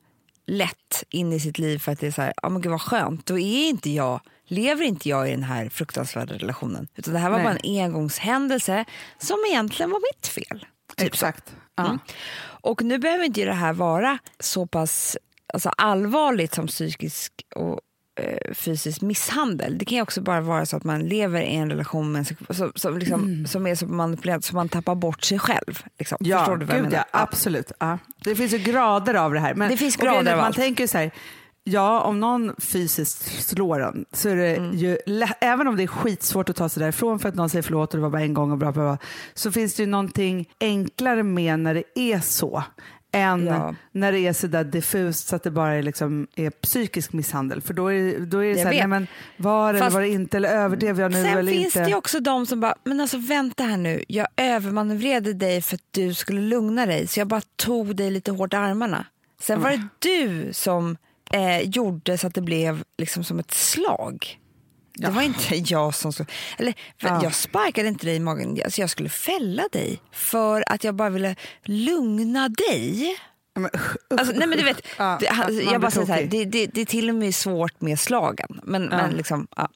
lätt 0.45 1.03
in 1.09 1.33
i 1.33 1.39
sitt 1.39 1.57
liv 1.59 1.77
för 1.77 1.91
att 1.91 1.99
det 1.99 2.07
är 2.07 2.11
så 2.11 2.21
här, 2.21 2.33
ja 2.41 2.49
men 2.49 2.61
gud 2.61 2.71
vad 2.71 2.81
skönt, 2.81 3.25
då 3.25 3.39
är 3.39 3.69
inte 3.69 3.89
jag, 3.89 4.19
lever 4.45 4.85
inte 4.85 5.09
jag 5.09 5.27
i 5.27 5.31
den 5.31 5.43
här 5.43 5.69
fruktansvärda 5.69 6.33
relationen. 6.33 6.87
Utan 6.95 7.13
det 7.13 7.19
här 7.19 7.29
var 7.29 7.37
Nej. 7.37 7.45
bara 7.45 7.57
en 7.57 7.83
engångshändelse 7.83 8.85
som 9.17 9.37
egentligen 9.49 9.89
var 9.89 9.99
mitt 10.13 10.27
fel. 10.27 10.65
Exakt. 10.97 11.55
Ja. 11.75 11.85
Mm. 11.85 11.99
Och 12.41 12.81
nu 12.81 12.97
behöver 12.97 13.23
inte 13.23 13.45
det 13.45 13.53
här 13.53 13.73
vara 13.73 14.17
så 14.39 14.67
pass 14.67 15.17
alltså, 15.53 15.69
allvarligt 15.69 16.53
som 16.53 16.67
psykisk 16.67 17.33
och 17.55 17.79
eh, 18.15 18.53
fysisk 18.53 19.01
misshandel. 19.01 19.77
Det 19.77 19.85
kan 19.85 19.95
ju 19.95 20.01
också 20.01 20.21
bara 20.21 20.41
vara 20.41 20.65
så 20.65 20.77
att 20.77 20.83
man 20.83 21.01
lever 21.03 21.41
i 21.41 21.55
en 21.55 21.69
relation 21.69 22.11
med 22.11 22.19
en, 22.19 22.55
som, 22.55 22.71
som, 22.75 22.97
liksom, 22.97 23.45
som 23.47 23.67
är 23.67 23.75
så 23.75 23.85
manipulerad 23.87 24.43
så 24.43 24.55
man 24.55 24.69
tappar 24.69 24.95
bort 24.95 25.23
sig 25.23 25.39
själv. 25.39 25.83
Liksom. 25.99 26.17
Ja, 26.21 26.37
Förstår 26.39 26.57
du 26.57 26.65
vad 26.65 26.75
jag 26.75 26.83
gud, 26.83 26.91
menar? 26.91 27.05
ja, 27.13 27.19
absolut. 27.19 27.71
Ja. 27.79 27.97
Det 28.23 28.35
finns 28.35 28.53
ju 28.53 28.57
grader 28.57 29.13
av 29.13 29.33
det 29.33 29.39
här. 29.39 29.53
Men, 29.55 29.69
Det 29.69 29.77
finns 29.77 29.95
grader 29.95 30.31
av 30.31 30.37
Man 30.37 30.45
allt. 30.47 30.55
tänker 30.55 30.87
så 30.87 30.97
här, 30.97 31.11
ja 31.63 32.01
om 32.01 32.19
någon 32.19 32.55
fysiskt 32.57 33.43
slår 33.43 33.79
en 33.83 34.05
så 34.11 34.29
är 34.29 34.35
det 34.35 34.55
Mm. 34.55 34.77
ju, 34.77 34.97
även 35.41 35.67
om 35.67 35.75
det 35.77 35.83
är 35.83 35.87
skitsvårt 35.87 36.49
att 36.49 36.55
ta 36.55 36.69
sig 36.69 36.81
därifrån 36.83 37.19
för 37.19 37.29
att 37.29 37.35
någon 37.35 37.49
säger 37.49 37.63
förlåt 37.63 37.93
och 37.93 37.97
det 37.97 38.01
var 38.01 38.09
bara 38.09 38.21
en 38.21 38.33
gång 38.33 38.51
och 38.51 38.57
bra, 38.57 38.71
bra, 38.71 38.83
bra 38.83 38.97
så 39.33 39.51
finns 39.51 39.75
det 39.75 39.83
ju 39.83 39.87
någonting 39.89 40.49
enklare 40.59 41.23
med 41.23 41.59
när 41.59 41.73
det 41.73 41.83
är 41.99 42.19
så 42.19 42.63
än 43.13 43.45
Ja. 43.45 43.75
när 43.91 44.11
det 44.11 44.19
är 44.19 44.33
så 44.33 44.47
där 44.47 44.63
diffust 44.63 45.27
så 45.27 45.35
att 45.35 45.43
det 45.43 45.51
bara 45.51 45.73
är, 45.73 45.83
liksom, 45.83 46.27
är 46.35 46.49
psykisk 46.49 47.13
misshandel. 47.13 47.61
För 47.61 47.73
då 47.73 47.87
är, 47.91 48.19
då 48.19 48.37
är 48.37 48.43
det 48.43 48.49
Jag 48.49 48.57
så 48.57 48.63
här, 48.63 48.73
nej 48.73 48.87
men 48.87 49.07
var 49.37 49.63
det 49.63 49.69
eller 49.69 49.79
Fast 49.79 49.93
var 49.93 50.01
det 50.01 50.07
inte 50.09 50.37
eller 50.37 50.49
överdrev 50.49 50.99
jag 50.99 51.11
nu 51.11 51.21
Sen 51.23 51.37
eller 51.37 51.51
finns 51.51 51.75
inte? 51.75 51.85
det 51.89 51.95
också 51.95 52.19
de 52.19 52.45
som 52.45 52.59
bara, 52.59 52.75
men 52.83 52.99
alltså 52.99 53.17
vänta 53.17 53.63
här 53.63 53.77
nu, 53.77 54.03
jag 54.07 54.27
övermanövrerade 54.37 55.33
dig 55.33 55.61
för 55.61 55.75
att 55.75 55.83
du 55.91 56.13
skulle 56.13 56.41
lugna 56.41 56.85
dig 56.85 57.07
så 57.07 57.19
jag 57.19 57.27
bara 57.27 57.41
tog 57.55 57.95
dig 57.95 58.11
lite 58.11 58.31
hårt 58.31 58.53
i 58.53 58.55
armarna. 58.55 59.05
Sen 59.41 59.61
var 59.61 59.71
det 59.71 59.87
du 59.99 60.53
som 60.53 60.97
eh, 61.31 61.59
gjorde 61.69 62.17
så 62.17 62.27
att 62.27 62.33
det 62.35 62.41
blev 62.41 62.83
liksom 62.97 63.23
som 63.23 63.39
ett 63.39 63.51
slag. 63.53 64.39
Det 64.93 65.09
var 65.09 65.21
inte 65.21 65.55
jag 65.55 65.95
som 65.95 66.13
slog. 66.13 66.31
Eller, 66.57 66.73
Ja. 66.97 67.23
Jag 67.23 67.35
sparkade 67.35 67.87
inte 67.87 68.05
dig 68.05 68.15
i 68.15 68.19
magen, 68.19 68.59
alltså 68.65 68.81
jag 68.81 68.89
skulle 68.89 69.09
fälla 69.09 69.63
dig 69.71 70.01
för 70.11 70.63
att 70.67 70.83
jag 70.83 70.95
bara 70.95 71.09
ville 71.09 71.35
lugna 71.63 72.49
dig. 72.49 73.15
Ja, 73.53 73.61
men, 73.61 73.71
Alltså, 74.17 74.33
nej 74.35 74.47
men 74.47 74.57
du 74.57 74.63
vet, 74.63 74.81
Ja, 74.97 75.17
det, 75.19 75.31
man 75.35 75.55
jag 75.71 75.81
bara 75.81 75.91
säger 75.91 76.07
så 76.07 76.13
här, 76.13 76.23
det, 76.23 76.45
det, 76.45 76.67
det 76.67 76.81
är 76.81 76.85
till 76.85 77.09
och 77.09 77.15
med 77.15 77.35
svårt 77.35 77.81
med 77.81 77.99
slagen. 77.99 78.59
Men, 78.63 78.85
men 78.85 79.11
liksom, 79.11 79.47
ja. 79.55 79.69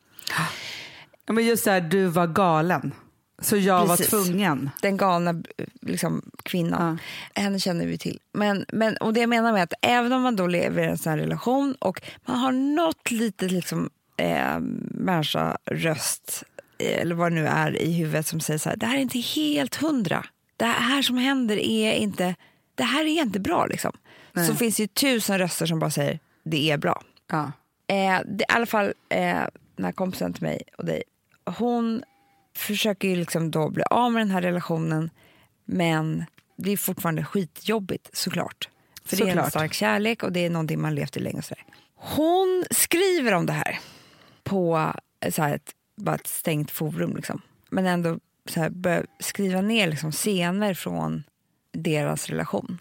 Ja, 1.26 1.34
men 1.34 1.46
just 1.46 1.66
det 1.66 1.72
här, 1.72 1.82
du 1.82 2.06
var 2.06 2.28
galen. 2.28 2.94
Så 3.42 3.58
jag 3.58 3.88
Precis. 3.88 4.14
var 4.14 4.24
tvungen. 4.24 4.70
den 4.82 4.98
galna 4.98 5.44
liksom, 5.82 6.32
kvinnan. 6.44 7.00
Henne 7.34 7.60
känner 7.60 7.86
vi 7.86 7.98
till. 7.98 8.20
Men, 8.34 8.66
men, 8.74 8.98
och 8.98 9.14
det 9.14 9.20
jag 9.20 9.30
menar 9.30 9.54
med 9.54 9.64
att 9.64 9.74
även 9.82 10.14
om 10.14 10.22
man 10.22 10.36
då 10.36 10.48
lever 10.48 10.84
i 10.84 10.86
en 10.86 10.98
sån 10.98 11.12
här 11.12 11.20
relation 11.20 11.76
och 11.80 12.02
man 12.26 12.38
har 12.38 12.52
något 12.52 13.12
litet 13.12 13.52
liksom, 13.52 13.90
eh, 14.18 14.60
människa 14.92 15.58
röst 15.66 16.44
eh, 16.78 17.02
eller 17.02 17.16
vad 17.16 17.32
det 17.32 17.36
nu 17.36 17.48
är 17.48 17.82
i 17.82 17.94
huvudet 17.94 18.28
som 18.28 18.40
säger 18.40 18.58
så 18.58 18.70
här, 18.70 18.76
det 18.76 18.86
här 18.86 18.96
är 18.98 19.02
inte 19.02 19.20
helt 19.20 19.76
hundra. 19.76 20.26
Det 20.58 20.66
här 20.66 21.02
som 21.02 21.18
händer 21.18 21.58
är 21.58 21.94
inte, 21.94 22.36
det 22.76 22.84
här 22.84 23.04
är 23.04 23.22
inte 23.22 23.40
bra 23.40 23.66
liksom. 23.66 23.92
Så 24.48 24.56
finns 24.56 24.76
det 24.78 24.84
ju 24.84 24.88
tusen 24.88 25.38
röster 25.40 25.66
som 25.66 25.80
bara 25.80 25.92
säger, 25.92 26.20
det 26.44 26.72
är 26.72 26.78
bra. 26.78 27.02
Ja. 27.32 27.52
Eh, 27.88 28.22
det, 28.26 28.44
I 28.44 28.46
alla 28.54 28.66
fall, 28.66 28.94
eh, 29.10 29.44
den 29.76 29.86
här 29.86 29.92
kompisen 29.92 30.34
till 30.34 30.44
mig 30.44 30.62
och 30.78 30.86
dig, 30.86 31.04
hon 31.46 32.04
försöker 32.56 33.08
ju 33.08 33.16
liksom 33.16 33.52
då 33.52 33.70
bli 33.70 33.84
av 33.84 34.12
med 34.12 34.22
den 34.22 34.32
här 34.32 34.42
relationen 34.42 35.10
men 35.66 36.26
det 36.58 36.72
är 36.72 36.78
fortfarande 36.78 37.24
skitjobbigt 37.24 38.18
såklart. 38.18 38.70
För 39.06 39.18
det 39.18 39.24
är 39.24 39.28
en 39.28 39.32
Såklart. 39.32 39.50
stark 39.50 39.74
kärlek 39.74 40.24
och 40.24 40.32
det 40.32 40.46
är 40.46 40.50
någonting 40.50 40.82
man 40.82 40.96
levt 40.96 41.18
i 41.18 41.20
länge. 41.20 41.38
och 41.38 41.46
sådär. 41.46 41.64
Hon 41.96 42.66
skriver 42.72 43.34
om 43.34 43.46
det 43.46 43.54
här 43.54 43.80
på 44.48 44.94
eh, 45.20 45.32
så 45.32 45.42
här 45.42 45.56
ett, 45.56 45.72
bara 45.96 46.16
ett 46.16 46.28
stängt 46.28 46.72
forum 46.72 47.16
liksom. 47.16 47.42
Men 47.70 47.86
ändå 47.86 48.20
så 48.46 48.60
här, 48.60 48.70
börjar 48.70 49.06
skriva 49.20 49.62
ner 49.62 49.88
liksom 49.88 50.12
scener 50.12 50.74
från 50.74 51.24
deras 51.72 52.28
relation. 52.28 52.78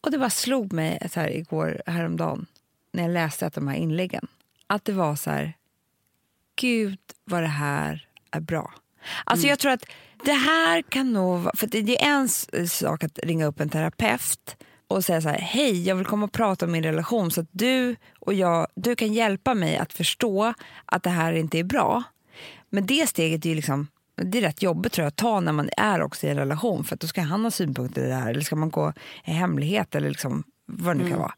Och 0.00 0.10
det 0.10 0.18
bara 0.18 0.30
slog 0.30 0.72
mig 0.72 1.08
så 1.12 1.20
här 1.20 1.36
igår, 1.36 1.82
häromdagen, 1.86 2.46
när 2.92 3.02
jag 3.02 3.12
läste 3.12 3.50
de 3.54 3.68
här 3.68 3.76
inläggen, 3.76 4.26
att 4.66 4.84
det 4.84 4.92
var 4.92 5.16
så 5.16 5.30
här, 5.30 5.52
gud 6.56 6.98
vad 7.24 7.42
det 7.42 7.46
här 7.46 8.08
är 8.30 8.40
bra. 8.40 8.74
Alltså 9.24 9.46
jag 9.46 9.58
tror 9.58 9.72
att 9.72 9.84
det 10.24 10.32
här 10.32 10.82
kan 10.82 11.12
nog 11.12 11.58
för 11.58 11.66
det 11.66 12.02
är 12.02 12.08
en 12.08 12.28
sak 12.68 13.04
att 13.04 13.18
ringa 13.18 13.46
upp 13.46 13.60
en 13.60 13.68
terapeut 13.68 14.56
och 14.92 15.04
säga 15.04 15.20
så 15.20 15.28
här, 15.28 15.38
hej 15.38 15.88
jag 15.88 15.96
vill 15.96 16.06
komma 16.06 16.24
och 16.24 16.32
prata 16.32 16.66
om 16.66 16.72
min 16.72 16.82
relation 16.82 17.30
så 17.30 17.40
att 17.40 17.48
du 17.50 17.96
och 18.20 18.34
jag, 18.34 18.66
du 18.74 18.96
kan 18.96 19.12
hjälpa 19.12 19.54
mig 19.54 19.76
att 19.76 19.92
förstå 19.92 20.54
att 20.86 21.02
det 21.02 21.10
här 21.10 21.32
inte 21.32 21.58
är 21.58 21.64
bra. 21.64 22.02
Men 22.70 22.86
det 22.86 23.08
steget 23.08 23.44
är 23.44 23.48
ju 23.48 23.54
liksom, 23.54 23.88
det 24.22 24.38
är 24.38 24.42
rätt 24.42 24.62
jobbigt 24.62 24.92
tror 24.92 25.02
jag 25.02 25.08
att 25.08 25.16
ta 25.16 25.40
när 25.40 25.52
man 25.52 25.70
är 25.76 26.02
också 26.02 26.26
i 26.26 26.30
en 26.30 26.36
relation 26.36 26.84
för 26.84 26.94
att 26.94 27.00
då 27.00 27.06
ska 27.06 27.20
han 27.20 27.44
ha 27.44 27.50
synpunkter 27.50 28.04
i 28.04 28.08
det 28.08 28.14
här 28.14 28.30
eller 28.30 28.40
ska 28.40 28.56
man 28.56 28.70
gå 28.70 28.92
i 29.24 29.30
hemlighet 29.30 29.94
eller 29.94 30.08
liksom 30.08 30.44
vad 30.66 30.96
det 30.96 31.02
nu 31.02 31.10
kan 31.10 31.18
vara. 31.18 31.34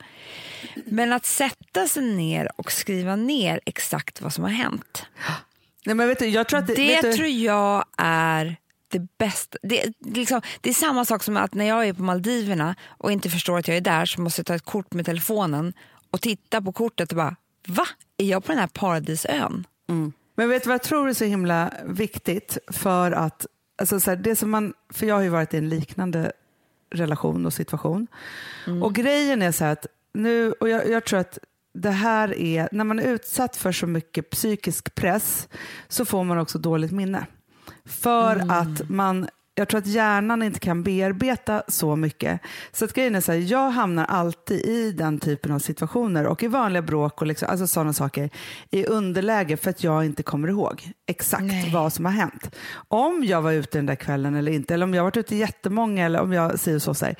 Men 0.86 1.12
att 1.12 1.26
sätta 1.26 1.86
sig 1.86 2.02
ner 2.02 2.48
och 2.56 2.72
skriva 2.72 3.16
ner 3.16 3.60
exakt 3.66 4.22
vad 4.22 4.32
som 4.32 4.44
har 4.44 4.50
hänt. 4.50 5.06
Nej, 5.86 5.94
men 5.94 6.08
vet 6.08 6.18
du, 6.18 6.26
jag 6.26 6.48
tror 6.48 6.58
att 6.58 6.66
det, 6.66 6.74
Det 6.74 7.12
tror 7.12 7.28
jag 7.28 7.84
är 7.98 8.56
det 8.98 9.18
bästa. 9.18 9.58
Det, 9.62 9.92
liksom, 10.00 10.40
det 10.60 10.70
är 10.70 10.74
samma 10.74 11.04
sak 11.04 11.22
som 11.22 11.36
att 11.36 11.54
när 11.54 11.64
jag 11.64 11.88
är 11.88 11.92
på 11.92 12.02
Maldiverna 12.02 12.74
och 12.88 13.12
inte 13.12 13.30
förstår 13.30 13.58
att 13.58 13.68
jag 13.68 13.76
är 13.76 13.80
där 13.80 14.06
så 14.06 14.20
måste 14.20 14.40
jag 14.40 14.46
ta 14.46 14.54
ett 14.54 14.64
kort 14.64 14.94
med 14.94 15.06
telefonen 15.06 15.72
och 16.10 16.20
titta 16.20 16.62
på 16.62 16.72
kortet 16.72 17.10
och 17.12 17.16
bara 17.16 17.36
va? 17.66 17.86
Är 18.16 18.26
jag 18.26 18.44
på 18.44 18.52
den 18.52 18.58
här 18.58 18.66
paradisön? 18.66 19.66
Men 20.36 20.48
vet 20.48 20.62
du 20.62 20.68
vad 20.68 20.74
jag 20.74 20.82
tror 20.82 21.08
är 21.08 21.14
så 21.14 21.24
himla 21.24 21.72
viktigt 21.86 22.58
för 22.66 23.12
att, 23.12 23.46
alltså 23.78 24.00
så 24.00 24.10
här, 24.10 24.16
det 24.16 24.36
som 24.36 24.50
man, 24.50 24.74
för 24.90 25.06
jag 25.06 25.14
har 25.14 25.22
ju 25.22 25.28
varit 25.28 25.54
i 25.54 25.56
en 25.56 25.68
liknande 25.68 26.32
relation 26.90 27.46
och 27.46 27.52
situation. 27.52 28.06
Och 28.82 28.94
grejen 28.94 29.42
är 29.42 29.52
så 29.52 29.64
här 29.64 29.72
att 29.72 29.86
nu, 30.14 30.52
och 30.52 30.68
jag, 30.68 30.88
jag 30.88 31.04
tror 31.04 31.18
att 31.18 31.38
det 31.74 31.90
här 31.90 32.38
är, 32.38 32.68
när 32.72 32.84
man 32.84 32.98
är 32.98 33.08
utsatt 33.08 33.56
för 33.56 33.72
så 33.72 33.86
mycket 33.86 34.30
psykisk 34.30 34.94
press 34.94 35.48
så 35.88 36.04
får 36.04 36.24
man 36.24 36.38
också 36.38 36.58
dåligt 36.58 36.92
minne. 36.92 37.26
För 37.88 38.44
att 38.48 38.88
man 38.88 39.28
jag 39.56 39.68
tror 39.68 39.78
att 39.78 39.86
hjärnan 39.86 40.42
inte 40.42 40.60
kan 40.60 40.82
bearbeta 40.82 41.62
så 41.68 41.96
mycket. 41.96 42.40
Så 42.72 42.84
att 42.84 42.92
grejen 42.92 43.14
är 43.14 43.20
så 43.20 43.32
här, 43.32 43.38
jag 43.38 43.70
hamnar 43.70 44.04
alltid 44.04 44.60
i 44.60 44.92
den 44.92 45.18
typen 45.18 45.52
av 45.52 45.58
situationer 45.58 46.26
och 46.26 46.42
i 46.42 46.46
vanliga 46.46 46.82
bråk 46.82 47.20
och 47.20 47.26
liksom, 47.26 47.48
alltså 47.50 47.66
sådana 47.66 47.92
saker 47.92 48.30
i 48.70 48.86
underläge 48.86 49.56
för 49.56 49.70
att 49.70 49.84
jag 49.84 50.04
inte 50.04 50.22
kommer 50.22 50.48
ihåg 50.48 50.90
exakt 51.06 51.42
Nej. 51.42 51.70
vad 51.72 51.92
som 51.92 52.04
har 52.04 52.12
hänt. 52.12 52.56
Om 52.88 53.24
jag 53.24 53.42
var 53.42 53.52
ute 53.52 53.78
den 53.78 53.86
där 53.86 53.94
kvällen 53.94 54.34
eller 54.34 54.52
inte, 54.52 54.74
eller 54.74 54.84
om 54.84 54.94
jag 54.94 55.04
varit 55.04 55.16
ute 55.16 55.36
jättemånga 55.36 56.06
eller 56.06 56.20
om 56.20 56.32
jag 56.32 56.58
säger 56.58 56.78
så. 56.78 56.94
så 56.94 57.04
här. 57.04 57.14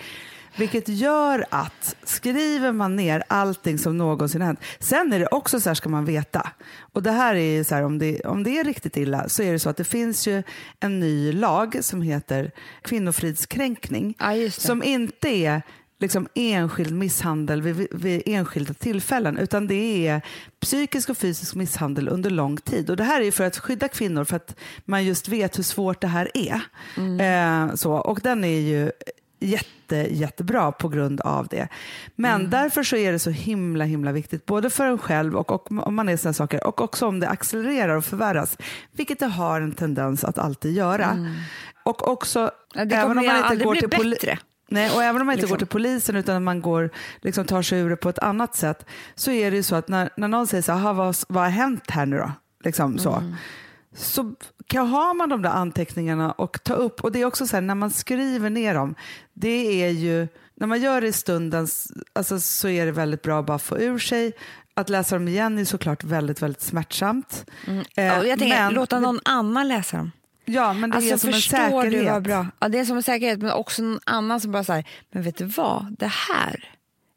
Vilket 0.57 0.89
gör 0.89 1.45
att 1.51 1.97
skriver 2.03 2.73
man 2.73 2.97
ner 2.97 3.23
allting 3.29 3.79
som 3.79 3.99
någonsin 3.99 4.43
hänt. 4.43 4.61
Sen 4.79 5.13
är 5.13 5.19
det 5.19 5.27
också 5.27 5.61
så 5.61 5.71
här 5.71 5.75
ska 5.75 5.89
man 5.89 6.05
veta. 6.05 6.51
Och 6.81 7.03
det 7.03 7.13
här 7.13 7.35
är 7.35 7.57
ju 7.57 7.65
så 7.65 7.75
här 7.75 7.83
om 7.83 7.99
det, 7.99 8.21
om 8.21 8.43
det 8.43 8.59
är 8.59 8.65
riktigt 8.65 8.97
illa 8.97 9.29
så 9.29 9.43
är 9.43 9.53
det 9.53 9.59
så 9.59 9.71
att 9.71 9.77
det 9.77 9.85
finns 9.85 10.27
ju 10.27 10.43
en 10.81 11.01
ny 11.01 11.33
lag 11.33 11.79
som 11.81 12.03
heter 12.03 12.51
kvinnofridskränkning. 12.83 14.15
Ja. 14.19 14.51
Som 14.51 14.83
inte 14.83 15.29
är 15.29 15.63
liksom 16.01 16.29
enskild 16.35 16.95
misshandel 16.95 17.63
vid, 17.63 17.87
vid 17.91 18.23
enskilda 18.27 18.75
tillfällen 18.75 19.39
utan 19.39 19.67
det 19.67 20.07
är 20.07 20.21
psykisk 20.61 21.11
och 21.11 21.19
fysisk 21.19 21.55
misshandel 21.55 22.09
under 22.09 22.31
lång 22.31 22.57
tid. 22.57 22.91
Och 22.91 22.97
Det 22.97 23.05
här 23.05 23.21
är 23.21 23.31
för 23.31 23.45
att 23.45 23.59
skydda 23.59 23.89
kvinnor 23.89 24.25
för 24.25 24.37
att 24.37 24.57
man 24.85 25.05
just 25.05 25.29
vet 25.29 25.59
hur 25.59 25.63
svårt 25.63 26.01
det 26.01 26.07
här 26.07 26.31
är. 26.35 26.61
Eh, 27.21 27.75
så, 27.75 27.93
och 27.93 28.21
den 28.23 28.45
är 28.45 28.61
ju 28.61 28.91
jätte, 29.45 29.97
jättebra 29.97 30.73
på 30.73 30.89
grund 30.89 31.21
av 31.21 31.47
det. 31.47 31.69
Men 32.17 32.51
därför 32.51 32.83
så 32.83 32.97
är 32.97 33.13
det 33.13 33.19
så 33.19 33.31
himla 33.31 33.85
himla 33.85 34.13
viktigt 34.13 34.47
både 34.47 34.71
för 34.71 34.87
en 34.87 34.99
själv 34.99 35.37
och, 35.37 35.53
och 35.53 35.87
om 35.87 35.95
man 35.95 36.09
är 36.09 36.17
sådana 36.17 36.35
saker 36.35 36.67
och 36.67 36.81
också 36.81 37.07
om 37.07 37.21
det 37.21 37.29
accelererar 37.29 37.97
och 37.97 38.05
förvärras, 38.05 38.59
vilket 38.93 39.19
det 39.19 39.27
har 39.27 39.61
en 39.61 39.73
tendens 39.73 40.25
att 40.25 40.39
alltid 40.39 40.73
göra. 40.73 41.29
Och 41.85 42.09
också, 42.09 42.51
även 42.75 43.19
om 43.19 43.27
man 43.27 43.37
inte 43.53 43.65
går 43.65 43.75
till 43.75 43.89
poli- 43.89 44.11
bättre. 44.11 44.39
Nej, 44.69 44.91
och 44.91 45.03
även 45.03 45.21
om 45.21 45.27
man 45.27 45.33
inte 45.35 45.41
Liksom. 45.43 45.51
går 45.55 45.59
till 45.59 45.67
polisen 45.67 46.17
utan 46.17 46.45
man 46.45 46.61
går, 46.61 46.91
liksom, 47.23 47.45
tar 47.45 47.63
sig 47.63 47.81
ur 47.81 47.91
det 47.91 47.97
på 47.97 48.09
ett 48.09 48.19
annat 48.19 48.55
sätt 48.57 48.87
så 49.15 49.31
är 49.31 49.51
det 49.51 49.57
ju 49.57 49.63
så 49.63 49.77
att 49.77 49.89
när, 49.89 50.11
när 50.17 50.29
någon 50.29 50.47
säger 50.47 50.63
så 50.63 50.73
här, 50.73 50.79
"Aha, 50.79 50.93
vad, 50.93 51.17
vad 51.29 51.43
har 51.43 51.51
hänt 51.51 51.91
här 51.91 52.07
nu 52.07 52.17
då? 52.17 52.33
Liksom, 52.65 52.99
så. 52.99 53.13
Mm. 53.13 53.35
Så 53.95 54.35
kan, 54.67 54.87
har 54.87 55.15
man 55.15 55.29
de 55.29 55.43
där 55.43 55.51
anteckningarna 55.51 56.33
och 56.33 56.65
ta 56.65 56.75
upp, 56.75 57.01
och 57.01 57.13
det 57.13 57.21
är 57.21 57.25
också 57.25 57.47
så 57.47 57.57
här 57.57 57.61
när 57.61 57.75
man 57.75 57.91
skriver 57.91 58.51
ner 58.51 58.75
dem, 58.75 58.95
det 59.33 59.83
är 59.85 59.89
ju, 59.91 60.29
när 60.55 60.67
man 60.67 60.81
gör 60.83 61.01
det 61.01 61.07
i 61.07 61.13
stunden 61.13 61.67
alltså, 62.13 62.41
så 62.41 62.69
är 62.69 62.87
det 62.87 62.93
väldigt 62.93 63.23
bra 63.23 63.41
att 63.41 63.47
bara 63.47 63.59
få 63.59 63.79
ur 63.79 63.99
sig. 63.99 64.33
Att 64.77 64.89
läsa 64.89 65.15
dem 65.17 65.29
igen 65.29 65.59
är 65.59 65.65
såklart 65.65 66.05
väldigt, 66.05 66.43
väldigt 66.43 66.63
smärtsamt. 66.63 67.45
Eh, 67.67 67.75
Ja, 68.05 68.25
jag 68.25 68.39
tänker, 68.39 68.57
men- 68.59 68.75
låta 68.75 69.01
någon 69.01 69.21
annan 69.25 69.69
läsa 69.69 69.97
dem. 69.97 70.11
Ja, 70.45 70.73
men 70.73 70.91
det 70.91 70.97
är 70.97 71.13
Alltså 71.13 71.19
som 71.19 71.35
en 71.35 71.41
säkerhet. 71.41 71.93
du 71.93 72.05
vad 72.05 72.23
bra? 72.23 72.47
Ja, 72.59 72.69
det 72.69 72.79
är 72.79 72.85
som 72.85 72.97
en 72.97 73.03
säkerhet, 73.03 73.43
men 73.43 73.51
också 73.53 73.83
någon 73.83 74.01
annan 74.07 74.41
som 74.41 74.53
bara 74.53 74.65
säger, 74.65 74.89
men 75.11 75.23
vet 75.23 75.37
du 75.37 75.45
vad, 75.45 75.97
det 75.99 76.07
här 76.07 76.69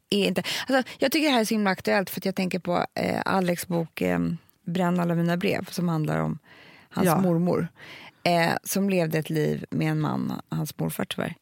är 0.09 0.27
inte... 0.27 0.43
Alltså, 0.67 0.91
jag 0.97 1.11
tycker 1.11 1.27
det 1.27 1.33
här 1.33 1.41
är 1.41 1.45
så 1.45 1.53
himla 1.53 1.69
aktuellt 1.71 2.09
för 2.09 2.19
att 2.19 2.25
jag 2.25 2.35
tänker 2.35 2.59
på 2.59 2.85
eh, 2.95 3.21
Alex 3.25 3.67
bok 3.67 4.01
eh, 4.01 4.19
Bränn 4.65 4.99
alla 4.99 5.15
mina 5.15 5.37
brev 5.37 5.65
som 5.71 5.89
handlar 5.89 6.19
om 6.19 6.39
hans 6.89 7.05
Ja. 7.05 7.21
mormor 7.21 7.67
eh, 8.23 8.53
som 8.63 8.89
levde 8.89 9.17
ett 9.17 9.29
liv 9.29 9.65
med 9.69 9.91
en 9.91 9.99
man, 9.99 10.41
hans 10.49 10.79
morfar 10.79 11.05
tyvärr. 11.05 11.35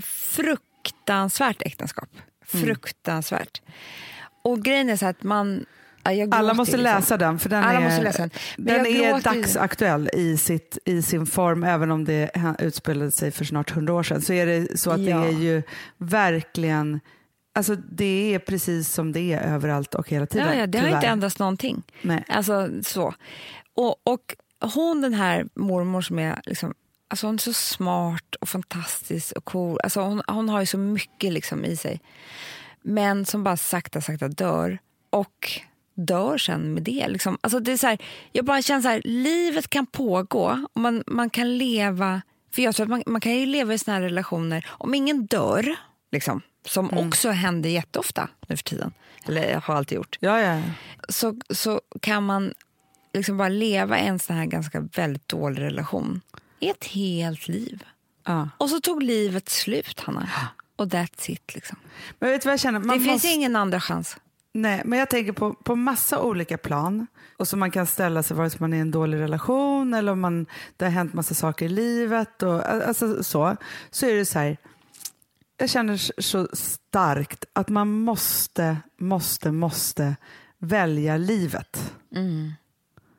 Fruktansvärt 0.00 1.62
äktenskap. 1.62 2.08
Mm. 2.54 2.66
Fruktansvärt. 2.66 3.62
Och 4.42 4.62
grejen 4.62 4.90
är 4.90 4.96
så 4.96 5.06
att 5.06 5.22
man... 5.22 5.66
Alla 6.30 6.54
måste 6.54 6.76
liksom. 6.76 6.94
läsa 6.94 7.16
den 7.16 7.38
för 7.38 7.48
den 7.48 7.64
Alla 7.64 7.78
är, 7.78 7.84
måste 7.84 8.02
läsa 8.02 8.18
den. 8.18 8.30
Den 8.56 8.86
är 8.86 9.20
dagsaktuell 9.20 10.10
i, 10.12 10.36
sitt, 10.36 10.78
i 10.84 11.02
sin 11.02 11.26
form 11.26 11.64
även 11.64 11.90
om 11.90 12.04
det 12.04 12.30
utspelade 12.58 13.10
sig 13.10 13.30
för 13.30 13.44
snart 13.44 13.70
hundra 13.70 13.94
år 13.94 14.02
sedan. 14.02 14.22
Så 14.22 14.32
är 14.32 14.46
det 14.46 14.78
så 14.80 14.90
att 14.90 15.00
Ja. 15.00 15.18
det 15.18 15.26
är 15.26 15.32
ju 15.40 15.62
verkligen, 15.98 17.00
alltså 17.54 17.76
det 17.76 18.34
är 18.34 18.38
precis 18.38 18.88
som 18.92 19.12
det 19.12 19.32
är 19.32 19.40
överallt 19.54 19.94
och 19.94 20.08
hela 20.08 20.26
tiden. 20.26 20.46
Ja, 20.48 20.54
ja, 20.54 20.66
det 20.66 20.78
har 20.78 20.84
tyvärr. 20.84 20.98
inte 20.98 21.06
ändrats 21.08 21.38
någonting. 21.38 21.82
Nej. 22.02 22.24
Alltså 22.28 22.70
så. 22.82 23.14
Och, 23.74 23.96
och 24.12 24.36
hon 24.60 25.00
den 25.00 25.14
här 25.14 25.48
mormor 25.54 26.00
som 26.00 26.18
är 26.18 26.40
liksom, 26.46 26.74
alltså 27.08 27.26
hon 27.26 27.34
är 27.34 27.38
så 27.38 27.52
smart 27.52 28.34
och 28.40 28.48
fantastisk 28.48 29.36
och 29.36 29.44
cool. 29.44 29.80
Alltså 29.82 30.00
hon, 30.00 30.22
hon 30.28 30.48
har 30.48 30.60
ju 30.60 30.66
så 30.66 30.78
mycket 30.78 31.32
liksom 31.32 31.64
i 31.64 31.76
sig. 31.76 32.00
Men 32.82 33.24
som 33.26 33.44
bara 33.44 33.56
sakta, 33.56 34.00
sakta 34.00 34.28
dör. 34.28 34.78
Och 35.10 35.60
dör 35.94 36.38
sen 36.38 36.74
med 36.74 36.82
det. 36.82 37.08
Liksom. 37.08 37.38
Alltså 37.40 37.60
det 37.60 37.72
är 37.72 37.76
så 37.76 37.86
här, 37.86 37.98
jag 38.32 38.44
bara 38.44 38.62
känner 38.62 38.82
så 38.82 38.88
här, 38.88 39.02
livet 39.04 39.70
kan 39.70 39.86
pågå 39.86 40.66
och 40.72 40.80
man, 40.80 41.04
man 41.06 41.30
kan 41.30 41.58
leva, 41.58 42.22
för 42.54 42.62
jag 42.62 42.74
tror 42.74 42.84
att 42.84 42.90
man, 42.90 43.02
man 43.06 43.20
kan 43.20 43.32
ju 43.34 43.46
leva 43.46 43.74
i 43.74 43.78
såna 43.78 43.94
här 43.94 44.02
relationer, 44.02 44.66
om 44.70 44.94
ingen 44.94 45.26
dör, 45.26 45.76
liksom, 46.12 46.40
som 46.66 46.98
också 46.98 47.30
händer 47.30 47.70
jätteofta 47.70 48.28
nu 48.48 48.56
för 48.56 48.64
tiden, 48.64 48.92
eller 49.26 49.54
har 49.54 49.74
alltid 49.74 49.96
gjort, 49.96 50.18
Ja, 50.20 50.40
ja. 50.40 50.62
så, 51.08 51.36
så 51.50 51.80
kan 52.00 52.22
man 52.26 52.54
liksom 53.16 53.36
bara 53.36 53.48
leva 53.48 53.98
en 53.98 54.18
sån 54.18 54.36
här 54.36 54.46
ganska 54.46 54.80
väldigt 54.80 55.28
dålig 55.28 55.62
relation 55.62 56.20
i 56.60 56.68
ett 56.68 56.84
helt 56.84 57.48
liv. 57.48 57.84
ja. 58.24 58.48
Och 58.58 58.70
så 58.70 58.80
tog 58.80 59.02
livet 59.02 59.48
slut, 59.48 60.00
Hanna. 60.00 60.28
Och 60.76 60.86
that's 60.86 61.30
it. 61.30 61.54
Liksom. 61.54 61.78
Men 62.18 62.30
vet 62.30 62.42
du 62.42 62.46
vad 62.46 62.52
jag 62.52 62.60
känner? 62.60 62.78
Man 62.78 62.98
det 62.98 63.04
finns 63.04 63.12
måste, 63.12 63.28
ingen 63.28 63.56
andra 63.56 63.80
chans. 63.80 64.16
Nej, 64.52 64.82
men 64.84 64.98
jag 64.98 65.10
tänker 65.10 65.32
på, 65.32 65.54
på 65.54 65.76
massa 65.76 66.22
olika 66.22 66.58
plan. 66.58 67.06
Och 67.36 67.48
så 67.48 67.56
man 67.56 67.70
kan 67.70 67.86
ställa 67.86 68.22
sig 68.22 68.36
vare 68.36 68.50
sig 68.50 68.60
man 68.60 68.72
är 68.72 68.76
i 68.76 68.80
en 68.80 68.90
dålig 68.90 69.18
relation 69.18 69.94
eller 69.94 70.12
om 70.12 70.20
man, 70.20 70.46
det 70.76 70.84
har 70.84 70.92
hänt 70.92 71.14
massa 71.14 71.34
saker 71.34 71.66
i 71.66 71.68
livet. 71.68 72.42
Och, 72.42 72.66
alltså, 72.66 73.24
så, 73.24 73.56
så 73.90 74.06
är 74.06 74.14
det 74.14 74.24
så 74.24 74.38
här. 74.38 74.56
Jag 75.58 75.70
känner 75.70 76.20
så 76.22 76.48
starkt 76.52 77.44
att 77.52 77.68
man 77.68 77.88
måste, 77.88 78.76
måste, 78.98 79.52
måste 79.52 80.16
välja 80.58 81.16
livet. 81.16 81.92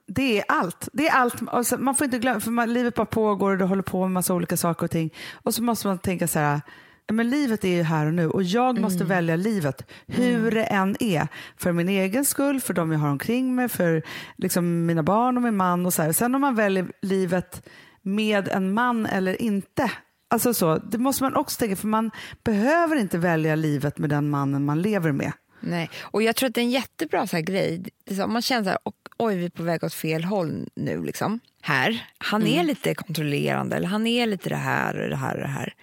Det 0.07 0.39
är 0.39 0.45
allt. 0.47 0.89
Det 0.93 1.07
är 1.07 1.13
allt. 1.13 1.35
Alltså, 1.47 1.77
man 1.77 1.95
får 1.95 2.05
inte 2.05 2.19
glömma, 2.19 2.39
för 2.39 2.51
man, 2.51 2.73
livet 2.73 2.95
bara 2.95 3.05
pågår 3.05 3.51
och 3.51 3.57
det 3.57 3.65
håller 3.65 3.81
på 3.83 4.01
med 4.01 4.11
massa 4.11 4.33
olika 4.33 4.57
saker 4.57 4.83
och 4.83 4.91
ting. 4.91 5.13
Och 5.33 5.53
så 5.53 5.63
måste 5.63 5.87
man 5.87 5.97
tänka 5.99 6.27
så 6.27 6.39
här, 6.39 6.61
"Ja, 7.07 7.13
men 7.13 7.29
livet 7.29 7.63
är 7.63 7.75
ju 7.75 7.83
här 7.83 8.05
och 8.05 8.13
nu 8.13 8.29
och 8.29 8.43
jag 8.43 8.79
måste 8.79 9.03
välja 9.03 9.35
livet 9.35 9.91
hur 10.07 10.51
det 10.51 10.63
än 10.63 10.95
är. 10.99 11.27
För 11.57 11.71
min 11.71 11.89
egen 11.89 12.25
skull, 12.25 12.61
för 12.61 12.73
de 12.73 12.91
jag 12.91 12.99
har 12.99 13.09
omkring 13.09 13.55
mig, 13.55 13.69
för 13.69 14.03
liksom 14.37 14.85
mina 14.85 15.03
barn 15.03 15.37
och 15.37 15.43
min 15.43 15.55
man 15.57 15.85
och 15.85 15.93
så 15.93 16.01
här. 16.01 16.11
Sen 16.11 16.35
om 16.35 16.41
man 16.41 16.55
väljer 16.55 16.87
livet 17.01 17.67
med 18.01 18.47
en 18.47 18.73
man 18.73 19.05
eller 19.05 19.41
inte. 19.41 19.91
Alltså 20.29 20.53
så, 20.53 20.77
det 20.77 20.97
måste 20.97 21.23
man 21.23 21.35
också 21.35 21.59
tänka, 21.59 21.75
för 21.75 21.87
man 21.87 22.11
behöver 22.43 22.95
inte 22.95 23.17
välja 23.17 23.55
livet 23.55 23.97
med 23.97 24.09
den 24.09 24.29
mannen 24.29 24.65
man 24.65 24.81
lever 24.81 25.11
med. 25.11 25.31
Nej. 25.59 25.89
Och 26.01 26.23
jag 26.23 26.35
tror 26.35 26.49
att 26.49 26.55
det 26.55 26.61
är 26.61 26.65
en 26.65 26.71
jättebra 26.71 27.27
så 27.27 27.35
här 27.35 27.43
grej. 27.43 27.83
Så, 28.11 28.23
om 28.23 28.33
man 28.33 28.41
känner 28.41 28.63
så 28.63 28.69
här, 28.69 28.79
och, 28.83 28.95
oj 29.17 29.35
vi 29.35 29.45
är 29.45 29.49
på 29.49 29.63
väg 29.63 29.83
åt 29.83 29.93
fel 29.93 30.23
håll 30.23 30.69
nu. 30.75 31.03
Liksom. 31.03 31.39
Här. 31.61 32.07
Han 32.17 32.47
är 32.47 32.63
lite 32.63 32.95
kontrollerande, 32.95 33.75
eller 33.75 33.87
han 33.87 34.07
är 34.07 34.25
lite 34.25 34.49
det 34.49 34.55
här 34.55 35.01
och 35.01 35.09
det 35.09 35.15
här 35.15 35.35
och 35.35 35.41
det 35.41 35.47
här. 35.47 35.73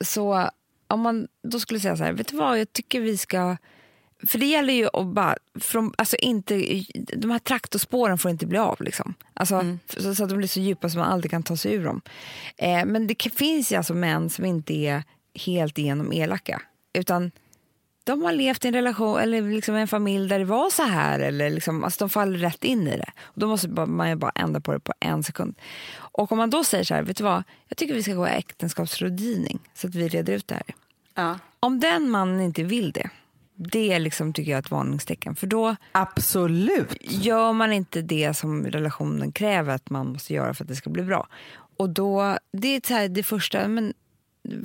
Så 0.00 0.50
om 0.86 1.00
man 1.00 1.28
då 1.42 1.60
skulle 1.60 1.80
säga 1.80 1.96
så 1.96 2.04
här, 2.04 2.12
vet 2.12 2.28
du 2.28 2.36
vad, 2.36 2.60
jag 2.60 2.72
tycker 2.72 3.00
vi 3.00 3.16
ska... 3.16 3.56
För 4.26 4.38
det 4.38 4.46
gäller 4.46 4.74
ju 4.74 4.88
att 4.92 5.06
bara, 5.06 5.36
från, 5.60 5.94
alltså 5.98 6.16
inte, 6.16 6.82
de 7.16 7.30
här 7.30 7.38
traktorspåren 7.38 8.18
får 8.18 8.30
inte 8.30 8.46
bli 8.46 8.58
av. 8.58 8.82
Liksom. 8.82 9.14
Alltså, 9.34 9.78
så, 9.88 10.14
så 10.14 10.24
att 10.24 10.30
de 10.30 10.38
blir 10.38 10.48
så 10.48 10.60
djupa 10.60 10.88
så 10.90 10.98
man 10.98 11.12
aldrig 11.12 11.30
kan 11.30 11.42
ta 11.42 11.56
sig 11.56 11.74
ur 11.74 11.84
dem. 11.84 12.00
Eh, 12.56 12.84
men 12.84 13.06
det 13.06 13.34
finns 13.34 13.72
ju 13.72 13.76
alltså 13.76 13.94
män 13.94 14.30
som 14.30 14.44
inte 14.44 14.74
är 14.74 15.02
helt 15.34 15.78
igenom 15.78 16.12
elaka. 16.12 16.62
Utan 16.92 17.30
de 18.04 18.22
har 18.22 18.32
levt 18.32 18.64
i 18.64 18.68
en 18.68 18.74
relation 18.74 19.18
eller 19.18 19.42
liksom 19.42 19.74
en 19.74 19.88
familj 19.88 20.28
där 20.28 20.38
det 20.38 20.44
var 20.44 20.70
så 20.70 20.82
här. 20.82 21.20
Eller 21.20 21.50
liksom, 21.50 21.84
alltså 21.84 22.04
de 22.04 22.10
faller 22.10 22.38
rätt 22.38 22.64
in 22.64 22.88
i 22.88 22.96
det. 22.96 23.10
Och 23.22 23.40
då 23.40 23.46
måste 23.46 23.68
man 23.68 24.18
bara 24.18 24.32
ändra 24.34 24.60
på 24.60 24.72
det 24.72 24.80
på 24.80 24.92
en 25.00 25.22
sekund. 25.22 25.54
Och 25.92 26.32
om 26.32 26.38
man 26.38 26.50
då 26.50 26.64
säger 26.64 26.84
så 26.84 26.94
här, 26.94 27.02
vet 27.02 27.16
du 27.16 27.24
vad, 27.24 27.42
jag 27.68 27.76
tycker 27.76 27.94
vi 27.94 28.02
ska 28.02 28.14
gå 28.14 28.26
äktenskapsrådgivning 28.26 29.58
så 29.74 29.86
att 29.86 29.94
vi 29.94 30.08
reder 30.08 30.32
ut 30.32 30.48
det 30.48 30.54
här. 30.54 30.74
Om 31.60 31.80
den 31.80 32.10
mannen 32.10 32.40
inte 32.40 32.62
vill 32.62 32.92
det, 32.92 33.10
det 33.54 33.92
är 33.92 33.98
liksom, 33.98 34.32
tycker 34.32 34.50
jag 34.50 34.58
ett 34.58 34.70
varningstecken. 34.70 35.36
För 35.36 35.46
då 35.46 35.76
Absolut. 35.92 36.96
gör 37.00 37.52
man 37.52 37.72
inte 37.72 38.02
det 38.02 38.34
som 38.34 38.66
relationen 38.66 39.32
kräver 39.32 39.74
att 39.74 39.90
man 39.90 40.12
måste 40.12 40.34
göra 40.34 40.54
för 40.54 40.64
att 40.64 40.68
det 40.68 40.76
ska 40.76 40.90
bli 40.90 41.02
bra. 41.02 41.28
Och 41.76 41.90
då, 41.90 42.38
det 42.52 42.90
är 42.90 43.08
det 43.08 43.22
första, 43.22 43.68
men, 43.68 43.94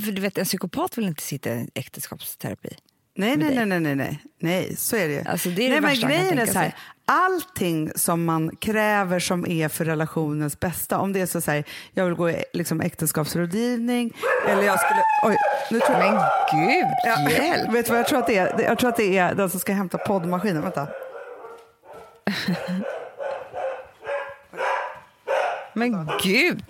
för 0.06 0.12
du 0.12 0.22
vet 0.22 0.38
en 0.38 0.46
psykopat 0.46 0.98
vill 0.98 1.06
inte 1.06 1.24
sitta 1.24 1.50
i 1.50 1.70
äktenskapsterapi. 1.74 2.76
Nej, 3.18 3.38
nej, 3.38 3.56
dig. 3.56 3.66
nej, 3.66 3.80
nej, 3.80 3.96
nej, 3.96 4.20
nej, 4.40 4.76
så 4.76 4.96
är 4.96 5.08
det 5.08 5.14
ju. 5.14 5.24
Alltså, 5.26 5.50
det 5.50 5.66
är 5.66 5.70
det 5.70 5.82
nej, 5.82 5.96
men 6.02 6.10
grejen 6.10 6.40
är 6.40 6.46
så 6.46 6.60
här, 6.60 6.70
sig. 6.70 6.76
allting 7.06 7.92
som 7.96 8.26
man 8.26 8.56
kräver 8.56 9.20
som 9.20 9.48
är 9.48 9.68
för 9.68 9.86
relationens 9.86 10.60
bästa, 10.60 10.98
om 11.00 11.14
det 11.14 11.22
är 11.22 11.26
så, 11.26 11.42
så 11.42 11.52
här, 11.52 11.64
jag 11.94 12.06
vill 12.06 12.14
gå 12.14 12.30
i 12.30 12.44
liksom, 12.54 12.82
äktenskapsrådgivning 12.82 14.14
eller 14.48 14.64
jag 14.64 14.80
skulle, 14.80 15.02
oj, 15.24 15.38
nu 15.72 15.80
tror 15.80 15.98
jag, 15.98 16.14
Men 16.14 16.22
gud, 16.52 16.86
Ja, 17.06 17.30
hjälp! 17.30 17.74
Vet 17.74 17.86
du 17.86 17.92
vad 17.92 18.00
jag 18.00 18.08
tror 18.08 18.20
att 18.20 18.28
det 18.28 18.38
är? 18.38 18.62
Jag 18.62 18.80
tror 18.80 18.90
att 18.90 18.98
det 18.98 19.18
är 19.18 19.36
den 19.36 19.50
som 19.50 19.60
ska 19.60 19.74
hämta 19.74 19.98
poddmaskinen. 19.98 20.62
Vänta. 20.62 20.88
Men 25.74 26.10
gud! 26.24 26.64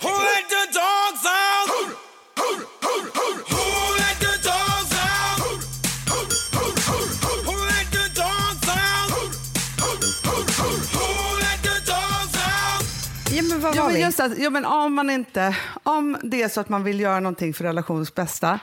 Var 13.86 13.91
men 13.91 14.01
just 14.01 14.19
att, 14.19 14.31
jo, 14.38 14.49
men 14.49 14.65
om, 14.65 14.93
man 14.93 15.09
inte, 15.09 15.57
om 15.83 16.17
det 16.23 16.41
är 16.41 16.47
så 16.49 16.61
att 16.61 16.69
man 16.69 16.83
vill 16.83 16.99
göra 16.99 17.19
någonting 17.19 17.53
för 17.53 17.63
relationens 17.63 18.15
bästa 18.15 18.59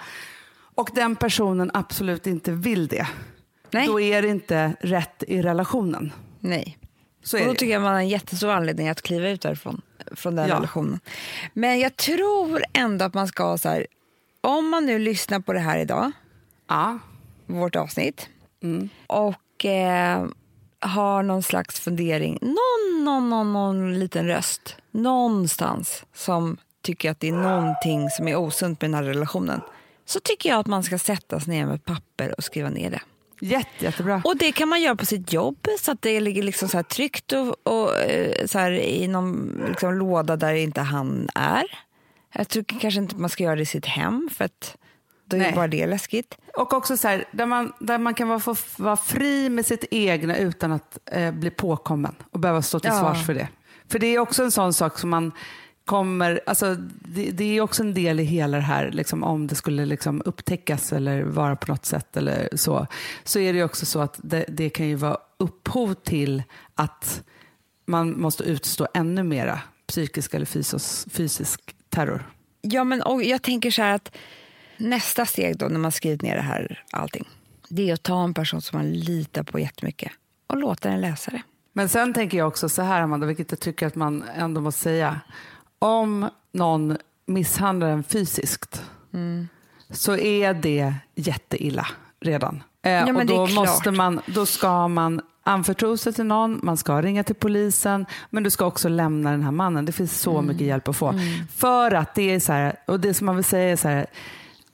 och 0.74 0.90
den 0.94 1.16
personen 1.16 1.70
absolut 1.74 2.26
inte 2.26 2.52
vill 2.52 2.86
det, 2.86 3.06
Nej. 3.70 3.86
då 3.86 4.00
är 4.00 4.22
det 4.22 4.28
inte 4.28 4.72
rätt 4.80 5.22
i 5.28 5.42
relationen. 5.42 6.12
Nej. 6.40 6.78
Så 7.24 7.38
Och 7.38 7.44
då 7.46 7.52
det. 7.52 7.58
tycker 7.58 7.72
jag 7.72 7.82
man 7.82 7.92
har 7.92 7.98
en 8.00 8.08
jättestor 8.08 8.50
anledning 8.50 8.88
att 8.88 9.02
kliva 9.02 9.28
ut 9.28 9.40
därifrån, 9.42 9.80
från 10.12 10.36
den 10.36 10.48
Ja. 10.48 10.54
relationen. 10.56 11.00
Men 11.52 11.80
jag 11.80 11.96
tror 11.96 12.64
ändå 12.72 13.04
att 13.04 13.14
man 13.14 13.28
ska 13.28 13.58
så 13.58 13.68
här, 13.68 13.86
om 14.40 14.70
man 14.70 14.86
nu 14.86 14.98
lyssnar 14.98 15.40
på 15.40 15.52
det 15.52 15.60
här 15.60 15.78
idag, 15.78 16.12
Ja. 16.68 16.98
vårt 17.46 17.76
avsnitt, 17.76 18.28
Mm. 18.62 18.88
och 19.06 19.64
eh, 19.64 20.24
har 20.82 21.22
någon 21.22 21.42
slags 21.42 21.80
fundering, 21.80 22.38
någon, 22.42 23.04
någon, 23.04 23.30
någon, 23.30 23.52
någon 23.52 23.98
liten 23.98 24.26
röst 24.26 24.76
någonstans 24.90 26.04
som 26.14 26.56
tycker 26.82 27.10
att 27.10 27.20
det 27.20 27.28
är 27.28 27.32
någonting 27.32 28.10
som 28.10 28.28
är 28.28 28.36
osunt 28.36 28.80
med 28.80 28.90
den 28.90 28.94
här 28.94 29.02
relationen, 29.02 29.60
så 30.04 30.20
tycker 30.20 30.48
jag 30.48 30.58
att 30.58 30.66
man 30.66 30.82
ska 30.82 30.98
sätta 30.98 31.40
sig 31.40 31.54
ner 31.54 31.66
med 31.66 31.84
papper 31.84 32.34
och 32.36 32.44
skriva 32.44 32.70
ner 32.70 32.90
det. 32.90 33.00
Jätte, 33.40 33.84
jättebra. 33.84 34.22
Och 34.24 34.36
det 34.36 34.52
kan 34.52 34.68
man 34.68 34.82
göra 34.82 34.96
på 34.96 35.06
sitt 35.06 35.32
jobb 35.32 35.68
så 35.80 35.92
att 35.92 36.02
det 36.02 36.20
ligger 36.20 36.42
liksom 36.42 36.68
så 36.68 36.76
här 36.76 36.84
tryggt 36.84 37.32
och, 37.32 37.56
och 37.62 37.96
eh, 37.96 38.46
så 38.46 38.58
här 38.58 38.72
i 38.72 39.08
någon 39.08 39.62
liksom 39.68 39.94
låda 39.94 40.36
där 40.36 40.54
inte 40.54 40.80
han 40.80 41.28
är. 41.34 41.64
Jag 42.34 42.48
tycker 42.48 42.78
kanske 42.78 43.00
inte 43.00 43.16
man 43.16 43.30
ska 43.30 43.44
göra 43.44 43.56
det 43.56 43.62
i 43.62 43.66
sitt 43.66 43.86
hem 43.86 44.30
för 44.34 44.44
att 44.44 44.76
då 45.38 45.44
är 45.44 45.52
bara 45.52 45.68
det 45.68 45.86
läskigt. 45.86 46.38
Och 46.56 46.72
också 46.74 46.96
så 46.96 47.08
här, 47.08 47.24
där 47.32 47.46
man, 47.46 47.72
där 47.78 47.98
man 47.98 48.14
kan 48.14 48.28
vara, 48.28 48.38
få 48.40 48.56
vara 48.76 48.96
fri 48.96 49.48
med 49.48 49.66
sitt 49.66 49.84
egna 49.90 50.36
utan 50.36 50.72
att 50.72 50.98
eh, 51.06 51.30
bli 51.30 51.50
påkommen 51.50 52.14
och 52.30 52.40
behöva 52.40 52.62
stå 52.62 52.80
till 52.80 52.90
Ja. 52.90 53.00
svars 53.00 53.26
för 53.26 53.34
det. 53.34 53.48
För 53.88 53.98
det 53.98 54.06
är 54.06 54.18
också 54.18 54.42
en 54.42 54.50
sån 54.50 54.72
sak 54.72 54.98
som 54.98 55.10
man 55.10 55.32
kommer, 55.84 56.40
alltså 56.46 56.74
det, 57.04 57.30
det 57.30 57.44
är 57.56 57.60
också 57.60 57.82
en 57.82 57.94
del 57.94 58.20
i 58.20 58.24
hela 58.24 58.56
det 58.56 58.62
här, 58.62 58.90
liksom, 58.90 59.22
om 59.24 59.46
det 59.46 59.54
skulle 59.54 59.86
liksom 59.86 60.22
upptäckas 60.24 60.92
eller 60.92 61.22
vara 61.22 61.56
på 61.56 61.72
något 61.72 61.86
sätt 61.86 62.16
eller 62.16 62.48
så, 62.56 62.86
så 63.24 63.38
är 63.38 63.52
det 63.52 63.64
också 63.64 63.86
så 63.86 64.00
att 64.00 64.20
det, 64.22 64.44
det 64.48 64.70
kan 64.70 64.88
ju 64.88 64.94
vara 64.94 65.16
upphov 65.38 65.94
till 65.94 66.42
att 66.74 67.22
man 67.86 68.20
måste 68.20 68.44
utstå 68.44 68.88
ännu 68.94 69.22
mera 69.22 69.60
psykisk 69.86 70.34
eller 70.34 70.46
fysisk, 70.46 71.12
fysisk 71.12 71.60
terror. 71.88 72.30
Ja, 72.60 72.84
men 72.84 73.02
och 73.02 73.22
jag 73.22 73.42
tänker 73.42 73.70
så 73.70 73.82
här 73.82 73.94
att 73.94 74.16
nästa 74.82 75.26
steg 75.26 75.58
då 75.58 75.66
när 75.66 75.78
man 75.78 75.92
skrivit 75.92 76.22
ner 76.22 76.36
det 76.36 76.42
här 76.42 76.84
allting, 76.90 77.28
det 77.68 77.90
är 77.90 77.94
att 77.94 78.02
ta 78.02 78.24
en 78.24 78.34
person 78.34 78.62
som 78.62 78.78
man 78.78 78.92
litar 78.92 79.42
på 79.42 79.58
jättemycket 79.58 80.12
och 80.46 80.56
låta 80.56 80.88
den 80.88 81.00
läsa 81.00 81.30
det. 81.30 81.42
Men 81.72 81.88
sen 81.88 82.14
tänker 82.14 82.38
jag 82.38 82.48
också 82.48 82.68
så 82.68 82.82
här, 82.82 83.00
Amanda, 83.00 83.26
vilket 83.26 83.50
jag 83.50 83.60
tycker 83.60 83.86
att 83.86 83.94
man 83.94 84.24
ändå 84.36 84.60
måste 84.60 84.80
säga. 84.80 85.20
Om 85.78 86.28
någon 86.52 86.96
misshandlar 87.26 87.88
en 87.88 88.04
fysiskt 88.04 88.84
så 89.90 90.16
är 90.16 90.54
det 90.54 90.94
jätteilla 91.14 91.86
redan. 92.20 92.62
Eh, 92.82 92.90
men 92.90 93.16
och 93.16 93.26
det 93.26 93.32
är 93.32 93.36
då, 93.36 93.46
måste 93.46 93.90
man, 93.90 94.20
då 94.26 94.46
ska 94.46 94.88
man 94.88 95.20
anförtro 95.42 95.96
sig 95.96 96.12
till 96.12 96.24
någon, 96.24 96.60
man 96.62 96.76
ska 96.76 97.02
ringa 97.02 97.24
till 97.24 97.34
polisen, 97.34 98.06
men 98.30 98.42
du 98.42 98.50
ska 98.50 98.66
också 98.66 98.88
lämna 98.88 99.30
den 99.30 99.42
här 99.42 99.50
mannen. 99.50 99.84
Det 99.84 99.92
finns 99.92 100.20
så 100.20 100.42
mycket 100.42 100.66
hjälp 100.66 100.88
att 100.88 100.96
få. 100.96 101.14
För 101.56 101.94
att 101.94 102.14
det 102.14 102.34
är 102.34 102.40
så 102.40 102.52
här, 102.52 102.76
och 102.86 103.00
det 103.00 103.14
som 103.14 103.26
man 103.26 103.36
vill 103.36 103.44
säga 103.44 103.72
är 103.72 103.76
så 103.76 103.88
här, 103.88 104.06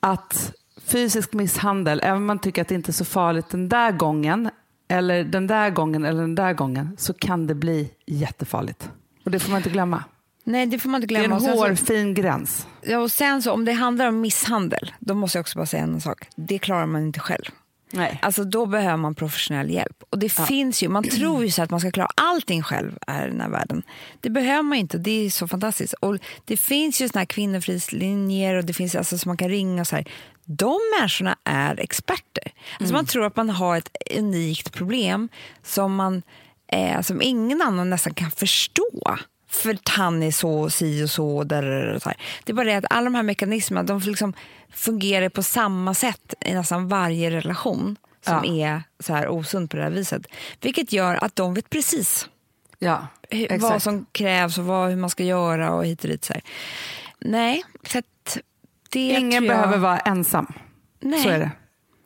att 0.00 0.52
fysisk 0.84 1.32
misshandel, 1.32 2.00
även 2.02 2.16
om 2.16 2.26
man 2.26 2.38
tycker 2.38 2.62
att 2.62 2.68
det 2.68 2.74
inte 2.74 2.90
är 2.90 2.92
så 2.92 3.04
farligt 3.04 3.48
den 3.50 3.68
där 3.68 3.92
gången, 3.92 4.50
eller 4.88 5.24
den 5.24 5.46
där 5.46 5.70
gången 5.70 6.04
eller 6.04 6.20
den 6.20 6.34
där 6.34 6.52
gången, 6.52 6.96
så 6.98 7.14
kan 7.14 7.46
det 7.46 7.54
bli 7.54 7.90
jättefarligt. 8.06 8.90
Och 9.24 9.30
det 9.30 9.38
får 9.38 9.50
man 9.50 9.56
inte 9.56 9.70
glömma. 9.70 10.04
Nej, 10.44 10.66
det 10.66 10.78
får 10.78 10.88
man 10.88 11.02
inte 11.02 11.14
Det 11.14 11.20
är 11.20 11.26
glömma. 11.26 11.48
en 11.50 11.58
hårfin 11.58 12.14
gräns. 12.14 12.66
Ja, 12.82 12.98
och 12.98 13.12
sen 13.12 13.42
så 13.42 13.52
om 13.52 13.64
det 13.64 13.72
handlar 13.72 14.06
om 14.08 14.20
misshandel, 14.20 14.92
då 14.98 15.14
måste 15.14 15.38
jag 15.38 15.40
också 15.42 15.58
bara 15.58 15.66
säga 15.66 15.82
en 15.82 16.00
sak. 16.00 16.28
Det 16.36 16.58
klarar 16.58 16.86
man 16.86 17.02
inte 17.02 17.20
själv. 17.20 17.44
Nej. 17.90 18.18
Alltså 18.22 18.44
då 18.44 18.66
behöver 18.66 18.96
man 18.96 19.14
professionell 19.14 19.70
hjälp. 19.70 20.02
Och 20.10 20.18
det 20.18 20.28
finns 20.28 20.82
ju, 20.82 20.88
man 20.88 21.02
tror 21.18 21.44
ju 21.44 21.50
så 21.50 21.62
att 21.62 21.70
man 21.70 21.80
ska 21.80 21.90
klara 21.90 22.08
allting 22.14 22.62
själv 22.62 22.98
här 23.06 23.26
i 23.26 23.30
den 23.30 23.40
här 23.40 23.48
världen. 23.48 23.82
Det 24.20 24.30
behöver 24.30 24.62
man 24.62 24.78
inte 24.78 24.98
det 24.98 25.26
är 25.26 25.30
så 25.30 25.48
fantastiskt. 25.48 25.92
Och 25.92 26.18
det 26.44 26.56
finns 26.56 27.00
ju 27.00 27.08
såna 27.08 27.20
här 27.20 27.26
kvinnofridslinjer 27.26 28.54
och 28.54 28.64
det 28.64 28.72
finns 28.72 28.94
alltså 28.94 29.18
som 29.18 29.28
man 29.28 29.36
kan 29.36 29.48
ringa 29.48 29.80
och 29.80 29.86
så 29.86 29.96
här. 29.96 30.08
De 30.44 30.78
människorna 30.98 31.36
är 31.44 31.80
experter. 31.80 32.52
Alltså 32.80 32.94
man 32.94 33.06
tror 33.06 33.26
att 33.26 33.36
man 33.36 33.50
har 33.50 33.76
ett 33.76 33.90
unikt 34.16 34.72
problem 34.72 35.28
som 35.62 35.94
man 35.94 36.22
eh, 36.72 37.00
som 37.00 37.22
ingen 37.22 37.62
annan 37.62 37.90
nästan 37.90 38.14
kan 38.14 38.30
förstå. 38.30 39.18
För 39.50 39.70
att 39.70 39.88
han 39.88 40.22
är 40.22 40.30
så 40.30 40.70
si 40.70 41.04
och 41.04 41.10
så. 41.10 41.44
Där, 41.44 41.62
där, 41.62 42.00
där. 42.04 42.16
Det 42.44 42.52
är 42.52 42.54
bara 42.54 42.66
det 42.66 42.76
att 42.76 42.84
alla 42.90 43.04
de 43.04 43.14
här 43.14 43.22
mekanismerna 43.22 43.82
de 43.82 44.00
liksom 44.00 44.34
fungerar 44.72 45.28
på 45.28 45.42
samma 45.42 45.94
sätt 45.94 46.34
i 46.40 46.54
nästan 46.54 46.88
varje 46.88 47.30
relation 47.30 47.96
som 48.26 48.34
Ja. 48.44 48.66
är 48.66 48.82
så 49.00 49.14
här 49.14 49.28
osund 49.28 49.70
på 49.70 49.76
det 49.76 49.82
här 49.82 49.90
viset. 49.90 50.26
Vilket 50.60 50.92
gör 50.92 51.24
att 51.24 51.36
de 51.36 51.54
vet 51.54 51.70
precis 51.70 52.28
Ja, 52.78 53.06
hur, 53.30 53.58
vad 53.58 53.82
som 53.82 54.06
krävs 54.12 54.58
och 54.58 54.64
vad, 54.64 54.88
hur 54.90 54.96
man 54.96 55.10
ska 55.10 55.24
göra 55.24 55.72
och 55.72 55.84
hit 55.86 56.02
och 56.04 56.08
dit. 56.10 56.24
Så 56.24 56.32
här. 56.32 56.42
Nej, 57.20 57.62
så 57.86 58.02
det 58.90 59.00
Ingen 59.00 59.44
jag, 59.44 59.56
behöver 59.56 59.78
vara 59.78 59.98
ensam. 59.98 60.46
Nej. 61.00 61.22
Så 61.22 61.28
är 61.28 61.38
det. 61.38 61.50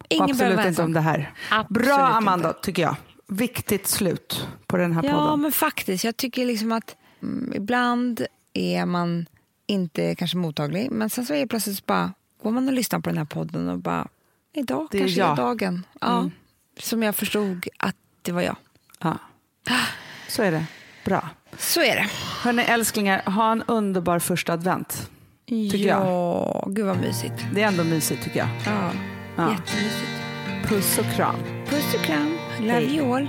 Ingen 0.08 0.24
Och 0.24 0.30
absolut 0.30 0.52
inte 0.52 0.68
ensam. 0.68 0.84
om 0.84 0.92
det 0.92 1.00
här. 1.00 1.32
Absolut 1.50 1.84
Bra 1.84 1.94
inte. 1.94 2.16
Amanda, 2.16 2.52
tycker 2.52 2.82
jag. 2.82 2.96
Viktigt 3.28 3.86
slut 3.86 4.46
på 4.66 4.76
den 4.76 4.92
här 4.92 5.02
Ja, 5.04 5.12
podden. 5.12 5.40
men 5.40 5.52
faktiskt. 5.52 6.04
Jag 6.04 6.16
tycker 6.16 6.46
liksom 6.46 6.72
att 6.72 6.96
mm, 7.22 7.52
ibland 7.56 8.26
är 8.54 8.86
man 8.86 9.26
inte 9.66 10.14
kanske 10.14 10.36
mottaglig, 10.36 10.90
men 10.90 11.10
sen 11.10 11.26
så 11.26 11.34
är 11.34 11.38
det 11.38 11.46
plötsligt 11.46 11.86
bara 11.86 12.12
går 12.42 12.50
man 12.50 12.68
och 12.68 12.74
lyssnar 12.74 13.00
på 13.00 13.10
den 13.10 13.18
här 13.18 13.24
podden 13.24 13.68
och 13.68 13.78
bara 13.78 14.08
idag 14.54 14.88
Det 14.90 14.98
kanske 14.98 15.20
jag. 15.20 15.26
Mm. 15.28 15.38
är 15.38 15.44
dagen. 15.46 15.86
Ja, 16.00 16.30
Som 16.78 17.02
jag 17.02 17.16
förstod 17.16 17.68
att 17.78 17.96
det 18.22 18.32
var 18.32 18.42
jag. 18.42 18.56
Ja. 19.00 19.18
Så 20.28 20.42
är 20.42 20.52
det. 20.52 20.64
Bra. 21.04 21.28
Så 21.58 21.80
är 21.80 21.96
det. 21.96 22.08
Hörni 22.42 22.62
älsklingar, 22.62 23.22
ha 23.30 23.52
en 23.52 23.62
underbar 23.62 24.18
första 24.18 24.52
advent. 24.52 25.10
Tycker 25.48 25.78
jag. 25.78 26.06
ja, 26.06 26.64
gud 26.68 26.86
vad 26.86 26.96
mysigt. 27.00 27.34
Det 27.54 27.62
är 27.62 27.68
ändå 27.68 27.84
mysigt 27.84 28.22
tycker 28.24 28.38
jag. 28.38 28.48
Ja, 28.66 28.90
Ja. 29.36 29.50
jättemysigt. 29.52 30.10
Puss 30.66 30.98
och 30.98 31.16
kram. 31.16 31.36
Puss 31.68 31.94
och 31.94 32.00
kram. 32.04 32.36
Love 32.60 32.72
Hej. 32.72 32.96
you 32.96 33.16
all. 33.16 33.28